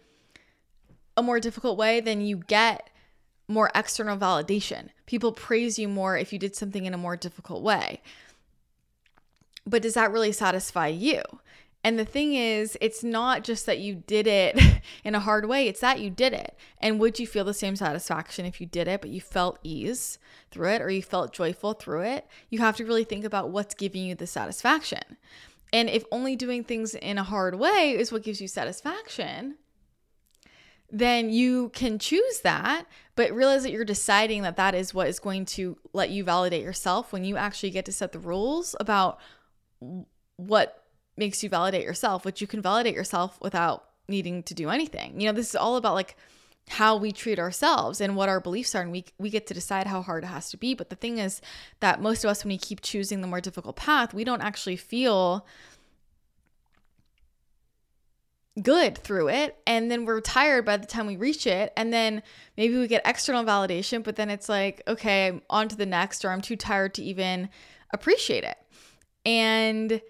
a 1.17 1.24
more 1.24 1.39
difficult 1.39 1.78
way, 1.78 2.00
then 2.00 2.22
you 2.22 2.38
get 2.38 2.89
more 3.50 3.69
external 3.76 4.17
validation. 4.17 4.89
People 5.10 5.32
praise 5.32 5.80
you 5.80 5.88
more 5.88 6.15
if 6.15 6.32
you 6.32 6.38
did 6.38 6.56
something 6.56 6.86
in 6.86 6.94
a 6.94 6.98
more 6.98 7.17
difficult 7.17 7.63
way. 7.63 8.00
But 9.65 9.81
does 9.81 9.96
that 9.96 10.12
really 10.12 10.31
satisfy 10.31 10.86
you? 10.86 11.23
And 11.83 11.98
the 11.98 12.06
thing 12.06 12.36
is, 12.36 12.77
it's 12.79 13.04
not 13.04 13.44
just 13.44 13.65
that 13.65 13.79
you 13.79 14.04
did 14.06 14.27
it 14.27 14.60
in 15.04 15.15
a 15.15 15.19
hard 15.19 15.48
way, 15.48 15.67
it's 15.67 15.79
that 15.79 16.00
you 16.00 16.12
did 16.12 16.33
it. 16.33 16.56
And 16.77 17.00
would 17.00 17.17
you 17.17 17.25
feel 17.25 17.44
the 17.44 17.56
same 17.56 17.75
satisfaction 17.75 18.46
if 18.46 18.62
you 18.62 18.67
did 18.67 18.88
it, 18.88 19.02
but 19.02 19.10
you 19.10 19.19
felt 19.19 19.58
ease 19.63 20.19
through 20.52 20.69
it 20.69 20.81
or 20.83 20.92
you 20.92 21.02
felt 21.02 21.33
joyful 21.33 21.73
through 21.73 22.04
it? 22.04 22.27
You 22.52 22.60
have 22.60 22.77
to 22.77 22.86
really 22.86 23.04
think 23.04 23.25
about 23.25 23.50
what's 23.50 23.73
giving 23.73 24.04
you 24.04 24.13
the 24.13 24.27
satisfaction. 24.27 25.17
And 25.73 25.90
if 25.90 26.06
only 26.12 26.36
doing 26.36 26.63
things 26.63 26.94
in 26.94 27.17
a 27.17 27.23
hard 27.23 27.56
way 27.56 27.96
is 27.98 28.12
what 28.12 28.21
gives 28.21 28.42
you 28.42 28.48
satisfaction, 28.48 29.56
then 30.92 31.29
you 31.29 31.69
can 31.69 32.00
choose 32.00 32.42
that, 32.42 32.85
but 33.15 33.31
realize 33.31 33.63
that 33.63 33.71
you're 33.71 33.85
deciding 33.85 34.44
that 34.44 34.58
that 34.58 34.73
is 34.73 34.94
what 34.94 35.08
is 35.08 35.19
going 35.19 35.46
to 35.46 35.77
let 35.94 36.10
you 36.10 36.23
validate 36.23 36.63
yourself 36.63 37.12
when 37.13 37.23
you 37.23 37.37
actually 37.37 37.69
get 37.69 37.85
to 37.85 37.92
set 37.92 38.12
the 38.12 38.19
rules 38.19 38.75
about 38.79 39.19
what 40.37 40.83
makes 41.17 41.44
you 41.44 41.50
validate 41.50 41.83
yourself, 41.83 42.25
which 42.25 42.42
you 42.42 42.48
can 42.48 42.62
validate 42.62 42.96
yourself 42.96 43.37
without 43.42 43.85
needing 44.08 44.42
to 44.44 44.54
do 44.54 44.69
anything. 44.69 45.19
You 45.19 45.27
know, 45.27 45.33
this 45.33 45.50
is 45.50 45.56
all 45.56 45.75
about 45.75 45.94
like 45.94 46.15
how 46.69 46.96
we 46.96 47.12
treat 47.12 47.40
ourselves 47.40 48.00
and 48.00 48.15
what 48.15 48.29
our 48.29 48.40
beliefs 48.40 48.75
are 48.75 48.81
and 48.83 48.92
we 48.92 49.04
we 49.17 49.31
get 49.31 49.48
to 49.48 49.56
decide 49.56 49.87
how 49.87 50.04
hard 50.04 50.23
it 50.23 50.27
has 50.27 50.52
to 50.52 50.58
be 50.58 50.75
but 50.75 50.92
the 50.92 50.96
thing 50.96 51.17
is 51.17 51.42
that 51.79 52.00
most 52.00 52.23
of 52.23 52.29
us 52.29 52.44
when 52.44 52.50
we 52.50 52.60
keep 52.60 52.79
choosing 52.81 53.21
the 53.21 53.27
more 53.27 53.42
difficult 53.42 53.75
path 53.75 54.13
we 54.13 54.23
don't 54.23 54.44
actually 54.44 54.75
feel 54.75 55.48
good 58.62 58.97
through 58.97 59.29
it 59.29 59.57
and 59.65 59.89
then 59.89 60.05
we're 60.05 60.21
tired 60.21 60.65
by 60.65 60.77
the 60.77 60.85
time 60.85 61.07
we 61.07 61.17
reach 61.17 61.47
it 61.47 61.71
and 61.77 61.93
then 61.93 62.21
maybe 62.57 62.77
we 62.77 62.87
get 62.87 63.01
external 63.05 63.43
validation 63.43 64.03
but 64.03 64.15
then 64.15 64.29
it's 64.29 64.49
like 64.49 64.81
okay 64.87 65.27
i'm 65.27 65.41
on 65.49 65.67
to 65.67 65.75
the 65.75 65.85
next 65.85 66.25
or 66.25 66.31
i'm 66.31 66.41
too 66.41 66.55
tired 66.55 66.93
to 66.93 67.03
even 67.03 67.49
appreciate 67.91 68.43
it. 68.43 68.57
And 69.25 70.01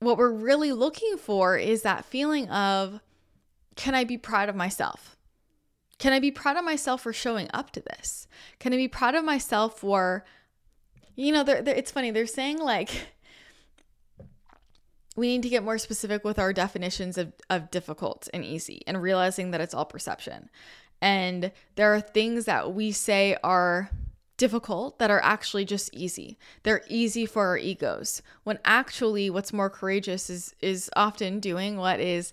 what 0.00 0.16
we're 0.16 0.32
really 0.32 0.72
looking 0.72 1.16
for 1.18 1.56
is 1.56 1.82
that 1.82 2.04
feeling 2.04 2.48
of 2.48 3.00
can 3.76 3.94
i 3.94 4.04
be 4.04 4.18
proud 4.18 4.48
of 4.48 4.56
myself? 4.56 5.16
Can 5.98 6.12
i 6.12 6.18
be 6.18 6.30
proud 6.30 6.56
of 6.56 6.64
myself 6.64 7.02
for 7.02 7.12
showing 7.12 7.48
up 7.52 7.70
to 7.72 7.80
this? 7.80 8.26
Can 8.58 8.72
i 8.72 8.76
be 8.76 8.88
proud 8.88 9.14
of 9.14 9.24
myself 9.24 9.78
for 9.78 10.24
you 11.16 11.32
know 11.32 11.44
they're, 11.44 11.62
they're, 11.62 11.74
it's 11.74 11.90
funny 11.90 12.10
they're 12.10 12.26
saying 12.26 12.58
like 12.58 13.08
we 15.20 15.28
need 15.28 15.42
to 15.42 15.50
get 15.50 15.62
more 15.62 15.76
specific 15.76 16.24
with 16.24 16.38
our 16.38 16.52
definitions 16.52 17.18
of, 17.18 17.34
of 17.50 17.70
difficult 17.70 18.28
and 18.32 18.42
easy 18.42 18.82
and 18.86 19.02
realizing 19.02 19.50
that 19.50 19.60
it's 19.60 19.74
all 19.74 19.84
perception. 19.84 20.48
And 21.02 21.52
there 21.76 21.94
are 21.94 22.00
things 22.00 22.46
that 22.46 22.72
we 22.72 22.90
say 22.90 23.36
are 23.44 23.90
difficult 24.38 24.98
that 24.98 25.10
are 25.10 25.22
actually 25.22 25.66
just 25.66 25.92
easy. 25.92 26.38
They're 26.62 26.82
easy 26.88 27.26
for 27.26 27.46
our 27.48 27.58
egos. 27.58 28.22
When 28.44 28.58
actually 28.64 29.28
what's 29.28 29.52
more 29.52 29.68
courageous 29.68 30.30
is 30.30 30.54
is 30.62 30.90
often 30.96 31.38
doing 31.38 31.76
what 31.76 32.00
is 32.00 32.32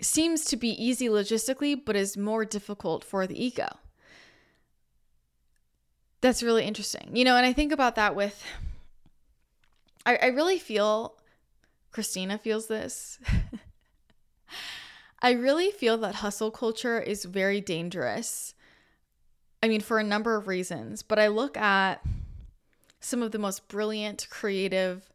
seems 0.00 0.44
to 0.46 0.56
be 0.56 0.70
easy 0.70 1.08
logistically 1.08 1.80
but 1.84 1.94
is 1.94 2.16
more 2.16 2.44
difficult 2.44 3.04
for 3.04 3.24
the 3.24 3.40
ego. 3.40 3.68
That's 6.20 6.42
really 6.42 6.64
interesting. 6.64 7.14
You 7.14 7.24
know, 7.24 7.36
and 7.36 7.46
I 7.46 7.52
think 7.52 7.70
about 7.70 7.94
that 7.94 8.16
with 8.16 8.42
I, 10.04 10.16
I 10.16 10.26
really 10.26 10.58
feel 10.58 11.17
Christina 11.90 12.38
feels 12.38 12.66
this. 12.66 13.18
I 15.22 15.32
really 15.32 15.70
feel 15.70 15.98
that 15.98 16.16
hustle 16.16 16.50
culture 16.50 17.00
is 17.00 17.24
very 17.24 17.60
dangerous. 17.60 18.54
I 19.62 19.68
mean, 19.68 19.80
for 19.80 19.98
a 19.98 20.04
number 20.04 20.36
of 20.36 20.46
reasons, 20.46 21.02
but 21.02 21.18
I 21.18 21.26
look 21.26 21.56
at 21.56 22.00
some 23.00 23.22
of 23.22 23.32
the 23.32 23.38
most 23.38 23.68
brilliant, 23.68 24.28
creative 24.30 25.10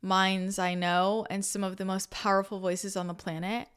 minds 0.00 0.58
I 0.58 0.74
know 0.74 1.26
and 1.28 1.44
some 1.44 1.64
of 1.64 1.76
the 1.76 1.84
most 1.84 2.10
powerful 2.10 2.60
voices 2.60 2.96
on 2.96 3.08
the 3.08 3.14
planet, 3.14 3.68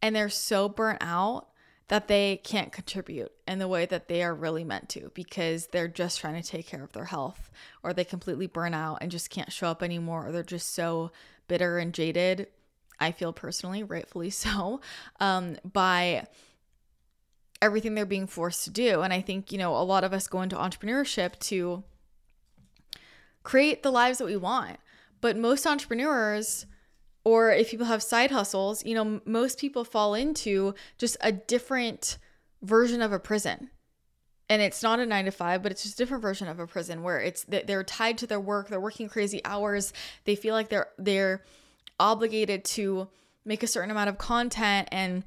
and 0.00 0.14
they're 0.14 0.28
so 0.28 0.68
burnt 0.68 0.98
out 1.00 1.48
that 1.88 2.06
they 2.06 2.40
can't 2.44 2.70
contribute 2.70 3.32
in 3.48 3.58
the 3.58 3.66
way 3.66 3.84
that 3.84 4.06
they 4.06 4.22
are 4.22 4.32
really 4.32 4.62
meant 4.62 4.88
to 4.90 5.10
because 5.12 5.66
they're 5.68 5.88
just 5.88 6.20
trying 6.20 6.40
to 6.40 6.48
take 6.48 6.68
care 6.68 6.84
of 6.84 6.92
their 6.92 7.06
health 7.06 7.50
or 7.82 7.92
they 7.92 8.04
completely 8.04 8.46
burn 8.46 8.74
out 8.74 8.98
and 9.00 9.10
just 9.10 9.28
can't 9.28 9.52
show 9.52 9.66
up 9.66 9.82
anymore 9.82 10.28
or 10.28 10.30
they're 10.30 10.44
just 10.44 10.72
so 10.72 11.10
bitter 11.50 11.78
and 11.78 11.92
jaded, 11.92 12.46
I 13.00 13.10
feel 13.10 13.32
personally, 13.32 13.82
rightfully 13.82 14.30
so, 14.44 14.80
um, 15.18 15.56
by 15.64 16.26
everything 17.60 17.94
they're 17.94 18.06
being 18.06 18.26
forced 18.26 18.64
to 18.64 18.70
do. 18.70 19.02
And 19.02 19.12
I 19.12 19.20
think, 19.20 19.52
you 19.52 19.58
know, 19.58 19.76
a 19.76 19.82
lot 19.82 20.04
of 20.04 20.14
us 20.14 20.28
go 20.28 20.40
into 20.40 20.56
entrepreneurship 20.56 21.38
to 21.40 21.82
create 23.42 23.82
the 23.82 23.90
lives 23.90 24.18
that 24.18 24.24
we 24.24 24.36
want. 24.36 24.78
But 25.20 25.36
most 25.36 25.66
entrepreneurs, 25.66 26.64
or 27.24 27.50
if 27.52 27.70
people 27.70 27.86
have 27.86 28.02
side 28.02 28.30
hustles, 28.30 28.86
you 28.86 28.94
know, 28.94 29.20
most 29.26 29.58
people 29.58 29.84
fall 29.84 30.14
into 30.14 30.74
just 30.96 31.18
a 31.20 31.32
different 31.32 32.16
version 32.62 33.02
of 33.02 33.12
a 33.12 33.18
prison 33.18 33.70
and 34.50 34.60
it's 34.60 34.82
not 34.82 34.98
a 34.98 35.06
nine 35.06 35.26
to 35.26 35.30
five, 35.30 35.62
but 35.62 35.70
it's 35.70 35.84
just 35.84 35.94
a 35.94 35.98
different 35.98 36.22
version 36.22 36.48
of 36.48 36.58
a 36.58 36.66
prison 36.66 37.04
where 37.04 37.20
it's 37.20 37.44
they're 37.44 37.84
tied 37.84 38.18
to 38.18 38.26
their 38.26 38.40
work, 38.40 38.68
they're 38.68 38.80
working 38.80 39.08
crazy 39.08 39.40
hours, 39.44 39.92
they 40.24 40.34
feel 40.34 40.54
like 40.54 40.68
they're 40.68 40.88
they're 40.98 41.44
obligated 42.00 42.64
to 42.64 43.08
make 43.44 43.62
a 43.62 43.66
certain 43.66 43.90
amount 43.90 44.10
of 44.10 44.18
content 44.18 44.88
and 44.90 45.22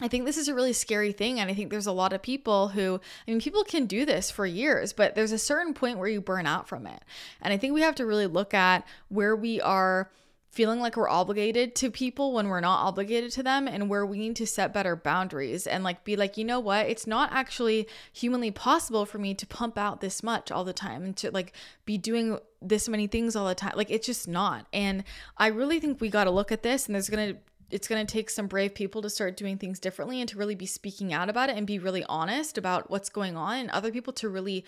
I 0.00 0.06
think 0.06 0.26
this 0.26 0.36
is 0.36 0.46
a 0.46 0.54
really 0.54 0.74
scary 0.74 1.10
thing. 1.10 1.40
And 1.40 1.50
I 1.50 1.54
think 1.54 1.70
there's 1.70 1.88
a 1.88 1.92
lot 1.92 2.12
of 2.12 2.22
people 2.22 2.68
who, 2.68 3.00
I 3.26 3.30
mean, 3.32 3.40
people 3.40 3.64
can 3.64 3.86
do 3.86 4.06
this 4.06 4.30
for 4.30 4.46
years, 4.46 4.92
but 4.92 5.16
there's 5.16 5.32
a 5.32 5.38
certain 5.38 5.74
point 5.74 5.98
where 5.98 6.06
you 6.06 6.20
burn 6.20 6.46
out 6.46 6.68
from 6.68 6.86
it. 6.86 7.02
And 7.42 7.52
I 7.52 7.56
think 7.56 7.74
we 7.74 7.80
have 7.80 7.96
to 7.96 8.06
really 8.06 8.28
look 8.28 8.54
at 8.54 8.86
where 9.08 9.34
we 9.34 9.60
are 9.60 10.08
feeling 10.50 10.80
like 10.80 10.96
we're 10.96 11.08
obligated 11.08 11.74
to 11.76 11.90
people 11.90 12.32
when 12.32 12.48
we're 12.48 12.60
not 12.60 12.86
obligated 12.86 13.30
to 13.30 13.42
them 13.42 13.68
and 13.68 13.88
where 13.88 14.06
we 14.06 14.18
need 14.18 14.36
to 14.36 14.46
set 14.46 14.72
better 14.72 14.96
boundaries 14.96 15.66
and 15.66 15.84
like 15.84 16.04
be 16.04 16.16
like 16.16 16.36
you 16.36 16.44
know 16.44 16.60
what? 16.60 16.86
It's 16.86 17.06
not 17.06 17.30
actually 17.32 17.86
humanly 18.12 18.50
possible 18.50 19.04
for 19.04 19.18
me 19.18 19.34
to 19.34 19.46
pump 19.46 19.76
out 19.76 20.00
this 20.00 20.22
much 20.22 20.50
all 20.50 20.64
the 20.64 20.72
time 20.72 21.04
and 21.04 21.16
to 21.18 21.30
like 21.30 21.52
be 21.84 21.98
doing 21.98 22.38
this 22.60 22.88
many 22.88 23.06
things 23.06 23.36
all 23.36 23.46
the 23.46 23.54
time 23.54 23.74
like 23.76 23.90
it's 23.90 24.06
just 24.06 24.26
not. 24.26 24.66
And 24.72 25.04
i 25.36 25.48
really 25.48 25.80
think 25.80 26.00
we 26.00 26.08
got 26.08 26.24
to 26.24 26.30
look 26.30 26.50
at 26.50 26.62
this 26.62 26.86
and 26.86 26.94
there's 26.94 27.10
going 27.10 27.34
to 27.34 27.40
it's 27.70 27.88
going 27.88 28.04
to 28.04 28.10
take 28.10 28.30
some 28.30 28.46
brave 28.46 28.74
people 28.74 29.02
to 29.02 29.10
start 29.10 29.36
doing 29.36 29.58
things 29.58 29.78
differently 29.78 30.20
and 30.20 30.28
to 30.30 30.38
really 30.38 30.54
be 30.54 30.66
speaking 30.66 31.12
out 31.12 31.28
about 31.28 31.50
it 31.50 31.56
and 31.56 31.66
be 31.66 31.78
really 31.78 32.04
honest 32.08 32.56
about 32.56 32.90
what's 32.90 33.10
going 33.10 33.36
on 33.36 33.58
and 33.58 33.70
other 33.70 33.92
people 33.92 34.12
to 34.14 34.28
really 34.28 34.64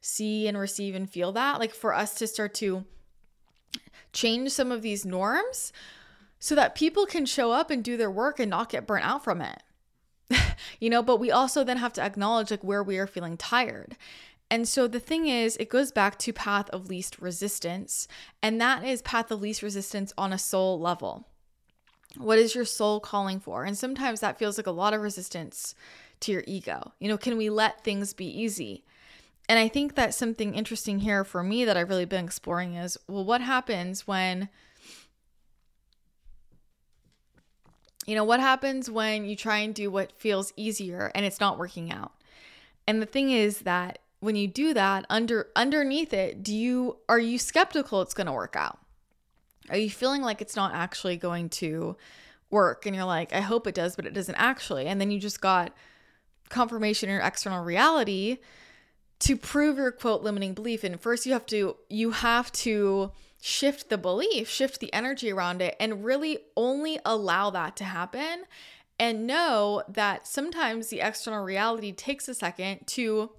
see 0.00 0.48
and 0.48 0.56
receive 0.56 0.94
and 0.94 1.10
feel 1.10 1.32
that. 1.32 1.58
Like 1.58 1.74
for 1.74 1.92
us 1.92 2.14
to 2.14 2.26
start 2.26 2.54
to 2.54 2.84
change 4.12 4.50
some 4.50 4.72
of 4.72 4.82
these 4.82 5.04
norms 5.04 5.72
so 6.38 6.54
that 6.54 6.74
people 6.74 7.06
can 7.06 7.26
show 7.26 7.52
up 7.52 7.70
and 7.70 7.82
do 7.82 7.96
their 7.96 8.10
work 8.10 8.38
and 8.38 8.50
not 8.50 8.70
get 8.70 8.86
burnt 8.86 9.04
out 9.04 9.24
from 9.24 9.40
it. 9.40 9.62
you 10.80 10.90
know, 10.90 11.02
but 11.02 11.18
we 11.18 11.30
also 11.30 11.64
then 11.64 11.78
have 11.78 11.92
to 11.94 12.02
acknowledge 12.02 12.50
like 12.50 12.62
where 12.62 12.82
we 12.82 12.98
are 12.98 13.06
feeling 13.06 13.36
tired. 13.36 13.96
And 14.50 14.66
so 14.66 14.86
the 14.86 15.00
thing 15.00 15.26
is, 15.26 15.56
it 15.58 15.68
goes 15.68 15.92
back 15.92 16.18
to 16.20 16.32
path 16.32 16.70
of 16.70 16.88
least 16.88 17.18
resistance, 17.18 18.08
and 18.42 18.60
that 18.60 18.82
is 18.82 19.02
path 19.02 19.30
of 19.30 19.42
least 19.42 19.62
resistance 19.62 20.12
on 20.16 20.32
a 20.32 20.38
soul 20.38 20.80
level. 20.80 21.26
What 22.16 22.38
is 22.38 22.54
your 22.54 22.64
soul 22.64 23.00
calling 23.00 23.40
for? 23.40 23.64
And 23.64 23.76
sometimes 23.76 24.20
that 24.20 24.38
feels 24.38 24.56
like 24.56 24.66
a 24.66 24.72
lot 24.72 24.94
of 24.94 25.02
resistance 25.02 25.74
to 26.20 26.32
your 26.32 26.44
ego. 26.46 26.92
You 26.98 27.08
know, 27.08 27.18
can 27.18 27.36
we 27.36 27.50
let 27.50 27.84
things 27.84 28.14
be 28.14 28.26
easy? 28.26 28.84
And 29.48 29.58
I 29.58 29.68
think 29.68 29.94
that 29.94 30.12
something 30.12 30.54
interesting 30.54 31.00
here 31.00 31.24
for 31.24 31.42
me 31.42 31.64
that 31.64 31.76
I've 31.76 31.88
really 31.88 32.04
been 32.04 32.24
exploring 32.24 32.74
is 32.74 32.98
well, 33.08 33.24
what 33.24 33.40
happens 33.40 34.06
when, 34.06 34.50
you 38.06 38.14
know, 38.14 38.24
what 38.24 38.40
happens 38.40 38.90
when 38.90 39.24
you 39.24 39.34
try 39.34 39.58
and 39.58 39.74
do 39.74 39.90
what 39.90 40.12
feels 40.12 40.52
easier 40.56 41.10
and 41.14 41.24
it's 41.24 41.40
not 41.40 41.58
working 41.58 41.90
out? 41.90 42.12
And 42.86 43.00
the 43.00 43.06
thing 43.06 43.30
is 43.30 43.60
that 43.60 44.00
when 44.20 44.36
you 44.36 44.48
do 44.48 44.74
that, 44.74 45.06
under 45.08 45.48
underneath 45.56 46.12
it, 46.12 46.42
do 46.42 46.54
you 46.54 46.98
are 47.08 47.18
you 47.18 47.38
skeptical 47.38 48.02
it's 48.02 48.14
going 48.14 48.26
to 48.26 48.32
work 48.32 48.54
out? 48.54 48.78
Are 49.70 49.78
you 49.78 49.88
feeling 49.88 50.22
like 50.22 50.42
it's 50.42 50.56
not 50.56 50.74
actually 50.74 51.16
going 51.16 51.48
to 51.50 51.96
work 52.50 52.84
and 52.84 52.94
you're 52.94 53.04
like, 53.04 53.32
I 53.32 53.40
hope 53.40 53.66
it 53.66 53.74
does, 53.74 53.96
but 53.96 54.06
it 54.06 54.14
doesn't 54.14 54.34
actually. 54.34 54.86
And 54.86 55.00
then 55.00 55.10
you 55.10 55.18
just 55.20 55.40
got 55.40 55.72
confirmation 56.48 57.08
in 57.08 57.14
your 57.14 57.24
external 57.24 57.62
reality 57.62 58.38
to 59.20 59.36
prove 59.36 59.76
your 59.76 59.90
quote 59.90 60.22
limiting 60.22 60.54
belief 60.54 60.84
and 60.84 61.00
first 61.00 61.26
you 61.26 61.32
have 61.32 61.46
to 61.46 61.76
you 61.88 62.12
have 62.12 62.50
to 62.52 63.10
shift 63.40 63.88
the 63.88 63.98
belief 63.98 64.48
shift 64.48 64.80
the 64.80 64.92
energy 64.92 65.30
around 65.30 65.60
it 65.60 65.76
and 65.80 66.04
really 66.04 66.38
only 66.56 66.98
allow 67.04 67.50
that 67.50 67.76
to 67.76 67.84
happen 67.84 68.44
and 68.98 69.26
know 69.26 69.82
that 69.88 70.26
sometimes 70.26 70.88
the 70.88 71.00
external 71.00 71.44
reality 71.44 71.92
takes 71.92 72.28
a 72.28 72.34
second 72.34 72.84
to 72.86 73.30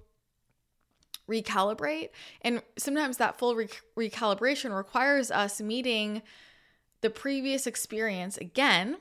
recalibrate 1.28 2.08
and 2.42 2.62
sometimes 2.76 3.18
that 3.18 3.38
full 3.38 3.54
re- 3.54 3.68
recalibration 3.96 4.76
requires 4.76 5.30
us 5.30 5.60
meeting 5.60 6.22
the 7.02 7.10
previous 7.10 7.66
experience 7.66 8.36
again 8.38 8.96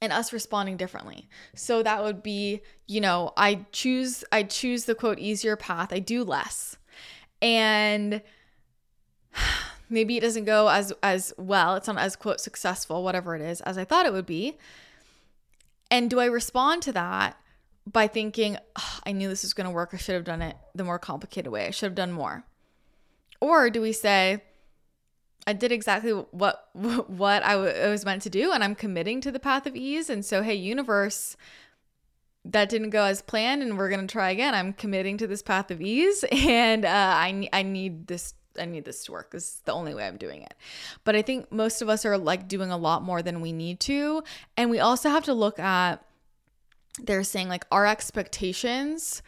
and 0.00 0.12
us 0.12 0.32
responding 0.32 0.76
differently. 0.76 1.28
So 1.54 1.82
that 1.82 2.02
would 2.02 2.22
be, 2.22 2.60
you 2.86 3.00
know, 3.00 3.32
I 3.36 3.66
choose 3.72 4.24
I 4.30 4.44
choose 4.44 4.84
the 4.84 4.94
quote 4.94 5.18
easier 5.18 5.56
path. 5.56 5.92
I 5.92 5.98
do 5.98 6.24
less. 6.24 6.76
And 7.42 8.22
maybe 9.90 10.16
it 10.16 10.20
doesn't 10.20 10.44
go 10.44 10.68
as 10.68 10.92
as 11.02 11.32
well. 11.36 11.74
It's 11.76 11.88
not 11.88 11.98
as 11.98 12.16
quote 12.16 12.40
successful, 12.40 13.02
whatever 13.02 13.34
it 13.34 13.42
is, 13.42 13.60
as 13.62 13.78
I 13.78 13.84
thought 13.84 14.06
it 14.06 14.12
would 14.12 14.26
be. 14.26 14.58
And 15.90 16.10
do 16.10 16.20
I 16.20 16.26
respond 16.26 16.82
to 16.82 16.92
that 16.92 17.36
by 17.86 18.06
thinking, 18.06 18.58
oh, 18.76 18.98
I 19.04 19.12
knew 19.12 19.28
this 19.28 19.42
was 19.42 19.54
going 19.54 19.66
to 19.66 19.70
work. 19.72 19.90
I 19.92 19.96
should 19.96 20.14
have 20.14 20.24
done 20.24 20.42
it 20.42 20.56
the 20.74 20.84
more 20.84 20.98
complicated 20.98 21.50
way. 21.50 21.66
I 21.66 21.70
should 21.70 21.86
have 21.86 21.94
done 21.94 22.12
more. 22.12 22.44
Or 23.40 23.70
do 23.70 23.80
we 23.80 23.92
say, 23.92 24.42
I 25.48 25.54
did 25.54 25.72
exactly 25.72 26.12
what 26.12 26.68
what 26.74 27.42
I, 27.42 27.56
was 27.88 28.04
meant 28.04 28.20
to 28.22 28.30
do, 28.30 28.52
and 28.52 28.62
I'm 28.62 28.74
committing 28.74 29.22
to 29.22 29.32
the 29.32 29.40
path 29.40 29.66
of 29.66 29.74
ease. 29.74 30.10
And 30.10 30.22
so, 30.22 30.42
hey, 30.42 30.54
universe, 30.54 31.38
that 32.44 32.68
didn't 32.68 32.90
go 32.90 33.04
as 33.04 33.22
planned, 33.22 33.62
and 33.62 33.78
we're 33.78 33.88
gonna 33.88 34.06
try 34.06 34.28
again. 34.30 34.54
I'm 34.54 34.74
committing 34.74 35.16
to 35.16 35.26
this 35.26 35.40
path 35.40 35.70
of 35.70 35.80
ease, 35.80 36.22
and 36.32 36.84
uh, 36.84 36.88
I 36.88 37.48
I 37.50 37.62
need 37.62 38.08
this 38.08 38.34
I 38.60 38.66
need 38.66 38.84
this 38.84 39.04
to 39.04 39.12
work. 39.12 39.30
This 39.30 39.44
is 39.44 39.62
the 39.64 39.72
only 39.72 39.94
way 39.94 40.06
I'm 40.06 40.18
doing 40.18 40.42
it. 40.42 40.52
But 41.04 41.16
I 41.16 41.22
think 41.22 41.50
most 41.50 41.80
of 41.80 41.88
us 41.88 42.04
are 42.04 42.18
like 42.18 42.46
doing 42.46 42.70
a 42.70 42.76
lot 42.76 43.02
more 43.02 43.22
than 43.22 43.40
we 43.40 43.52
need 43.52 43.80
to, 43.80 44.22
and 44.58 44.68
we 44.68 44.80
also 44.80 45.08
have 45.08 45.24
to 45.24 45.32
look 45.32 45.58
at. 45.58 46.04
They're 47.00 47.24
saying 47.24 47.48
like 47.48 47.64
our 47.70 47.86
expectations 47.86 49.22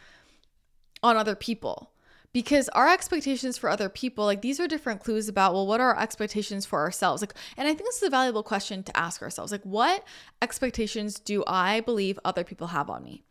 on 1.01 1.17
other 1.17 1.35
people 1.35 1.90
because 2.33 2.69
our 2.69 2.87
expectations 2.87 3.57
for 3.57 3.69
other 3.69 3.89
people 3.89 4.25
like 4.25 4.41
these 4.41 4.59
are 4.59 4.67
different 4.67 5.01
clues 5.01 5.27
about 5.27 5.53
well 5.53 5.67
what 5.67 5.81
are 5.81 5.93
our 5.93 6.01
expectations 6.01 6.65
for 6.65 6.79
ourselves 6.79 7.21
like 7.21 7.33
and 7.57 7.67
i 7.67 7.73
think 7.73 7.87
this 7.87 7.97
is 7.97 8.03
a 8.03 8.09
valuable 8.09 8.43
question 8.43 8.83
to 8.83 8.95
ask 8.97 9.21
ourselves 9.21 9.51
like 9.51 9.63
what 9.63 10.03
expectations 10.41 11.19
do 11.19 11.43
i 11.47 11.79
believe 11.81 12.19
other 12.23 12.43
people 12.43 12.67
have 12.67 12.89
on 12.89 13.03
me 13.03 13.23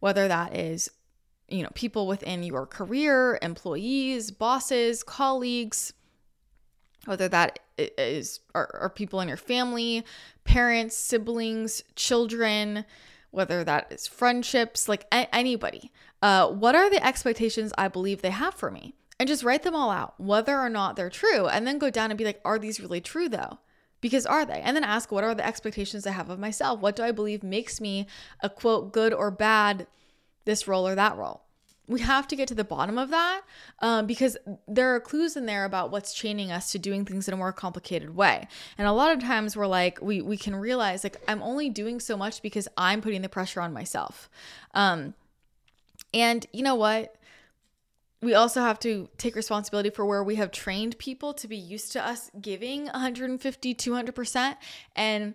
whether 0.00 0.28
that 0.28 0.56
is 0.56 0.90
you 1.48 1.62
know 1.62 1.70
people 1.74 2.06
within 2.06 2.42
your 2.42 2.66
career 2.66 3.38
employees 3.42 4.30
bosses 4.30 5.02
colleagues 5.02 5.92
whether 7.06 7.28
that 7.28 7.58
is 7.78 8.40
are, 8.54 8.70
are 8.80 8.90
people 8.90 9.20
in 9.20 9.28
your 9.28 9.36
family 9.36 10.04
parents 10.44 10.96
siblings 10.96 11.82
children 11.96 12.84
whether 13.34 13.64
that 13.64 13.88
is 13.90 14.06
friendships, 14.06 14.88
like 14.88 15.06
a- 15.12 15.32
anybody. 15.34 15.90
Uh, 16.24 16.48
what 16.48 16.74
are 16.74 16.88
the 16.88 17.04
expectations 17.04 17.70
I 17.76 17.88
believe 17.88 18.22
they 18.22 18.30
have 18.30 18.54
for 18.54 18.70
me? 18.70 18.94
And 19.20 19.28
just 19.28 19.44
write 19.44 19.62
them 19.62 19.74
all 19.76 19.90
out, 19.90 20.18
whether 20.18 20.58
or 20.58 20.70
not 20.70 20.96
they're 20.96 21.10
true. 21.10 21.48
And 21.48 21.66
then 21.66 21.78
go 21.78 21.90
down 21.90 22.10
and 22.10 22.16
be 22.16 22.24
like, 22.24 22.40
are 22.46 22.58
these 22.58 22.80
really 22.80 23.02
true 23.02 23.28
though? 23.28 23.58
Because 24.00 24.24
are 24.24 24.46
they? 24.46 24.62
And 24.62 24.74
then 24.74 24.84
ask, 24.84 25.12
what 25.12 25.22
are 25.22 25.34
the 25.34 25.46
expectations 25.46 26.06
I 26.06 26.12
have 26.12 26.30
of 26.30 26.38
myself? 26.38 26.80
What 26.80 26.96
do 26.96 27.02
I 27.02 27.12
believe 27.12 27.42
makes 27.42 27.78
me 27.78 28.06
a 28.40 28.48
quote, 28.48 28.90
good 28.90 29.12
or 29.12 29.30
bad, 29.30 29.86
this 30.46 30.66
role 30.66 30.88
or 30.88 30.94
that 30.94 31.18
role? 31.18 31.42
we 31.86 32.00
have 32.00 32.26
to 32.26 32.34
get 32.34 32.48
to 32.48 32.54
the 32.54 32.64
bottom 32.64 32.96
of 32.96 33.10
that 33.10 33.42
um, 33.80 34.06
because 34.06 34.38
there 34.66 34.94
are 34.94 35.00
clues 35.00 35.36
in 35.36 35.44
there 35.44 35.66
about 35.66 35.90
what's 35.90 36.14
chaining 36.14 36.50
us 36.50 36.72
to 36.72 36.78
doing 36.78 37.04
things 37.04 37.28
in 37.28 37.34
a 37.34 37.36
more 37.36 37.52
complicated 37.52 38.16
way 38.16 38.48
and 38.78 38.88
a 38.88 38.92
lot 38.92 39.12
of 39.12 39.20
times 39.20 39.54
we're 39.54 39.66
like 39.66 40.00
we, 40.00 40.22
we 40.22 40.38
can 40.38 40.56
realize 40.56 41.04
like 41.04 41.18
i'm 41.28 41.42
only 41.42 41.68
doing 41.68 42.00
so 42.00 42.16
much 42.16 42.40
because 42.40 42.66
i'm 42.78 43.02
putting 43.02 43.20
the 43.20 43.28
pressure 43.28 43.60
on 43.60 43.70
myself 43.70 44.30
um, 44.72 45.12
and 46.14 46.46
you 46.52 46.62
know 46.62 46.76
what? 46.76 47.16
We 48.22 48.32
also 48.32 48.62
have 48.62 48.78
to 48.80 49.08
take 49.18 49.36
responsibility 49.36 49.90
for 49.90 50.06
where 50.06 50.24
we 50.24 50.36
have 50.36 50.50
trained 50.50 50.96
people 50.98 51.34
to 51.34 51.46
be 51.46 51.56
used 51.56 51.92
to 51.92 52.06
us 52.06 52.30
giving 52.40 52.84
150 52.84 53.74
200% 53.74 54.56
and 54.96 55.34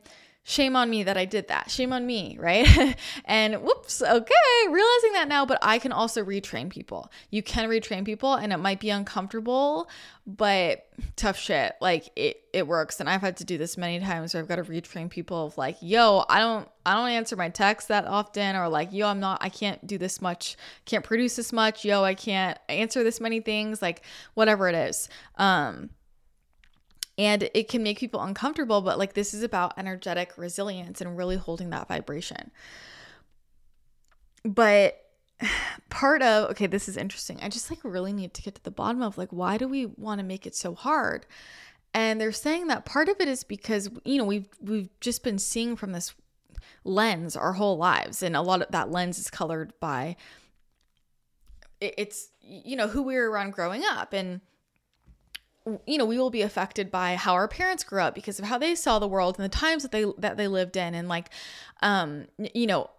shame 0.49 0.75
on 0.75 0.89
me 0.89 1.03
that 1.03 1.15
I 1.15 1.25
did 1.25 1.47
that. 1.49 1.69
Shame 1.69 1.93
on 1.93 2.07
me, 2.07 2.35
right? 2.39 2.97
and 3.25 3.61
whoops, 3.61 4.01
okay, 4.01 4.33
realizing 4.65 5.13
that 5.13 5.27
now, 5.27 5.45
but 5.45 5.59
I 5.61 5.77
can 5.77 5.91
also 5.91 6.25
retrain 6.25 6.71
people. 6.71 7.11
You 7.29 7.43
can 7.43 7.69
retrain 7.69 8.03
people 8.03 8.33
and 8.33 8.51
it 8.51 8.57
might 8.57 8.79
be 8.79 8.89
uncomfortable, 8.89 9.87
but 10.25 10.87
tough 11.15 11.37
shit. 11.37 11.75
Like 11.79 12.09
it 12.15 12.41
it 12.51 12.65
works. 12.65 12.99
And 12.99 13.07
I've 13.07 13.21
had 13.21 13.37
to 13.37 13.43
do 13.43 13.59
this 13.59 13.77
many 13.77 13.99
times 13.99 14.33
where 14.33 14.41
I've 14.41 14.49
got 14.49 14.55
to 14.55 14.63
retrain 14.63 15.07
people 15.07 15.45
of 15.45 15.57
like, 15.57 15.77
yo, 15.81 16.25
I 16.27 16.39
don't 16.39 16.67
I 16.83 16.95
don't 16.95 17.09
answer 17.09 17.35
my 17.35 17.49
texts 17.49 17.89
that 17.89 18.05
often 18.05 18.55
or 18.55 18.69
like, 18.69 18.91
yo, 18.91 19.07
I'm 19.07 19.19
not 19.19 19.43
I 19.43 19.49
can't 19.49 19.85
do 19.85 19.99
this 19.99 20.19
much, 20.19 20.57
can't 20.85 21.03
produce 21.03 21.35
this 21.35 21.53
much, 21.53 21.85
yo, 21.85 22.03
I 22.03 22.15
can't 22.15 22.57
answer 22.67 23.03
this 23.03 23.21
many 23.21 23.39
things, 23.39 23.83
like 23.83 24.01
whatever 24.33 24.67
it 24.67 24.73
is. 24.73 25.09
Um 25.37 25.91
and 27.19 27.49
it 27.53 27.67
can 27.67 27.83
make 27.83 27.99
people 27.99 28.21
uncomfortable 28.21 28.81
but 28.81 28.97
like 28.97 29.13
this 29.13 29.33
is 29.33 29.43
about 29.43 29.77
energetic 29.77 30.37
resilience 30.37 31.01
and 31.01 31.17
really 31.17 31.35
holding 31.35 31.69
that 31.69 31.87
vibration. 31.87 32.49
But 34.43 35.05
part 35.89 36.21
of 36.21 36.49
okay 36.51 36.65
this 36.65 36.87
is 36.87 36.97
interesting. 36.97 37.39
I 37.41 37.49
just 37.49 37.69
like 37.69 37.79
really 37.83 38.13
need 38.13 38.33
to 38.33 38.41
get 38.41 38.55
to 38.55 38.63
the 38.63 38.71
bottom 38.71 39.01
of 39.01 39.17
like 39.17 39.29
why 39.31 39.57
do 39.57 39.67
we 39.67 39.85
want 39.85 40.19
to 40.19 40.25
make 40.25 40.47
it 40.47 40.55
so 40.55 40.73
hard? 40.73 41.25
And 41.93 42.21
they're 42.21 42.31
saying 42.31 42.67
that 42.67 42.85
part 42.85 43.09
of 43.09 43.19
it 43.19 43.27
is 43.27 43.43
because 43.43 43.89
you 44.05 44.17
know 44.17 44.25
we've 44.25 44.47
we've 44.61 44.89
just 45.01 45.23
been 45.23 45.39
seeing 45.39 45.75
from 45.75 45.91
this 45.91 46.15
lens 46.85 47.35
our 47.35 47.53
whole 47.53 47.77
lives 47.77 48.23
and 48.23 48.35
a 48.35 48.41
lot 48.41 48.61
of 48.61 48.71
that 48.71 48.89
lens 48.89 49.19
is 49.19 49.29
colored 49.29 49.73
by 49.81 50.15
it's 51.81 52.29
you 52.41 52.75
know 52.75 52.87
who 52.87 53.01
we 53.01 53.15
were 53.15 53.29
around 53.29 53.51
growing 53.51 53.83
up. 53.83 54.13
And 54.13 54.41
you 55.85 55.97
know 55.97 56.05
we 56.05 56.17
will 56.17 56.29
be 56.29 56.41
affected 56.41 56.91
by 56.91 57.15
how 57.15 57.33
our 57.33 57.47
parents 57.47 57.83
grew 57.83 58.01
up 58.01 58.15
because 58.15 58.39
of 58.39 58.45
how 58.45 58.57
they 58.57 58.75
saw 58.75 58.99
the 58.99 59.07
world 59.07 59.37
and 59.37 59.45
the 59.45 59.49
times 59.49 59.83
that 59.83 59.91
they 59.91 60.05
that 60.17 60.37
they 60.37 60.47
lived 60.47 60.77
in. 60.77 60.93
And 60.93 61.07
like 61.07 61.29
um 61.81 62.27
you 62.37 62.67
know 62.67 62.89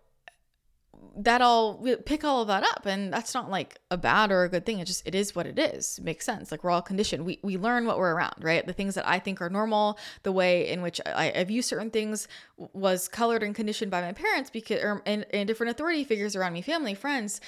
that 1.17 1.43
all 1.43 1.79
we 1.79 1.97
pick 1.97 2.25
all 2.25 2.43
of 2.43 2.49
that 2.49 2.63
up. 2.63 2.87
And 2.87 3.13
that's 3.13 3.35
not 3.35 3.51
like 3.51 3.79
a 3.91 3.97
bad 3.97 4.31
or 4.31 4.45
a 4.45 4.49
good 4.49 4.65
thing. 4.65 4.79
It 4.79 4.87
just 4.87 5.07
it 5.07 5.15
is 5.15 5.35
what 5.35 5.47
it 5.47 5.59
is. 5.59 5.99
It 5.99 6.05
makes 6.05 6.25
sense. 6.25 6.51
Like 6.51 6.65
we're 6.65 6.71
all 6.71 6.83
conditioned. 6.83 7.25
We 7.25 7.39
we 7.43 7.57
learn 7.57 7.87
what 7.87 7.99
we're 7.99 8.15
around 8.15 8.35
right? 8.41 8.67
The 8.67 8.73
things 8.73 8.95
that 8.95 9.09
i 9.09 9.19
think 9.19 9.41
are 9.41 9.51
normal 9.51 9.99
the 10.23 10.33
way 10.33 10.69
in 10.69 10.83
which 10.83 11.01
i, 11.07 11.33
I 11.35 11.45
view 11.45 11.63
certain 11.63 11.91
things 11.91 12.29
was 12.57 13.09
colored 13.09 13.43
and 13.43 13.55
conditioned 13.55 13.91
by 13.91 14.01
my 14.01 14.13
parents 14.13 14.51
because 14.51 14.83
or 14.83 15.03
and, 15.07 15.27
and 15.33 15.47
different 15.47 15.71
authority 15.71 16.05
figures 16.05 16.37
around 16.37 16.53
me 16.53 16.63
family 16.63 16.95
friends 16.95 17.41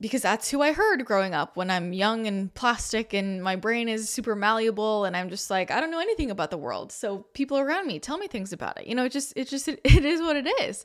because 0.00 0.22
that's 0.22 0.50
who 0.50 0.62
I 0.62 0.72
heard 0.72 1.04
growing 1.04 1.34
up 1.34 1.56
when 1.56 1.70
I'm 1.70 1.92
young 1.92 2.26
and 2.26 2.52
plastic 2.54 3.12
and 3.12 3.42
my 3.42 3.54
brain 3.54 3.88
is 3.88 4.08
super 4.08 4.34
malleable 4.34 5.04
and 5.04 5.16
I'm 5.16 5.28
just 5.28 5.50
like 5.50 5.70
I 5.70 5.78
don't 5.78 5.90
know 5.90 6.00
anything 6.00 6.30
about 6.30 6.50
the 6.50 6.58
world. 6.58 6.90
So 6.90 7.26
people 7.34 7.58
around 7.58 7.86
me 7.86 7.98
tell 7.98 8.16
me 8.16 8.26
things 8.26 8.52
about 8.52 8.80
it. 8.80 8.86
You 8.86 8.94
know, 8.94 9.04
it 9.04 9.12
just 9.12 9.34
it 9.36 9.48
just 9.48 9.68
it, 9.68 9.80
it 9.84 10.04
is 10.04 10.20
what 10.20 10.36
it 10.36 10.48
is. 10.62 10.84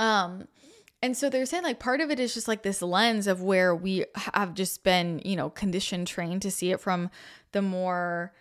Um 0.00 0.48
and 1.00 1.16
so 1.16 1.30
they're 1.30 1.46
saying 1.46 1.62
like 1.62 1.78
part 1.78 2.00
of 2.00 2.10
it 2.10 2.18
is 2.18 2.34
just 2.34 2.48
like 2.48 2.62
this 2.62 2.82
lens 2.82 3.26
of 3.26 3.40
where 3.42 3.74
we 3.74 4.04
have 4.16 4.54
just 4.54 4.82
been, 4.82 5.20
you 5.24 5.36
know, 5.36 5.50
conditioned 5.50 6.08
trained 6.08 6.42
to 6.42 6.50
see 6.50 6.72
it 6.72 6.80
from 6.80 7.10
the 7.52 7.62
more 7.62 8.32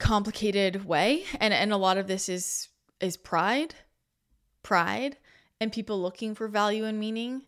complicated 0.00 0.84
way 0.84 1.24
and 1.38 1.54
and 1.54 1.72
a 1.72 1.76
lot 1.76 1.96
of 1.96 2.08
this 2.08 2.28
is 2.28 2.68
is 3.00 3.16
pride 3.16 3.76
pride 4.64 5.16
and 5.62 5.72
people 5.72 6.00
looking 6.00 6.34
for 6.34 6.48
value 6.48 6.84
and 6.84 6.98
meaning 6.98 7.42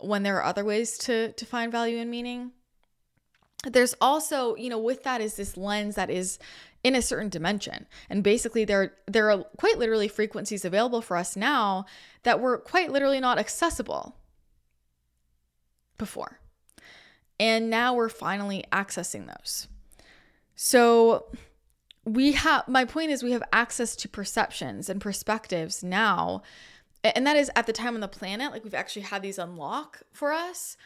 when 0.00 0.22
there 0.22 0.36
are 0.36 0.44
other 0.44 0.64
ways 0.64 0.98
to 0.98 1.32
to 1.32 1.46
find 1.46 1.70
value 1.70 1.98
and 1.98 2.10
meaning. 2.10 2.52
There's 3.64 3.94
also 4.00 4.56
you 4.56 4.70
know 4.70 4.78
with 4.78 5.02
that 5.04 5.20
is 5.20 5.36
this 5.36 5.56
lens 5.56 5.94
that 5.94 6.10
is 6.10 6.38
in 6.82 6.94
a 6.94 7.02
certain 7.02 7.28
dimension. 7.28 7.86
And 8.08 8.22
basically 8.22 8.64
there 8.64 8.94
there 9.06 9.30
are 9.30 9.44
quite 9.56 9.78
literally 9.78 10.08
frequencies 10.08 10.64
available 10.64 11.02
for 11.02 11.16
us 11.16 11.36
now 11.36 11.84
that 12.22 12.40
were 12.40 12.58
quite 12.58 12.90
literally 12.90 13.20
not 13.20 13.38
accessible 13.38 14.16
before. 15.98 16.40
And 17.40 17.70
now 17.70 17.94
we're 17.94 18.08
finally 18.08 18.64
accessing 18.72 19.26
those. 19.26 19.68
So 20.56 21.26
we 22.04 22.32
have 22.32 22.66
my 22.66 22.84
point 22.84 23.10
is 23.10 23.22
we 23.22 23.32
have 23.32 23.42
access 23.52 23.94
to 23.96 24.08
perceptions 24.08 24.88
and 24.88 25.00
perspectives 25.00 25.84
now 25.84 26.42
and 27.04 27.26
that 27.26 27.36
is 27.36 27.50
at 27.56 27.66
the 27.66 27.72
time 27.72 27.94
on 27.94 28.00
the 28.00 28.08
planet 28.08 28.52
like 28.52 28.64
we've 28.64 28.74
actually 28.74 29.02
had 29.02 29.22
these 29.22 29.38
unlock 29.38 30.02
for 30.12 30.32
us 30.32 30.76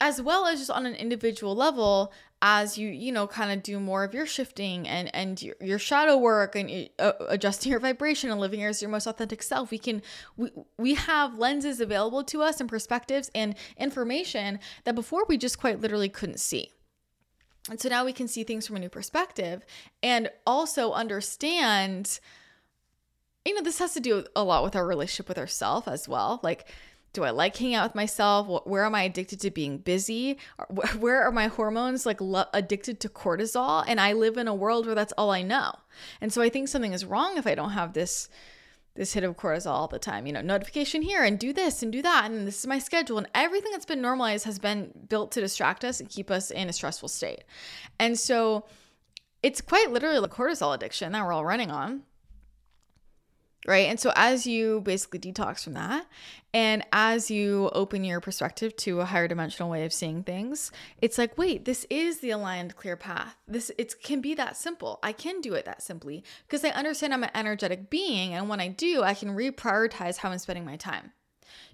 as 0.00 0.20
well 0.20 0.46
as 0.46 0.58
just 0.58 0.70
on 0.70 0.86
an 0.86 0.94
individual 0.94 1.54
level 1.54 2.12
as 2.46 2.76
you 2.76 2.90
you 2.90 3.10
know 3.10 3.26
kind 3.26 3.50
of 3.50 3.62
do 3.62 3.80
more 3.80 4.04
of 4.04 4.12
your 4.12 4.26
shifting 4.26 4.86
and 4.86 5.12
and 5.14 5.40
your, 5.40 5.54
your 5.60 5.78
shadow 5.78 6.16
work 6.16 6.54
and 6.54 6.90
uh, 6.98 7.12
adjusting 7.28 7.70
your 7.70 7.80
vibration 7.80 8.30
and 8.30 8.38
living 8.38 8.62
as 8.62 8.82
your 8.82 8.90
most 8.90 9.06
authentic 9.06 9.42
self. 9.42 9.70
We 9.70 9.78
can 9.78 10.02
we, 10.36 10.50
we 10.76 10.94
have 10.94 11.38
lenses 11.38 11.80
available 11.80 12.22
to 12.24 12.42
us 12.42 12.60
and 12.60 12.68
perspectives 12.68 13.30
and 13.34 13.54
information 13.78 14.58
that 14.84 14.94
before 14.94 15.24
we 15.26 15.38
just 15.38 15.58
quite 15.58 15.80
literally 15.80 16.10
couldn't 16.10 16.38
see. 16.38 16.70
And 17.70 17.80
so 17.80 17.88
now 17.88 18.04
we 18.04 18.12
can 18.12 18.28
see 18.28 18.44
things 18.44 18.66
from 18.66 18.76
a 18.76 18.80
new 18.80 18.90
perspective 18.90 19.64
and 20.02 20.28
also 20.46 20.92
understand 20.92 22.20
you 23.44 23.54
know, 23.54 23.62
this 23.62 23.78
has 23.78 23.94
to 23.94 24.00
do 24.00 24.24
a 24.34 24.42
lot 24.42 24.64
with 24.64 24.74
our 24.74 24.86
relationship 24.86 25.28
with 25.28 25.38
ourselves 25.38 25.86
as 25.86 26.08
well. 26.08 26.40
Like, 26.42 26.66
do 27.12 27.22
I 27.22 27.30
like 27.30 27.56
hanging 27.56 27.76
out 27.76 27.84
with 27.84 27.94
myself? 27.94 28.66
Where 28.66 28.84
am 28.84 28.94
I 28.94 29.02
addicted 29.02 29.40
to 29.40 29.50
being 29.50 29.78
busy? 29.78 30.38
Where 30.98 31.22
are 31.22 31.30
my 31.30 31.46
hormones 31.46 32.06
like 32.06 32.20
lo- 32.20 32.46
addicted 32.52 33.00
to 33.00 33.08
cortisol? 33.08 33.84
And 33.86 34.00
I 34.00 34.14
live 34.14 34.36
in 34.36 34.48
a 34.48 34.54
world 34.54 34.86
where 34.86 34.94
that's 34.94 35.12
all 35.16 35.30
I 35.30 35.42
know. 35.42 35.72
And 36.20 36.32
so 36.32 36.42
I 36.42 36.48
think 36.48 36.68
something 36.68 36.92
is 36.92 37.04
wrong 37.04 37.36
if 37.36 37.46
I 37.46 37.54
don't 37.54 37.70
have 37.70 37.92
this 37.92 38.28
this 38.96 39.14
hit 39.14 39.24
of 39.24 39.36
cortisol 39.36 39.72
all 39.72 39.88
the 39.88 39.98
time. 39.98 40.24
You 40.24 40.32
know, 40.32 40.40
notification 40.40 41.02
here 41.02 41.24
and 41.24 41.36
do 41.36 41.52
this 41.52 41.82
and 41.82 41.92
do 41.92 42.00
that 42.02 42.30
and 42.30 42.46
this 42.46 42.60
is 42.60 42.66
my 42.66 42.78
schedule 42.78 43.18
and 43.18 43.28
everything 43.34 43.72
that's 43.72 43.84
been 43.84 44.00
normalized 44.00 44.44
has 44.44 44.60
been 44.60 44.92
built 45.08 45.32
to 45.32 45.40
distract 45.40 45.84
us 45.84 45.98
and 45.98 46.08
keep 46.08 46.30
us 46.30 46.50
in 46.50 46.68
a 46.68 46.72
stressful 46.72 47.08
state. 47.08 47.42
And 47.98 48.18
so 48.18 48.66
it's 49.42 49.60
quite 49.60 49.90
literally 49.90 50.16
a 50.16 50.28
cortisol 50.28 50.74
addiction 50.74 51.12
that 51.12 51.24
we're 51.24 51.32
all 51.32 51.44
running 51.44 51.70
on 51.70 52.02
right? 53.66 53.88
And 53.88 53.98
so 53.98 54.12
as 54.14 54.46
you 54.46 54.80
basically 54.82 55.20
detox 55.20 55.64
from 55.64 55.74
that 55.74 56.06
and 56.52 56.84
as 56.92 57.30
you 57.30 57.70
open 57.72 58.04
your 58.04 58.20
perspective 58.20 58.76
to 58.76 59.00
a 59.00 59.04
higher 59.04 59.26
dimensional 59.26 59.70
way 59.70 59.84
of 59.84 59.92
seeing 59.92 60.22
things, 60.22 60.70
it's 61.00 61.18
like, 61.18 61.36
wait, 61.36 61.64
this 61.64 61.86
is 61.90 62.20
the 62.20 62.30
aligned 62.30 62.76
clear 62.76 62.96
path. 62.96 63.36
This 63.48 63.70
it 63.78 64.00
can 64.02 64.20
be 64.20 64.34
that 64.34 64.56
simple. 64.56 64.98
I 65.02 65.12
can 65.12 65.40
do 65.40 65.54
it 65.54 65.64
that 65.64 65.82
simply 65.82 66.22
because 66.46 66.64
I 66.64 66.70
understand 66.70 67.14
I'm 67.14 67.24
an 67.24 67.30
energetic 67.34 67.90
being 67.90 68.34
and 68.34 68.48
when 68.48 68.60
I 68.60 68.68
do, 68.68 69.02
I 69.02 69.14
can 69.14 69.30
reprioritize 69.30 70.18
how 70.18 70.30
I'm 70.30 70.38
spending 70.38 70.64
my 70.64 70.76
time. 70.76 71.12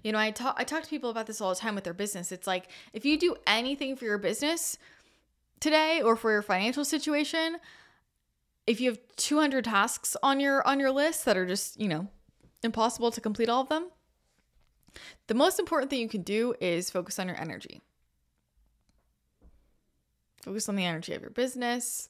You 0.03 0.11
know, 0.11 0.19
I 0.19 0.31
talk 0.31 0.55
I 0.57 0.63
talk 0.63 0.83
to 0.83 0.89
people 0.89 1.09
about 1.09 1.27
this 1.27 1.41
all 1.41 1.49
the 1.49 1.59
time 1.59 1.75
with 1.75 1.83
their 1.83 1.93
business. 1.93 2.31
It's 2.31 2.47
like 2.47 2.69
if 2.93 3.05
you 3.05 3.17
do 3.17 3.35
anything 3.45 3.95
for 3.95 4.05
your 4.05 4.17
business 4.17 4.77
today 5.59 6.01
or 6.01 6.15
for 6.15 6.31
your 6.31 6.41
financial 6.41 6.83
situation, 6.83 7.57
if 8.71 8.81
you 8.81 8.89
have 8.89 8.99
200 9.17 9.65
tasks 9.65 10.15
on 10.23 10.39
your 10.39 10.65
on 10.67 10.79
your 10.79 10.91
list 10.91 11.25
that 11.25 11.37
are 11.37 11.45
just, 11.45 11.79
you 11.79 11.87
know, 11.87 12.07
impossible 12.63 13.11
to 13.11 13.21
complete 13.21 13.49
all 13.49 13.61
of 13.61 13.69
them, 13.69 13.89
The 15.27 15.33
most 15.33 15.59
important 15.59 15.89
thing 15.89 15.99
you 16.01 16.09
can 16.09 16.21
do 16.23 16.53
is 16.59 16.89
focus 16.89 17.19
on 17.19 17.27
your 17.27 17.39
energy. 17.39 17.81
Focus 20.43 20.67
on 20.67 20.75
the 20.75 20.85
energy 20.85 21.13
of 21.13 21.21
your 21.21 21.29
business. 21.31 22.09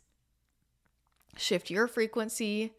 Shift 1.37 1.69
your 1.69 1.87
frequency. 1.87 2.73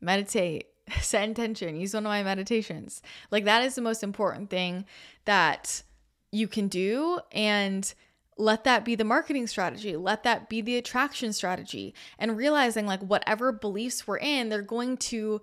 Meditate. 0.00 0.66
Set 1.00 1.24
intention. 1.24 1.80
Use 1.80 1.94
one 1.94 2.06
of 2.06 2.10
my 2.10 2.22
meditations. 2.22 3.02
Like, 3.30 3.44
that 3.44 3.64
is 3.64 3.74
the 3.74 3.82
most 3.82 4.02
important 4.02 4.50
thing 4.50 4.84
that 5.24 5.82
you 6.30 6.46
can 6.46 6.68
do. 6.68 7.20
And 7.32 7.92
let 8.40 8.64
that 8.64 8.84
be 8.84 8.94
the 8.94 9.04
marketing 9.04 9.46
strategy. 9.46 9.96
Let 9.96 10.22
that 10.24 10.48
be 10.48 10.60
the 10.60 10.76
attraction 10.76 11.32
strategy. 11.32 11.94
And 12.18 12.36
realizing, 12.36 12.86
like, 12.86 13.00
whatever 13.00 13.52
beliefs 13.52 14.06
we're 14.06 14.18
in, 14.18 14.48
they're 14.48 14.62
going 14.62 14.96
to 14.96 15.40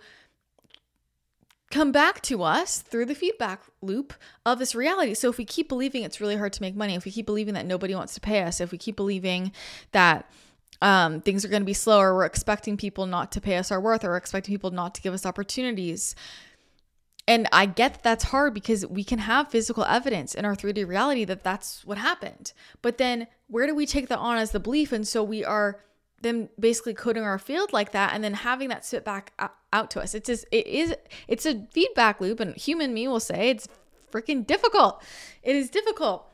come 1.70 1.92
back 1.92 2.22
to 2.22 2.44
us 2.44 2.80
through 2.80 3.06
the 3.06 3.16
feedback 3.16 3.62
loop 3.82 4.14
of 4.46 4.58
this 4.58 4.74
reality. 4.74 5.14
So 5.14 5.30
if 5.30 5.38
we 5.38 5.46
keep 5.46 5.68
believing 5.68 6.04
it's 6.04 6.22
really 6.22 6.38
hard 6.38 6.54
to 6.54 6.62
make 6.62 6.76
money, 6.76 6.96
if 6.96 7.06
we 7.06 7.12
keep 7.12 7.26
believing 7.26 7.56
that 7.56 7.66
nobody 7.66 7.94
wants 7.94 8.14
to 8.14 8.22
pay 8.22 8.42
us, 8.44 8.62
if 8.62 8.72
we 8.72 8.78
keep 8.78 8.96
believing 8.96 9.52
that 9.92 10.32
um, 10.82 11.22
things 11.22 11.44
are 11.44 11.50
going 11.50 11.62
to 11.62 11.66
be 11.66 11.74
slower, 11.74 12.16
we're 12.16 12.26
expecting 12.26 12.78
people 12.78 13.06
not 13.06 13.32
to 13.34 13.42
pay 13.42 13.58
us 13.58 13.72
our 13.72 13.82
worth, 13.82 14.06
or 14.06 14.10
we're 14.10 14.18
expecting 14.18 14.54
people 14.54 14.72
not 14.72 14.96
to 14.96 15.02
give 15.02 15.14
us 15.14 15.26
opportunities. 15.26 16.16
And 17.28 17.48
I 17.52 17.66
get 17.66 17.94
that 17.94 18.04
that's 18.04 18.24
hard 18.26 18.54
because 18.54 18.86
we 18.88 19.04
can 19.04 19.20
have 19.20 19.50
physical 19.50 19.84
evidence 19.84 20.34
in 20.34 20.46
our 20.46 20.56
3D 20.56 20.88
reality 20.88 21.26
that 21.26 21.44
that's 21.44 21.84
what 21.84 21.98
happened. 21.98 22.54
But 22.82 22.98
then 22.98 23.28
where 23.48 23.68
do 23.68 23.76
we 23.76 23.86
take 23.86 24.08
that 24.08 24.20
on 24.20 24.38
as 24.38 24.52
the 24.52 24.60
belief? 24.62 24.94
And 24.94 25.06
so 25.06 25.24
we 25.24 25.44
are 25.44 25.82
then 26.22 26.50
basically 26.60 26.94
coding 26.94 27.24
our 27.24 27.38
field 27.38 27.74
like 27.74 27.92
that 27.92 28.14
and 28.14 28.24
then 28.24 28.34
having 28.34 28.70
that 28.70 28.86
sit 28.86 29.04
back 29.04 29.34
out 29.74 29.92
to 29.92 30.02
us. 30.02 30.16
It's 30.16 30.28
just, 30.28 30.46
it 30.52 30.66
is 30.66 30.96
it's 31.28 31.46
a 31.46 31.68
feedback 31.72 32.22
loop 32.22 32.40
and 32.40 32.56
human 32.56 32.94
me 32.94 33.08
will 33.08 33.20
say 33.20 33.50
it's 33.50 33.68
freaking 34.12 34.48
difficult. 34.48 35.04
It 35.44 35.56
is 35.56 35.70
difficult. 35.70 36.26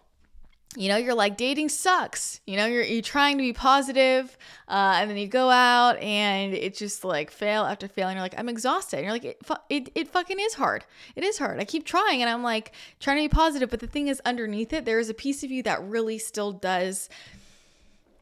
You 0.76 0.90
know, 0.90 0.98
you're 0.98 1.14
like 1.14 1.38
dating 1.38 1.70
sucks. 1.70 2.42
You 2.48 2.58
know, 2.58 2.66
you're 2.66 2.84
you're 2.84 3.02
trying 3.02 3.38
to 3.38 3.44
be 3.44 3.54
positive, 3.54 4.38
uh, 4.68 4.96
and 4.98 5.10
then 5.10 5.18
you 5.18 5.28
go 5.28 5.50
out 5.50 5.98
and 6.00 6.54
it's 6.54 6.80
just 6.80 7.04
like 7.04 7.30
fail 7.32 7.64
after 7.64 7.88
fail, 7.88 8.08
and 8.08 8.16
you're 8.16 8.24
like, 8.24 8.36
I'm 8.38 8.50
exhausted. 8.50 8.98
And 8.98 9.06
you're 9.06 9.14
like, 9.14 9.26
it, 9.26 9.42
it 9.70 9.90
it 9.96 10.08
fucking 10.08 10.40
is 10.40 10.56
hard. 10.56 10.86
It 11.16 11.24
is 11.24 11.38
hard. 11.38 11.60
I 11.60 11.66
keep 11.66 11.86
trying, 11.86 12.22
and 12.22 12.30
I'm 12.30 12.44
like 12.44 12.74
trying 13.00 13.18
to 13.18 13.24
be 13.24 13.30
positive, 13.30 13.70
but 13.70 13.80
the 13.80 13.88
thing 13.88 14.08
is, 14.08 14.22
underneath 14.26 14.74
it, 14.74 14.86
there 14.86 15.00
is 15.00 15.10
a 15.10 15.14
piece 15.14 15.44
of 15.44 15.52
you 15.52 15.64
that 15.64 15.84
really 15.84 16.18
still 16.18 16.52
does 16.52 17.10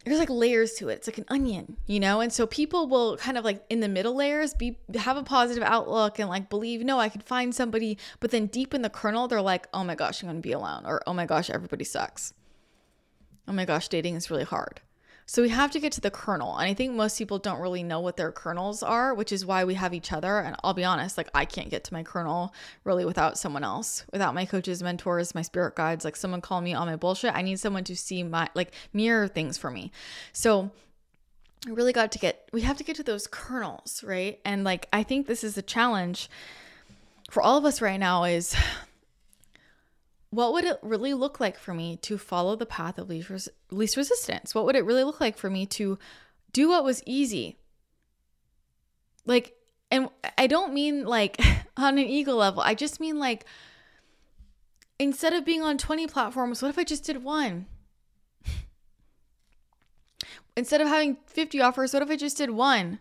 there's 0.05 0.19
like 0.19 0.29
layers 0.29 0.73
to 0.73 0.89
it. 0.89 0.93
It's 0.93 1.07
like 1.07 1.19
an 1.19 1.25
onion, 1.29 1.77
you 1.85 1.99
know? 1.99 2.21
And 2.21 2.33
so 2.33 2.47
people 2.47 2.87
will 2.87 3.17
kind 3.17 3.37
of 3.37 3.45
like 3.45 3.63
in 3.69 3.81
the 3.81 3.87
middle 3.87 4.15
layers 4.15 4.53
be 4.53 4.77
have 4.95 5.17
a 5.17 5.23
positive 5.23 5.63
outlook 5.63 6.17
and 6.17 6.27
like 6.27 6.49
believe, 6.49 6.83
no, 6.83 6.99
I 6.99 7.09
can 7.09 7.21
find 7.21 7.53
somebody, 7.53 7.97
but 8.19 8.31
then 8.31 8.47
deep 8.47 8.73
in 8.73 8.81
the 8.81 8.89
kernel, 8.89 9.27
they're 9.27 9.41
like, 9.41 9.67
oh 9.73 9.83
my 9.83 9.95
gosh, 9.95 10.23
I'm 10.23 10.29
gonna 10.29 10.39
be 10.39 10.53
alone, 10.53 10.85
or 10.85 11.01
oh 11.05 11.13
my 11.13 11.25
gosh, 11.25 11.49
everybody 11.49 11.83
sucks. 11.83 12.33
Oh 13.47 13.53
my 13.53 13.65
gosh, 13.65 13.87
dating 13.87 14.15
is 14.15 14.29
really 14.29 14.43
hard. 14.43 14.81
So 15.25 15.41
we 15.41 15.47
have 15.49 15.71
to 15.71 15.79
get 15.79 15.93
to 15.93 16.01
the 16.01 16.11
kernel. 16.11 16.57
And 16.57 16.69
I 16.69 16.73
think 16.73 16.93
most 16.93 17.17
people 17.17 17.39
don't 17.39 17.61
really 17.61 17.83
know 17.83 18.01
what 18.01 18.17
their 18.17 18.33
kernels 18.33 18.83
are, 18.83 19.13
which 19.13 19.31
is 19.31 19.45
why 19.45 19.63
we 19.63 19.75
have 19.75 19.93
each 19.93 20.11
other. 20.11 20.39
And 20.39 20.57
I'll 20.61 20.73
be 20.73 20.83
honest, 20.83 21.17
like 21.17 21.29
I 21.33 21.45
can't 21.45 21.69
get 21.69 21.85
to 21.85 21.93
my 21.93 22.03
kernel 22.03 22.53
really 22.83 23.05
without 23.05 23.37
someone 23.37 23.63
else, 23.63 24.03
without 24.11 24.35
my 24.35 24.45
coaches, 24.45 24.83
mentors, 24.83 25.33
my 25.33 25.41
spirit 25.41 25.75
guides, 25.75 26.03
like 26.03 26.17
someone 26.17 26.41
call 26.41 26.59
me 26.59 26.73
on 26.73 26.87
my 26.87 26.97
bullshit. 26.97 27.33
I 27.33 27.43
need 27.43 27.61
someone 27.61 27.85
to 27.85 27.95
see 27.95 28.23
my 28.23 28.49
like 28.55 28.73
mirror 28.91 29.27
things 29.27 29.57
for 29.57 29.71
me. 29.71 29.93
So 30.33 30.69
I 31.65 31.69
really 31.69 31.93
got 31.93 32.11
to 32.11 32.19
get 32.19 32.49
we 32.51 32.61
have 32.63 32.77
to 32.79 32.83
get 32.83 32.97
to 32.97 33.03
those 33.03 33.25
kernels, 33.27 34.03
right? 34.03 34.39
And 34.43 34.65
like 34.65 34.89
I 34.91 35.03
think 35.03 35.27
this 35.27 35.45
is 35.45 35.57
a 35.57 35.61
challenge 35.61 36.29
for 37.29 37.41
all 37.41 37.57
of 37.57 37.63
us 37.63 37.81
right 37.81 37.99
now 37.99 38.25
is 38.25 38.53
what 40.31 40.53
would 40.53 40.63
it 40.63 40.79
really 40.81 41.13
look 41.13 41.39
like 41.39 41.59
for 41.59 41.73
me 41.73 41.97
to 41.97 42.17
follow 42.17 42.55
the 42.55 42.65
path 42.65 42.97
of 42.97 43.09
least, 43.09 43.29
res- 43.29 43.49
least 43.69 43.97
resistance? 43.97 44.55
What 44.55 44.65
would 44.65 44.77
it 44.77 44.85
really 44.85 45.03
look 45.03 45.19
like 45.19 45.37
for 45.37 45.49
me 45.49 45.65
to 45.67 45.99
do 46.53 46.69
what 46.69 46.85
was 46.85 47.03
easy? 47.05 47.57
Like, 49.25 49.53
and 49.91 50.09
I 50.37 50.47
don't 50.47 50.73
mean 50.73 51.05
like 51.05 51.39
on 51.77 51.97
an 51.97 52.05
ego 52.05 52.33
level, 52.33 52.63
I 52.63 52.75
just 52.75 53.01
mean 53.01 53.19
like 53.19 53.45
instead 54.97 55.33
of 55.33 55.43
being 55.43 55.61
on 55.61 55.77
20 55.77 56.07
platforms, 56.07 56.61
what 56.61 56.69
if 56.69 56.77
I 56.79 56.85
just 56.85 57.03
did 57.03 57.23
one? 57.23 57.65
instead 60.55 60.79
of 60.79 60.87
having 60.87 61.17
50 61.27 61.59
offers, 61.59 61.93
what 61.93 62.03
if 62.03 62.09
I 62.09 62.15
just 62.15 62.37
did 62.37 62.51
one? 62.51 62.99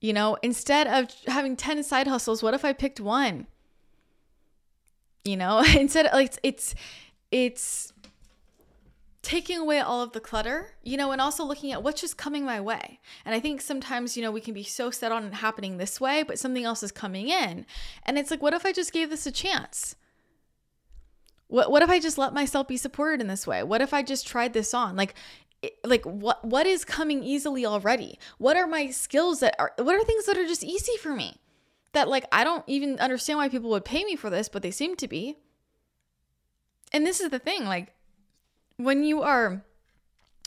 You 0.00 0.12
know, 0.12 0.38
instead 0.42 0.86
of 0.86 1.10
having 1.26 1.56
10 1.56 1.82
side 1.82 2.06
hustles, 2.06 2.44
what 2.44 2.54
if 2.54 2.64
I 2.64 2.72
picked 2.72 3.00
one? 3.00 3.48
You 5.24 5.36
know 5.36 5.60
instead 5.76 6.08
like 6.12 6.26
it's, 6.26 6.38
it's 6.42 6.74
it's 7.30 7.92
taking 9.28 9.58
away 9.58 9.78
all 9.78 10.00
of 10.00 10.12
the 10.12 10.20
clutter, 10.20 10.72
you 10.82 10.96
know, 10.96 11.12
and 11.12 11.20
also 11.20 11.44
looking 11.44 11.70
at 11.70 11.82
what's 11.82 12.00
just 12.00 12.16
coming 12.16 12.46
my 12.46 12.58
way. 12.58 12.98
And 13.26 13.34
I 13.34 13.40
think 13.40 13.60
sometimes, 13.60 14.16
you 14.16 14.22
know, 14.22 14.30
we 14.30 14.40
can 14.40 14.54
be 14.54 14.62
so 14.62 14.90
set 14.90 15.12
on 15.12 15.24
it 15.24 15.34
happening 15.34 15.76
this 15.76 16.00
way, 16.00 16.22
but 16.22 16.38
something 16.38 16.64
else 16.64 16.82
is 16.82 16.92
coming 16.92 17.28
in. 17.28 17.66
And 18.04 18.18
it's 18.18 18.30
like, 18.30 18.40
what 18.40 18.54
if 18.54 18.64
I 18.64 18.72
just 18.72 18.90
gave 18.90 19.10
this 19.10 19.26
a 19.26 19.30
chance? 19.30 19.96
What 21.48 21.70
what 21.70 21.82
if 21.82 21.90
I 21.90 21.98
just 21.98 22.16
let 22.16 22.32
myself 22.32 22.68
be 22.68 22.78
supported 22.78 23.20
in 23.20 23.26
this 23.26 23.46
way? 23.46 23.62
What 23.62 23.82
if 23.82 23.92
I 23.92 24.02
just 24.02 24.26
tried 24.26 24.54
this 24.54 24.72
on? 24.72 24.96
Like 24.96 25.14
like 25.84 26.04
what 26.04 26.44
what 26.44 26.66
is 26.66 26.84
coming 26.84 27.22
easily 27.22 27.66
already? 27.66 28.18
What 28.38 28.56
are 28.56 28.66
my 28.66 28.88
skills 28.90 29.40
that 29.40 29.54
are 29.58 29.72
what 29.76 29.94
are 29.94 30.04
things 30.04 30.26
that 30.26 30.38
are 30.38 30.46
just 30.46 30.64
easy 30.64 30.96
for 30.96 31.14
me? 31.14 31.36
That 31.92 32.08
like 32.08 32.26
I 32.32 32.44
don't 32.44 32.64
even 32.66 32.98
understand 32.98 33.38
why 33.38 33.48
people 33.48 33.70
would 33.70 33.84
pay 33.84 34.04
me 34.04 34.16
for 34.16 34.30
this, 34.30 34.48
but 34.48 34.62
they 34.62 34.70
seem 34.70 34.96
to 34.96 35.08
be. 35.08 35.38
And 36.92 37.06
this 37.06 37.20
is 37.20 37.30
the 37.30 37.38
thing, 37.38 37.64
like 37.64 37.92
when 38.76 39.04
you 39.04 39.22
are 39.22 39.62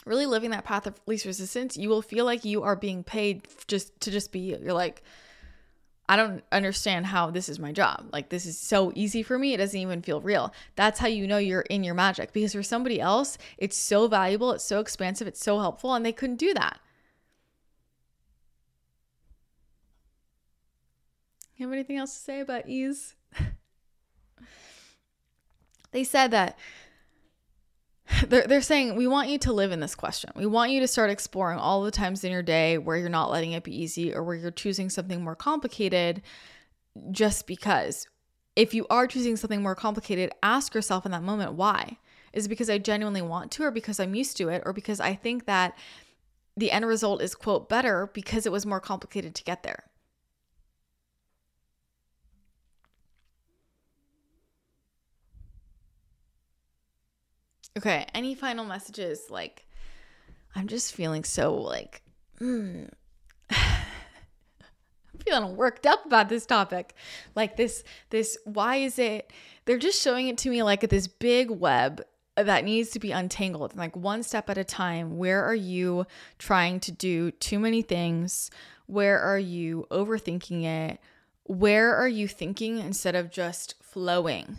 really 0.05 0.25
living 0.25 0.49
that 0.51 0.65
path 0.65 0.87
of 0.87 0.99
least 1.05 1.25
resistance, 1.25 1.77
you 1.77 1.89
will 1.89 2.01
feel 2.01 2.25
like 2.25 2.45
you 2.45 2.63
are 2.63 2.75
being 2.75 3.03
paid 3.03 3.47
just 3.67 3.99
to 4.01 4.11
just 4.11 4.31
be 4.31 4.39
you. 4.39 4.59
You're 4.61 4.73
like 4.73 5.03
I 6.11 6.17
don't 6.17 6.43
understand 6.51 7.05
how 7.05 7.31
this 7.31 7.47
is 7.47 7.57
my 7.57 7.71
job. 7.71 8.09
Like 8.11 8.27
this 8.27 8.45
is 8.45 8.59
so 8.59 8.91
easy 8.95 9.23
for 9.23 9.39
me, 9.39 9.53
it 9.53 9.57
doesn't 9.57 9.79
even 9.79 10.01
feel 10.01 10.19
real. 10.19 10.53
That's 10.75 10.99
how 10.99 11.07
you 11.07 11.25
know 11.25 11.37
you're 11.37 11.61
in 11.61 11.85
your 11.85 11.93
magic 11.93 12.33
because 12.33 12.51
for 12.51 12.63
somebody 12.63 12.99
else, 12.99 13.37
it's 13.57 13.77
so 13.77 14.09
valuable, 14.09 14.51
it's 14.51 14.65
so 14.65 14.81
expansive, 14.81 15.25
it's 15.25 15.41
so 15.41 15.59
helpful 15.59 15.93
and 15.93 16.05
they 16.05 16.11
couldn't 16.11 16.35
do 16.35 16.53
that. 16.53 16.81
You 21.61 21.67
have 21.67 21.73
anything 21.73 21.97
else 21.97 22.15
to 22.15 22.19
say 22.19 22.39
about 22.39 22.67
ease? 22.67 23.13
they 25.91 26.03
said 26.03 26.31
that 26.31 26.57
they're, 28.27 28.47
they're 28.47 28.63
saying 28.63 28.95
we 28.95 29.05
want 29.05 29.29
you 29.29 29.37
to 29.37 29.53
live 29.53 29.71
in 29.71 29.79
this 29.79 29.93
question. 29.93 30.31
We 30.35 30.47
want 30.47 30.71
you 30.71 30.79
to 30.79 30.87
start 30.87 31.11
exploring 31.11 31.59
all 31.59 31.83
the 31.83 31.91
times 31.91 32.23
in 32.23 32.31
your 32.31 32.41
day 32.41 32.79
where 32.79 32.97
you're 32.97 33.09
not 33.09 33.29
letting 33.29 33.51
it 33.51 33.63
be 33.63 33.79
easy 33.79 34.11
or 34.11 34.23
where 34.23 34.35
you're 34.35 34.49
choosing 34.49 34.89
something 34.89 35.23
more 35.23 35.35
complicated 35.35 36.23
just 37.11 37.45
because. 37.45 38.07
If 38.55 38.73
you 38.73 38.87
are 38.89 39.05
choosing 39.05 39.37
something 39.37 39.61
more 39.61 39.75
complicated, 39.75 40.31
ask 40.41 40.73
yourself 40.73 41.05
in 41.05 41.11
that 41.11 41.21
moment 41.21 41.53
why. 41.53 41.99
Is 42.33 42.47
it 42.47 42.49
because 42.49 42.71
I 42.71 42.79
genuinely 42.79 43.21
want 43.21 43.51
to, 43.51 43.65
or 43.65 43.69
because 43.69 43.99
I'm 43.99 44.15
used 44.15 44.35
to 44.37 44.49
it, 44.49 44.63
or 44.65 44.73
because 44.73 44.99
I 44.99 45.13
think 45.13 45.45
that 45.45 45.77
the 46.57 46.71
end 46.71 46.87
result 46.87 47.21
is, 47.21 47.35
quote, 47.35 47.69
better 47.69 48.09
because 48.15 48.47
it 48.47 48.51
was 48.51 48.65
more 48.65 48.79
complicated 48.79 49.35
to 49.35 49.43
get 49.43 49.61
there? 49.61 49.90
Okay, 57.77 58.05
any 58.13 58.35
final 58.35 58.65
messages? 58.65 59.29
Like, 59.29 59.65
I'm 60.55 60.67
just 60.67 60.93
feeling 60.93 61.23
so 61.23 61.55
like, 61.55 62.01
mm. 62.39 62.89
I'm 63.49 65.19
feeling 65.25 65.55
worked 65.55 65.85
up 65.85 66.05
about 66.05 66.29
this 66.29 66.45
topic. 66.45 66.95
Like 67.35 67.55
this, 67.57 67.83
this. 68.09 68.37
Why 68.45 68.77
is 68.77 68.99
it? 68.99 69.31
They're 69.65 69.77
just 69.77 70.01
showing 70.01 70.27
it 70.27 70.37
to 70.39 70.49
me 70.49 70.63
like 70.63 70.81
this 70.89 71.07
big 71.07 71.49
web 71.49 72.01
that 72.35 72.65
needs 72.65 72.89
to 72.91 72.99
be 72.99 73.11
untangled, 73.11 73.75
like 73.75 73.95
one 73.95 74.23
step 74.23 74.49
at 74.49 74.57
a 74.57 74.63
time. 74.63 75.17
Where 75.17 75.43
are 75.43 75.55
you 75.55 76.05
trying 76.39 76.79
to 76.81 76.91
do 76.91 77.31
too 77.31 77.59
many 77.59 77.81
things? 77.81 78.49
Where 78.87 79.19
are 79.19 79.39
you 79.39 79.87
overthinking 79.91 80.63
it? 80.63 80.99
Where 81.43 81.95
are 81.95 82.07
you 82.07 82.27
thinking 82.27 82.79
instead 82.79 83.15
of 83.15 83.31
just 83.31 83.75
flowing? 83.81 84.57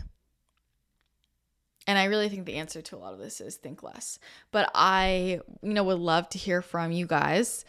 And 1.87 1.97
I 1.97 2.05
really 2.05 2.29
think 2.29 2.45
the 2.45 2.55
answer 2.55 2.81
to 2.81 2.95
a 2.95 2.97
lot 2.97 3.13
of 3.13 3.19
this 3.19 3.41
is 3.41 3.55
think 3.55 3.83
less. 3.83 4.19
But 4.51 4.71
I, 4.73 5.39
you 5.61 5.73
know, 5.73 5.83
would 5.83 5.99
love 5.99 6.29
to 6.29 6.37
hear 6.37 6.61
from 6.61 6.91
you 6.91 7.05
guys. 7.05 7.65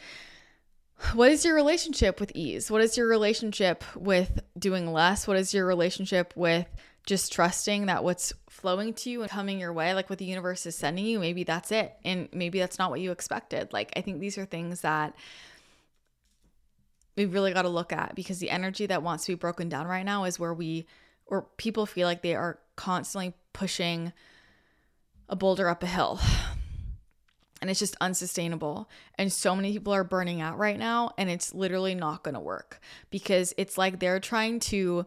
What 1.13 1.31
is 1.31 1.45
your 1.45 1.55
relationship 1.55 2.21
with 2.21 2.33
ease? 2.35 2.71
What 2.71 2.81
is 2.81 2.97
your 2.97 3.09
relationship 3.09 3.83
with 3.97 4.41
doing 4.59 4.93
less? 4.93 5.27
What 5.27 5.37
is 5.37 5.53
your 5.53 5.67
relationship 5.67 6.33
with 6.37 6.67
just 7.07 7.33
trusting 7.33 7.87
that 7.87 8.03
what's 8.03 8.33
flowing 8.49 8.95
to 8.95 9.11
you 9.11 9.23
and 9.23 9.31
coming 9.31 9.61
your 9.61 9.73
way, 9.73 9.93
like 9.93 10.09
what 10.09 10.19
the 10.19 10.25
universe 10.25 10.65
is 10.65 10.75
sending 10.75 11.05
you, 11.05 11.19
maybe 11.19 11.45
that's 11.45 11.71
it. 11.71 11.95
And 12.05 12.29
maybe 12.33 12.59
that's 12.59 12.79
not 12.79 12.91
what 12.91 13.01
you 13.01 13.11
expected. 13.11 13.73
Like, 13.73 13.93
I 13.97 14.01
think 14.01 14.21
these 14.21 14.39
are 14.39 14.47
things 14.47 14.81
that 14.81 15.15
we've 17.17 17.33
really 17.33 17.53
got 17.53 17.63
to 17.63 17.69
look 17.69 17.93
at 17.93 18.15
because 18.15 18.39
the 18.39 18.51
energy 18.51 18.87
that 18.87 19.03
wants 19.03 19.27
to 19.27 19.33
be 19.33 19.37
broken 19.37 19.69
down 19.69 19.87
right 19.87 20.05
now 20.05 20.25
is 20.25 20.39
where 20.39 20.55
we 20.55 20.87
or 21.27 21.43
people 21.57 21.87
feel 21.87 22.07
like 22.07 22.23
they 22.23 22.35
are 22.35 22.59
constantly 22.77 23.35
pushing 23.53 24.13
a 25.29 25.37
boulder 25.37 25.69
up 25.69 25.83
a 25.83 25.87
hill. 25.87 26.21
And 27.61 27.71
it's 27.71 27.81
just 27.81 27.97
unsustainable. 28.01 28.91
And 29.17 29.33
so 29.33 29.57
many 29.57 29.73
people 29.73 29.95
are 29.95 30.05
burning 30.05 30.43
out 30.43 30.59
right 30.59 30.79
now, 30.79 31.13
and 31.17 31.31
it's 31.31 31.55
literally 31.55 31.95
not 31.95 32.23
going 32.23 32.35
to 32.35 32.41
work 32.41 32.79
because 33.11 33.55
it's 33.57 33.79
like 33.79 34.01
they're 34.01 34.21
trying 34.21 34.61
to 34.61 35.07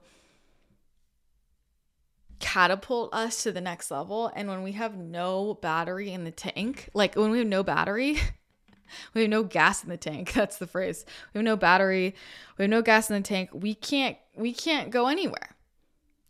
catapult 2.40 3.14
us 3.14 3.44
to 3.44 3.52
the 3.52 3.62
next 3.62 3.92
level. 3.92 4.32
And 4.36 4.48
when 4.48 4.64
we 4.64 4.74
have 4.74 4.98
no 4.98 5.56
battery 5.56 6.12
in 6.12 6.24
the 6.24 6.32
tank, 6.32 6.90
like 6.94 7.16
when 7.16 7.32
we 7.32 7.40
have 7.40 7.48
no 7.48 7.64
battery, 7.64 8.20
we 9.14 9.22
have 9.22 9.30
no 9.30 9.44
gas 9.44 9.84
in 9.84 9.90
the 9.90 9.98
tank. 9.98 10.34
That's 10.36 10.58
the 10.58 10.68
phrase. 10.68 11.06
We 11.34 11.40
have 11.40 11.46
no 11.46 11.56
battery, 11.56 12.16
we 12.58 12.64
have 12.64 12.70
no 12.70 12.82
gas 12.82 13.10
in 13.10 13.16
the 13.16 13.28
tank. 13.28 13.50
We 13.54 13.76
can't 13.76 14.18
we 14.36 14.54
can't 14.54 14.92
go 14.92 15.08
anywhere. 15.08 15.57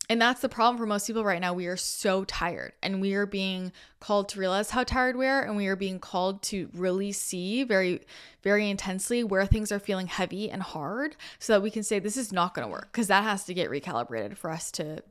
And 0.09 0.21
that's 0.21 0.39
the 0.39 0.47
problem 0.47 0.77
for 0.77 0.85
most 0.85 1.05
people 1.05 1.25
right 1.25 1.41
now. 1.41 1.53
We 1.53 1.67
are 1.67 1.75
so 1.75 2.23
tired 2.23 2.73
and 2.81 3.01
we 3.01 3.13
are 3.13 3.25
being 3.25 3.73
called 3.99 4.29
to 4.29 4.39
realize 4.39 4.69
how 4.69 4.83
tired 4.83 5.17
we 5.17 5.27
are 5.27 5.41
and 5.43 5.57
we 5.57 5.67
are 5.67 5.75
being 5.75 5.99
called 5.99 6.41
to 6.43 6.69
really 6.73 7.11
see 7.11 7.63
very 7.63 8.01
very 8.41 8.69
intensely 8.69 9.23
where 9.23 9.45
things 9.45 9.69
are 9.71 9.79
feeling 9.79 10.07
heavy 10.07 10.49
and 10.49 10.63
hard 10.63 11.17
so 11.39 11.53
that 11.53 11.61
we 11.61 11.69
can 11.69 11.83
say 11.83 11.99
this 11.99 12.15
is 12.15 12.31
not 12.31 12.53
going 12.53 12.65
to 12.65 12.71
work 12.71 12.89
because 12.91 13.07
that 13.07 13.23
has 13.23 13.43
to 13.43 13.53
get 13.53 13.69
recalibrated 13.69 14.37
for 14.37 14.49
us 14.49 14.71
to 14.71 15.03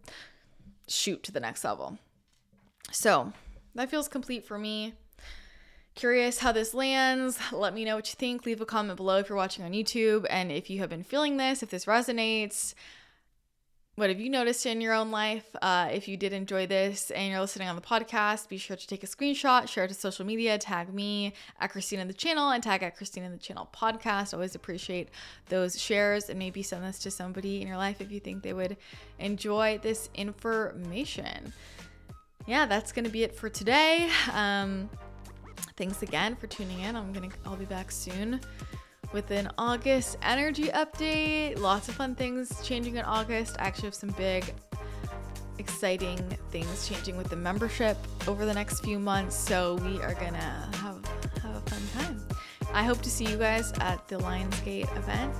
shoot 0.89 1.23
to 1.25 1.33
the 1.33 1.41
next 1.41 1.65
level. 1.65 1.99
So, 2.91 3.33
that 3.75 3.91
feels 3.91 4.09
complete 4.09 4.47
for 4.47 4.59
me. 4.59 4.95
Curious 5.95 6.39
how 6.39 6.53
this 6.53 6.73
lands. 6.73 7.39
Let 7.53 7.75
me 7.75 7.85
know 7.85 7.97
what 7.97 8.09
you 8.09 8.17
think. 8.17 8.47
Leave 8.47 8.61
a 8.61 8.67
comment 8.67 8.97
below 8.97 9.19
if 9.19 9.29
you're 9.29 9.37
watching 9.37 9.65
on 9.65 9.73
YouTube 9.73 10.27
and 10.31 10.53
if 10.53 10.71
you 10.71 10.79
have 10.81 10.91
been 10.91 11.03
feeling 11.03 11.37
this, 11.37 11.63
if 11.63 11.71
this 11.71 11.87
resonates. 11.87 12.75
What 13.97 14.11
have 14.11 14.21
you 14.21 14.29
noticed 14.29 14.67
in 14.67 14.83
your 14.83 14.93
own 14.93 15.11
life? 15.11 15.47
Uh, 15.63 15.89
if 15.91 16.07
you 16.07 16.19
did 16.19 16.35
enjoy 16.35 16.67
this 16.67 17.11
and 17.11 17.31
you're 17.31 17.41
listening 17.41 17.67
on 17.67 17.77
the 17.77 17.83
podcast, 17.83 18.47
be 18.47 18.59
sure 18.59 18.77
to 18.77 18.87
take 18.87 19.03
a 19.03 19.07
screenshot, 19.07 19.67
share 19.67 19.85
it 19.85 19.89
to 19.89 19.95
social 19.95 20.27
media, 20.27 20.59
tag 20.59 20.93
me 20.93 21.33
at 21.61 21.73
Christina 21.73 22.05
the 22.05 22.13
channel, 22.13 22.51
and 22.51 22.63
tag 22.63 22.83
at 22.83 22.95
Christina 22.95 23.31
the 23.31 23.39
channel 23.39 23.71
podcast. 23.75 24.35
Always 24.35 24.55
appreciate 24.55 25.09
those 25.49 25.81
shares 25.81 26.29
and 26.29 26.39
maybe 26.39 26.63
send 26.63 26.85
this 26.85 26.99
to 26.99 27.11
somebody 27.11 27.63
in 27.63 27.67
your 27.67 27.79
life 27.79 28.03
if 28.03 28.13
you 28.13 28.21
think 28.21 28.43
they 28.43 28.53
would 28.53 28.77
enjoy 29.19 29.81
this 29.83 30.11
information. 30.15 31.55
Yeah, 32.47 32.67
that's 32.67 32.93
gonna 32.93 33.09
be 33.09 33.23
it 33.23 33.35
for 33.35 33.49
today. 33.49 34.11
Um, 34.35 34.91
thanks 35.79 36.03
again 36.03 36.37
for 36.37 36.49
tuning 36.49 36.81
in. 36.81 36.97
I'm 36.97 37.15
gonna 37.15 37.31
I'll 37.47 37.57
be 37.57 37.65
back 37.65 37.91
soon 37.91 38.43
with 39.13 39.31
an 39.31 39.51
August 39.59 40.17
energy 40.23 40.69
update. 40.69 41.59
Lots 41.59 41.89
of 41.89 41.95
fun 41.95 42.15
things 42.15 42.61
changing 42.63 42.97
in 42.97 43.05
August. 43.05 43.57
I 43.59 43.65
actually 43.65 43.87
have 43.87 43.95
some 43.95 44.11
big, 44.11 44.53
exciting 45.59 46.19
things 46.51 46.89
changing 46.89 47.17
with 47.17 47.29
the 47.29 47.37
membership 47.37 47.97
over 48.27 48.45
the 48.45 48.55
next 48.55 48.81
few 48.81 48.99
months. 48.99 49.37
So 49.37 49.77
we 49.77 50.01
are 50.03 50.15
gonna 50.15 50.71
have, 50.77 51.05
have 51.43 51.57
a 51.57 51.71
fun 51.71 51.83
time. 51.95 52.27
I 52.73 52.83
hope 52.85 53.01
to 53.03 53.11
see 53.11 53.25
you 53.25 53.37
guys 53.37 53.73
at 53.81 54.07
the 54.09 54.19
Lion's 54.19 54.59
Gate 54.61 54.89
event 54.97 55.35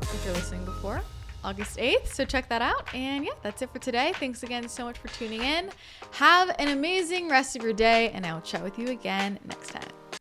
if 0.00 0.22
you're 0.24 0.34
listening 0.34 0.64
before. 0.64 1.02
August 1.44 1.78
8th. 1.78 2.08
So 2.08 2.24
check 2.24 2.48
that 2.48 2.60
out. 2.60 2.92
And 2.94 3.24
yeah, 3.24 3.32
that's 3.42 3.62
it 3.62 3.70
for 3.72 3.78
today. 3.78 4.12
Thanks 4.16 4.42
again 4.42 4.68
so 4.68 4.84
much 4.84 4.98
for 4.98 5.08
tuning 5.08 5.42
in. 5.42 5.70
Have 6.10 6.54
an 6.58 6.68
amazing 6.68 7.28
rest 7.28 7.56
of 7.56 7.62
your 7.62 7.72
day, 7.72 8.10
and 8.10 8.26
I 8.26 8.34
will 8.34 8.40
chat 8.40 8.62
with 8.62 8.78
you 8.78 8.88
again 8.88 9.38
next 9.46 9.70
time. 9.70 10.15